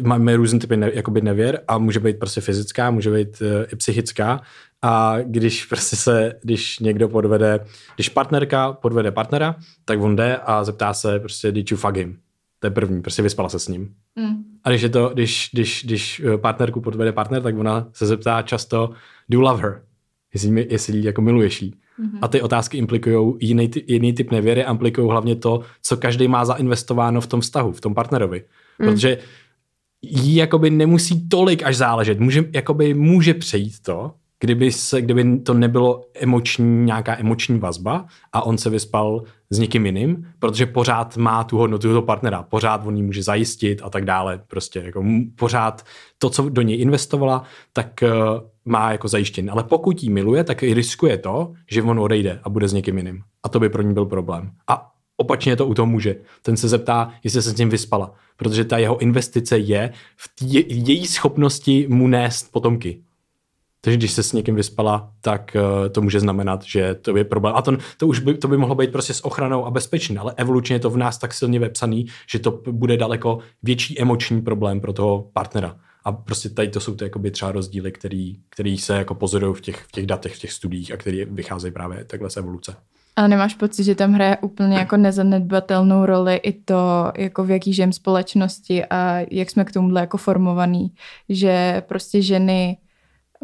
máme 0.02 0.36
různé 0.36 0.60
typy 0.60 0.78
ne, 0.78 0.92
jakoby 0.94 1.22
nevěr 1.22 1.62
a 1.68 1.78
může 1.78 2.00
být 2.00 2.20
prostě 2.20 2.42
fyzická, 2.42 2.92
může 2.92 3.12
být 3.12 3.42
uh, 3.42 3.48
i 3.74 3.76
psychická 3.76 4.42
a 4.82 5.16
když 5.24 5.66
prostě 5.66 5.96
se, 5.96 6.34
když 6.44 6.80
někdo 6.80 7.10
podvede, 7.10 7.60
když 7.96 8.10
partnerka 8.10 8.74
podvede 8.74 9.12
partnera, 9.12 9.56
tak 9.86 10.02
on 10.02 10.16
jde 10.16 10.38
a 10.38 10.64
zeptá 10.64 10.94
se 10.94 11.20
prostě 11.20 11.52
did 11.52 11.72
you 11.72 11.78
fuck 11.78 11.98
him? 11.98 12.18
To 12.60 12.68
je 12.68 12.72
první, 12.72 13.02
prostě 13.02 13.22
vyspala 13.22 13.50
se 13.50 13.60
s 13.60 13.68
ním. 13.68 13.94
Mm. 14.16 14.44
A 14.64 14.70
když, 14.70 14.82
je 14.82 14.90
to, 14.90 15.10
když, 15.14 15.50
když, 15.54 15.84
když 15.86 16.20
eh, 16.20 16.38
partnerku 16.38 16.82
podvede 16.82 17.12
partner, 17.12 17.42
tak 17.42 17.58
ona 17.58 17.88
se 17.94 18.06
zeptá 18.06 18.42
často, 18.42 18.90
do 19.30 19.38
you 19.38 19.42
love 19.42 19.62
her? 19.62 19.82
Jestli, 20.34 20.68
jestli 20.70 21.04
jako 21.04 21.22
miluješ 21.22 21.62
jí. 21.62 21.74
Mm-hmm. 22.00 22.20
A 22.22 22.28
ty 22.28 22.42
otázky 22.42 22.78
implikují 22.78 23.34
jiný, 23.40 23.72
jiný 23.88 24.14
typ 24.14 24.32
nevěry 24.32 24.66
a 24.66 24.72
implikují 24.72 25.10
hlavně 25.10 25.36
to, 25.36 25.62
co 25.82 25.98
každý 25.98 26.28
má 26.28 26.46
zainvestováno 26.46 27.22
v 27.22 27.28
tom 27.28 27.42
vztahu, 27.42 27.72
v 27.72 27.82
tom 27.82 27.96
partnerovi. 27.96 28.44
Mm. 28.80 28.88
Protože 28.88 29.18
jí 30.02 30.36
jakoby 30.36 30.70
nemusí 30.70 31.30
tolik 31.30 31.64
až 31.64 31.76
záležet. 31.76 32.20
Může, 32.20 32.46
jakoby 32.54 32.94
může 32.94 33.34
přejít 33.34 33.80
to, 33.82 34.12
kdyby, 34.40 34.72
se, 34.72 35.02
kdyby 35.02 35.40
to 35.40 35.54
nebylo 35.54 36.02
emoční, 36.16 36.86
nějaká 36.86 37.20
emoční 37.20 37.60
vazba 37.60 38.06
a 38.34 38.42
on 38.42 38.58
se 38.58 38.70
vyspal 38.70 39.24
s 39.50 39.60
někým 39.60 39.86
jiným, 39.86 40.28
protože 40.40 40.66
pořád 40.66 41.18
má 41.18 41.44
tu 41.44 41.58
hodnotu 41.58 41.88
toho 41.88 42.02
partnera, 42.02 42.44
pořád 42.44 42.82
on 42.86 42.96
jí 42.96 43.04
může 43.04 43.24
zajistit 43.24 43.82
a 43.84 43.90
tak 43.90 44.06
dále. 44.06 44.42
Prostě 44.48 44.80
jako 44.80 45.06
pořád 45.36 45.86
to, 46.18 46.30
co 46.30 46.50
do 46.50 46.62
něj 46.62 46.82
investovala, 46.82 47.44
tak 47.74 48.04
uh, 48.04 48.10
má 48.66 48.92
jako 48.92 49.08
zajištěn. 49.08 49.52
Ale 49.52 49.64
pokud 49.64 50.04
jí 50.04 50.10
miluje, 50.10 50.44
tak 50.44 50.64
i 50.64 50.74
riskuje 50.74 51.18
to, 51.18 51.54
že 51.72 51.84
on 51.84 52.00
odejde 52.00 52.40
a 52.44 52.50
bude 52.50 52.68
s 52.68 52.74
někým 52.74 52.98
jiným. 52.98 53.22
A 53.44 53.50
to 53.50 53.60
by 53.60 53.70
pro 53.70 53.82
ní 53.82 53.94
byl 53.94 54.06
problém. 54.06 54.52
A 54.68 54.92
opačně 55.20 55.56
to 55.56 55.68
u 55.68 55.74
toho 55.74 55.86
muže. 55.86 56.16
Ten 56.42 56.58
se 56.58 56.68
zeptá, 56.68 57.14
jestli 57.24 57.42
se 57.42 57.52
s 57.52 57.58
ním 57.58 57.70
vyspala, 57.70 58.14
protože 58.38 58.66
ta 58.66 58.78
jeho 58.78 58.98
investice 58.98 59.58
je 59.58 59.94
v 60.16 60.32
tě, 60.36 60.60
její 60.68 61.08
schopnosti 61.08 61.88
mu 61.90 62.08
nést 62.08 62.52
potomky. 62.52 63.02
Takže 63.82 63.98
když 63.98 64.12
se 64.12 64.24
s 64.24 64.34
někým 64.34 64.56
vyspala, 64.56 65.12
tak 65.22 65.56
uh, 65.56 65.90
to 65.90 66.02
může 66.02 66.20
znamenat, 66.20 66.64
že 66.64 66.96
to 66.96 67.18
je 67.18 67.24
problém. 67.24 67.56
A 67.56 67.62
to, 67.62 67.78
to 67.98 68.08
už 68.08 68.20
by, 68.20 68.34
to 68.34 68.48
by 68.48 68.58
mohlo 68.58 68.76
být 68.76 68.92
prostě 68.92 69.14
s 69.14 69.26
ochranou 69.26 69.66
a 69.66 69.72
bezpečný, 69.72 70.18
ale 70.18 70.34
evolučně 70.38 70.76
je 70.76 70.80
to 70.80 70.90
v 70.90 70.98
nás 70.98 71.18
tak 71.18 71.34
silně 71.34 71.60
vepsaný, 71.60 72.06
že 72.32 72.40
to 72.40 72.62
bude 72.72 72.98
daleko 72.98 73.40
větší 73.64 74.02
emoční 74.02 74.42
problém 74.42 74.82
pro 74.82 74.94
toho 74.94 75.30
partnera. 75.34 75.80
A 76.04 76.12
prostě 76.12 76.50
tady 76.50 76.70
to 76.70 76.80
jsou 76.80 76.96
ty 76.96 77.04
jakoby 77.04 77.32
třeba 77.32 77.52
rozdíly, 77.52 77.92
který, 77.92 78.36
který 78.50 78.78
se 78.78 78.96
jako 78.96 79.16
pozorují 79.16 79.56
v 79.56 79.62
těch, 79.62 79.76
v 79.76 79.92
těch 79.92 80.06
datech, 80.06 80.36
v 80.36 80.40
těch 80.40 80.52
studiích 80.52 80.92
a 80.92 80.98
které 80.98 81.26
vycházejí 81.26 81.74
právě 81.74 82.06
takhle 82.06 82.30
z 82.30 82.38
evoluce. 82.38 82.76
Ale 83.20 83.28
nemáš 83.28 83.56
pocit, 83.56 83.84
že 83.84 83.96
tam 83.96 84.14
hraje 84.14 84.38
úplně 84.42 84.78
jako 84.78 84.98
nezanedbatelnou 84.98 86.06
roli 86.06 86.36
i 86.36 86.54
to, 86.54 87.12
jako 87.18 87.44
v 87.44 87.52
jaký 87.52 87.74
žijem 87.74 87.94
společnosti 87.94 88.86
a 88.86 89.20
jak 89.32 89.50
jsme 89.50 89.66
k 89.66 89.72
tomuhle 89.72 90.02
jako 90.02 90.18
formovaný, 90.18 90.92
že 91.30 91.84
prostě 91.88 92.22
ženy 92.22 92.78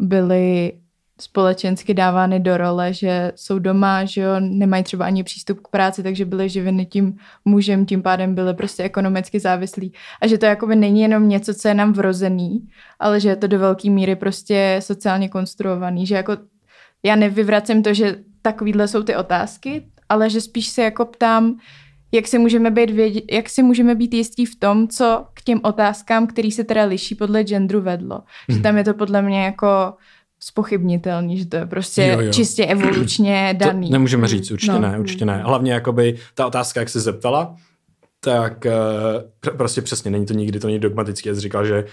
byly 0.00 0.72
společensky 1.20 1.94
dávány 1.94 2.40
do 2.40 2.56
role, 2.56 2.92
že 2.92 3.32
jsou 3.34 3.58
doma, 3.58 4.04
že 4.04 4.20
jo, 4.20 4.40
nemají 4.40 4.82
třeba 4.82 5.06
ani 5.06 5.24
přístup 5.24 5.60
k 5.60 5.68
práci, 5.68 6.02
takže 6.02 6.24
byly 6.24 6.48
živiny 6.48 6.86
tím 6.86 7.16
mužem, 7.44 7.86
tím 7.86 8.02
pádem 8.02 8.34
byly 8.34 8.54
prostě 8.54 8.82
ekonomicky 8.82 9.40
závislí. 9.40 9.92
A 10.22 10.26
že 10.26 10.38
to 10.38 10.46
jakoby 10.46 10.76
není 10.76 11.00
jenom 11.00 11.28
něco, 11.28 11.54
co 11.54 11.68
je 11.68 11.74
nám 11.74 11.92
vrozený, 11.92 12.68
ale 12.98 13.20
že 13.20 13.28
je 13.28 13.36
to 13.36 13.46
do 13.46 13.58
velké 13.58 13.90
míry 13.90 14.16
prostě 14.16 14.76
sociálně 14.82 15.28
konstruovaný, 15.28 16.06
že 16.06 16.14
jako 16.14 16.36
já 17.02 17.16
nevyvracím 17.16 17.82
to, 17.82 17.94
že 17.94 18.16
takovýhle 18.46 18.88
jsou 18.88 19.02
ty 19.02 19.16
otázky, 19.16 19.86
ale 20.08 20.30
že 20.30 20.40
spíš 20.40 20.68
se 20.68 20.82
jako 20.82 21.04
ptám, 21.04 21.58
jak 22.12 22.26
si 22.26 22.38
můžeme 22.38 22.70
být, 22.70 22.90
vědět, 22.90 23.24
jak 23.30 23.48
si 23.48 23.62
můžeme 23.62 23.94
být 23.94 24.14
jistí 24.14 24.46
v 24.46 24.56
tom, 24.56 24.88
co 24.88 25.26
k 25.34 25.42
těm 25.42 25.60
otázkám, 25.62 26.26
který 26.26 26.52
se 26.52 26.64
teda 26.64 26.84
liší 26.84 27.14
podle 27.14 27.42
genderu 27.42 27.80
vedlo. 27.80 28.22
Že 28.48 28.60
tam 28.60 28.76
je 28.76 28.84
to 28.84 28.94
podle 28.94 29.22
mě 29.22 29.44
jako 29.44 29.94
spochybnitelný, 30.40 31.38
že 31.38 31.46
to 31.46 31.56
je 31.56 31.66
prostě 31.66 32.02
Jo, 32.06 32.20
jo, 32.20 32.32
čistě 32.32 32.66
evolučně 32.66 33.54
daný. 33.58 33.88
To 33.88 33.92
nemůžeme 33.92 34.28
říct, 34.28 34.50
určitě 34.50 34.72
No. 34.72 34.80
ne, 34.80 34.98
určitě 34.98 35.24
ne. 35.24 35.42
Hlavně 35.44 35.72
jakoby 35.72 36.18
ta 36.34 36.46
otázka, 36.46 36.80
jak 36.80 36.88
se 36.88 37.00
zeptala, 37.00 37.56
tak 38.20 38.66
uh, 39.50 39.56
prostě 39.56 39.82
přesně, 39.82 40.10
není 40.10 40.26
to 40.26 40.34
nikdy 40.34 40.60
to 40.60 40.66
není 40.66 40.78
dogmatické. 40.78 41.28
Já 41.28 41.34
jsi 41.34 41.40
říkal, 41.40 41.66
že 41.66 41.84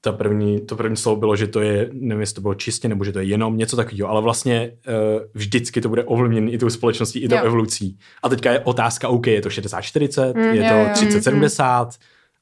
ta 0.00 0.12
první, 0.12 0.60
to 0.60 0.76
první 0.76 0.96
slovo 0.96 1.16
bylo, 1.20 1.36
že 1.36 1.46
to 1.46 1.60
je, 1.60 1.88
nevím, 1.92 2.20
jestli 2.20 2.34
to 2.34 2.40
bylo 2.40 2.54
čistě, 2.54 2.88
nebo 2.88 3.04
že 3.04 3.12
to 3.12 3.18
je 3.18 3.24
jenom 3.24 3.56
něco 3.56 3.76
takového, 3.76 4.08
ale 4.10 4.22
vlastně 4.22 4.72
uh, 4.88 5.22
vždycky 5.34 5.80
to 5.80 5.88
bude 5.88 6.04
ovlivněné 6.04 6.50
i 6.50 6.58
tou 6.58 6.70
společností, 6.70 7.18
i 7.18 7.28
tou 7.28 7.34
Jo. 7.36 7.42
evolucí. 7.44 7.98
A 8.22 8.28
teďka 8.28 8.52
je 8.52 8.60
otázka, 8.60 9.08
OK, 9.08 9.26
je 9.26 9.40
to 9.42 9.48
60-40, 9.48 10.34
Mm, 10.36 10.42
je 10.42 10.62
jo, 10.62 10.68
to 10.68 11.04
jo. 11.04 11.10
30-70, 11.10 11.88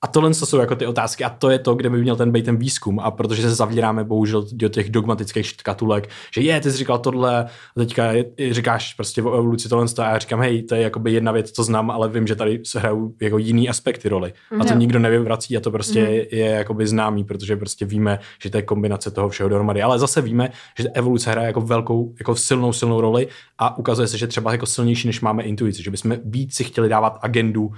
A 0.02 0.06
tohle 0.06 0.34
to 0.34 0.46
jsou 0.46 0.58
jako 0.58 0.76
ty 0.76 0.86
otázky 0.86 1.24
a 1.24 1.30
to 1.30 1.50
je 1.50 1.58
to, 1.58 1.74
kde 1.74 1.90
by 1.90 2.00
měl 2.00 2.16
ten 2.16 2.32
být 2.32 2.44
ten 2.44 2.56
výzkum 2.56 3.00
a 3.00 3.10
protože 3.10 3.42
se 3.42 3.54
zavíráme 3.54 4.04
bohužel 4.04 4.46
do 4.52 4.68
těch 4.68 4.90
dogmatických 4.90 5.46
škatulek, 5.46 6.08
že 6.34 6.40
je, 6.40 6.60
ty 6.60 6.70
jsi 6.72 6.76
říkal 6.78 6.98
tohle, 6.98 7.44
a 7.44 7.48
teďka 7.78 8.12
je, 8.12 8.24
říkáš 8.50 8.94
prostě 8.94 9.22
o 9.22 9.32
evoluci 9.38 9.68
tohle 9.68 9.86
a 9.98 10.10
já 10.10 10.18
říkám, 10.18 10.40
hej, 10.40 10.62
to 10.62 10.74
je 10.74 10.82
jakoby 10.82 11.12
jedna 11.12 11.32
věc, 11.32 11.50
co 11.50 11.62
znám, 11.64 11.90
ale 11.90 12.08
vím, 12.08 12.26
že 12.26 12.34
tady 12.36 12.60
se 12.64 12.78
hrajou 12.78 13.12
jako 13.20 13.38
jiný 13.38 13.68
aspekty 13.68 14.08
roli. 14.08 14.32
A 14.60 14.64
to 14.64 14.74
nikdo 14.74 14.98
nevyvrací 14.98 15.56
a 15.56 15.60
to 15.60 15.70
prostě 15.70 16.00
Mhm. 16.00 16.10
je 16.32 16.46
jakoby 16.46 16.86
známý, 16.86 17.24
protože 17.24 17.56
prostě 17.56 17.84
víme, 17.84 18.18
že 18.42 18.50
to 18.50 18.56
je 18.56 18.62
kombinace 18.62 19.10
toho 19.10 19.28
všeho 19.28 19.48
dohromady. 19.48 19.82
Ale 19.82 19.98
zase 19.98 20.20
víme, 20.20 20.50
že 20.78 20.88
evoluce 20.88 21.30
hraje 21.30 21.46
jako 21.46 21.60
velkou, 21.60 22.14
jako 22.18 22.36
silnou, 22.36 22.72
silnou 22.72 23.00
roli 23.00 23.28
a 23.58 23.78
ukazuje 23.78 24.08
se, 24.08 24.18
že 24.18 24.26
třeba 24.26 24.52
jako 24.52 24.66
silnější, 24.66 25.06
než 25.08 25.20
máme 25.20 25.42
intuici, 25.42 25.82
že 25.82 25.90
bychom 25.90 26.16
víc 26.24 26.54
si 26.54 26.64
chtěli 26.64 26.88
dávat 26.88 27.18
agendu 27.22 27.70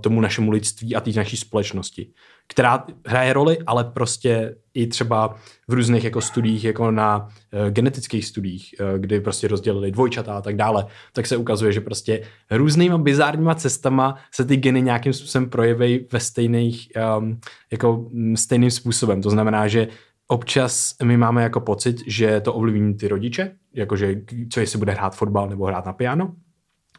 tomu 0.00 0.20
našemu 0.20 0.50
lidství 0.50 0.96
a 0.96 1.00
té 1.00 1.10
naší 1.10 1.36
společnosti, 1.36 2.08
která 2.48 2.84
hraje 3.06 3.32
roli, 3.32 3.58
ale 3.66 3.84
prostě 3.84 4.56
i 4.74 4.86
třeba 4.86 5.34
v 5.68 5.72
různých 5.72 6.04
jako 6.04 6.20
studiích, 6.20 6.64
jako 6.64 6.90
na 6.90 7.28
uh, 7.28 7.70
genetických 7.70 8.24
studiích, 8.24 8.74
uh, 8.80 8.98
kdy 8.98 9.20
prostě 9.20 9.48
rozdělili 9.48 9.90
dvojčata 9.90 10.36
a 10.36 10.40
tak 10.40 10.56
dále, 10.56 10.86
tak 11.12 11.26
se 11.26 11.36
ukazuje, 11.36 11.72
že 11.72 11.80
prostě 11.80 12.22
různýma 12.50 12.98
bizárníma 12.98 13.54
cestama 13.54 14.16
se 14.32 14.44
ty 14.44 14.56
geny 14.56 14.82
nějakým 14.82 15.12
způsobem 15.12 15.50
projeví 15.50 16.06
ve 16.12 16.20
stejných, 16.20 16.88
um, 17.18 17.40
jako 17.70 18.08
mm, 18.10 18.36
stejným 18.36 18.70
způsobem. 18.70 19.22
To 19.22 19.30
znamená, 19.30 19.68
že 19.68 19.88
občas 20.28 20.94
my 21.04 21.16
máme 21.16 21.42
jako 21.42 21.60
pocit, 21.60 21.96
že 22.06 22.40
to 22.40 22.54
ovlivní 22.54 22.94
ty 22.94 23.08
rodiče, 23.08 23.56
jakože 23.74 24.14
co 24.50 24.60
jestli 24.60 24.78
bude 24.78 24.92
hrát 24.92 25.16
fotbal 25.16 25.48
nebo 25.48 25.66
hrát 25.66 25.86
na 25.86 25.92
piano, 25.92 26.34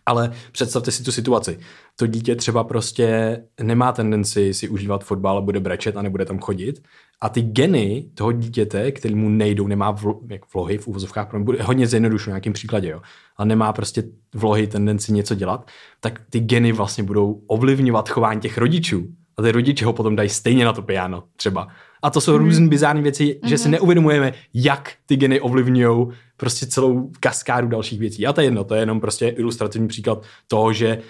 ale 0.05 0.31
představte 0.51 0.91
si 0.91 1.03
tu 1.03 1.11
situaci. 1.11 1.59
To 1.99 2.07
dítě 2.07 2.35
třeba 2.35 2.63
prostě 2.63 3.37
nemá 3.61 3.91
tendenci 3.91 4.53
si 4.53 4.69
užívat 4.69 5.03
fotbal 5.03 5.37
a 5.37 5.41
bude 5.41 5.59
brečet 5.59 5.97
a 5.97 6.01
nebude 6.01 6.25
tam 6.25 6.39
chodit. 6.39 6.81
A 7.21 7.29
ty 7.29 7.41
geny 7.41 8.05
toho 8.13 8.31
dítěte, 8.31 8.91
který 8.91 9.15
mu 9.15 9.29
nejdou, 9.29 9.67
nemá 9.67 9.91
vlo, 9.91 10.19
jak 10.29 10.53
vlohy 10.53 10.77
v 10.77 10.87
úvozovkách, 10.87 11.35
bude 11.37 11.63
hodně 11.63 11.87
zjednodušený 11.87 12.31
na 12.31 12.35
nějakým 12.35 12.53
příkladě, 12.53 12.89
jo, 12.89 13.01
ale 13.37 13.47
nemá 13.47 13.73
prostě 13.73 14.03
vlohy 14.33 14.67
tendenci 14.67 15.13
něco 15.13 15.35
dělat, 15.35 15.67
tak 15.99 16.21
ty 16.29 16.39
geny 16.39 16.71
vlastně 16.71 17.03
budou 17.03 17.41
ovlivňovat 17.47 18.09
chování 18.09 18.41
těch 18.41 18.57
rodičů. 18.57 19.07
A 19.37 19.41
ty 19.41 19.51
rodiče 19.51 19.85
ho 19.85 19.93
potom 19.93 20.15
dají 20.15 20.29
stejně 20.29 20.65
na 20.65 20.73
to 20.73 20.81
piano 20.81 21.23
třeba. 21.35 21.67
A 22.01 22.09
to 22.09 22.21
jsou 22.21 22.31
mm. 22.31 22.37
různé 22.37 22.67
bizární 22.67 23.01
věci, 23.01 23.39
že 23.45 23.57
si 23.57 23.69
neuvědomujeme, 23.69 24.33
jak 24.53 24.93
ty 25.05 25.15
geny 25.15 25.39
ovlivňují 25.41 26.07
prostě 26.37 26.65
celou 26.65 27.11
kaskádu 27.19 27.67
dalších 27.67 27.99
věcí. 27.99 28.27
A 28.27 28.33
to 28.33 28.41
je 28.41 28.47
jedno, 28.47 28.63
to 28.63 28.75
je 28.75 28.81
jenom 28.81 29.01
prostě 29.01 29.27
ilustrativní 29.27 29.87
příklad 29.87 30.23
toho, 30.47 30.73
že 30.73 31.01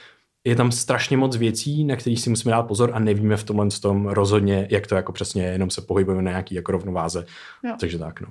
je 0.48 0.56
tam 0.56 0.72
strašně 0.72 1.18
moc 1.18 1.38
věcí, 1.38 1.84
na 1.84 1.96
kterých 1.96 2.22
si 2.22 2.30
musíme 2.30 2.52
dát 2.52 2.64
pozor 2.64 2.92
a 2.94 3.00
nevíme 3.00 3.38
v 3.38 3.44
tomhle 3.44 3.68
tom 3.82 4.08
rozhodně, 4.08 4.68
jak 4.72 4.88
to 4.88 4.96
jako 4.96 5.12
přesně 5.12 5.44
je, 5.44 5.52
jenom 5.52 5.70
se 5.70 5.82
pohybujeme 5.82 6.24
na 6.24 6.32
nějaký 6.32 6.56
jako 6.56 6.72
rovnováze. 6.72 7.26
Jo. 7.64 7.76
Takže 7.80 8.00
tak, 8.00 8.22
no. 8.22 8.28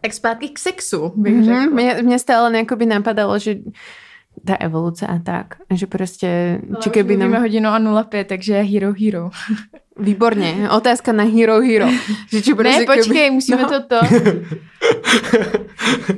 Tak 0.00 0.12
zpátky 0.12 0.48
k 0.48 0.58
sexu, 0.58 1.12
bych 1.16 1.44
řekla. 1.44 1.66
Mm-hmm. 1.66 1.72
Mně, 1.72 2.02
mně 2.02 2.18
stále 2.18 2.50
nejako 2.50 2.76
napadalo, 2.86 3.38
že 3.38 3.56
ta 4.44 4.54
evoluce 4.54 5.06
a 5.06 5.18
tak, 5.18 5.54
že 5.70 5.86
prostě, 5.86 6.60
Ale 6.68 6.82
či 6.82 6.90
keby 6.90 7.16
nám... 7.16 7.34
hodinu 7.34 7.68
a 7.68 8.02
05, 8.04 8.26
takže 8.28 8.62
hero 8.62 8.92
hero. 8.92 9.30
Výborně, 9.98 10.70
otázka 10.70 11.12
na 11.12 11.24
Hero 11.24 11.60
Hero. 11.60 11.86
Že 12.30 12.42
či 12.42 12.54
Ne, 12.54 12.84
počkej, 12.86 13.30
musíme 13.40 13.62
No. 13.62 13.68
to 13.68 13.80
to. 13.82 14.00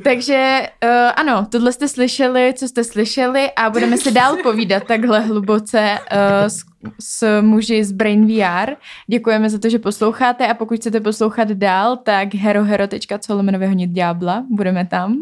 Takže 0.03 0.69
uh, 0.85 0.91
ano, 1.17 1.47
tohle 1.51 1.73
jste 1.73 1.89
slyšeli, 1.89 2.55
co 2.57 2.69
jste 2.69 2.85
slyšeli 2.85 3.51
a 3.57 3.71
budeme 3.71 3.97
se 3.97 4.11
dál 4.11 4.37
povídat 4.43 4.85
takhle 4.85 5.21
hluboce 5.21 5.99
uh, 6.13 6.47
s, 6.49 6.65
s 7.01 7.41
muži 7.41 7.85
z 7.85 7.93
Brain 7.93 8.27
VR. 8.27 8.71
Děkujeme 9.07 9.51
za 9.51 9.59
to, 9.59 9.69
že 9.69 9.79
posloucháte 9.79 10.47
a 10.47 10.55
pokud 10.55 10.77
chcete 10.77 11.01
poslouchat 11.01 11.49
dál, 11.49 11.97
tak 11.97 12.35
herohero.co 12.35 13.35
lomeno 13.35 13.59
vyhonit 13.59 13.91
ďábla, 13.91 14.45
budeme 14.51 14.87
tam. 14.87 15.17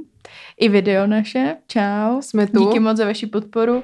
I 0.60 0.68
video 0.68 1.06
naše, 1.06 1.56
čau. 1.66 2.20
Jsme 2.22 2.46
tu. 2.46 2.58
Díky 2.58 2.80
moc 2.80 2.96
za 2.96 3.04
vaši 3.04 3.26
podporu. 3.26 3.82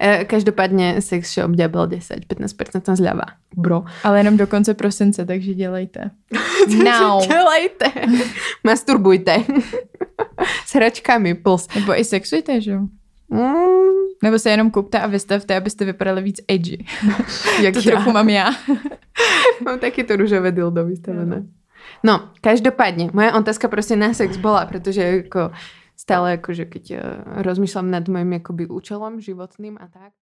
E, 0.00 0.24
Každopádně 0.24 1.00
Sex 1.02 1.34
Shop 1.34 1.50
Diabel 1.50 1.86
10, 1.86 2.16
15% 2.26 2.96
zľava. 2.96 3.24
Bro. 3.56 3.84
Ale 4.04 4.20
jenom 4.20 4.36
do 4.36 4.46
konce 4.46 4.74
prosince, 4.74 5.24
takže 5.24 5.54
dělejte. 5.54 6.10
Now. 6.84 7.26
Dělejte. 7.28 7.86
Masturbujte. 8.64 9.36
S 10.66 10.74
hračkami 10.74 11.34
plus. 11.34 11.68
Nebo 11.74 12.00
i 12.00 12.04
sexujte, 12.04 12.60
že 12.60 12.70
jo? 12.70 12.80
Mm, 13.28 14.04
Nebo 14.22 14.38
se 14.38 14.50
jenom 14.50 14.70
kupte 14.70 15.00
a 15.00 15.06
vystavte, 15.06 15.56
abyste 15.56 15.84
vypadali 15.84 16.22
víc 16.22 16.40
edgy. 16.48 16.84
jak 17.62 17.74
To 17.74 17.80
ja. 17.80 17.84
trochu 17.90 18.12
mám 18.12 18.28
já. 18.28 18.50
Mám 19.64 19.78
takéto 19.78 20.16
rúžové 20.16 20.52
dildo 20.52 20.84
vystavené. 20.84 21.36
No, 21.36 21.46
každopádne, 22.44 23.16
moja 23.16 23.32
otázka 23.32 23.72
proste 23.72 23.96
na 23.96 24.12
sex 24.12 24.36
bola, 24.36 24.68
pretože 24.68 25.24
ako 25.24 25.56
stále 25.96 26.36
akože 26.36 26.68
keď 26.68 26.84
eh, 26.92 27.00
rozmýšľam 27.40 27.88
nad 27.88 28.04
mojim 28.04 28.36
akoby 28.36 28.68
účelom 28.68 29.24
životným 29.24 29.80
a 29.80 29.88
tak, 29.88 30.12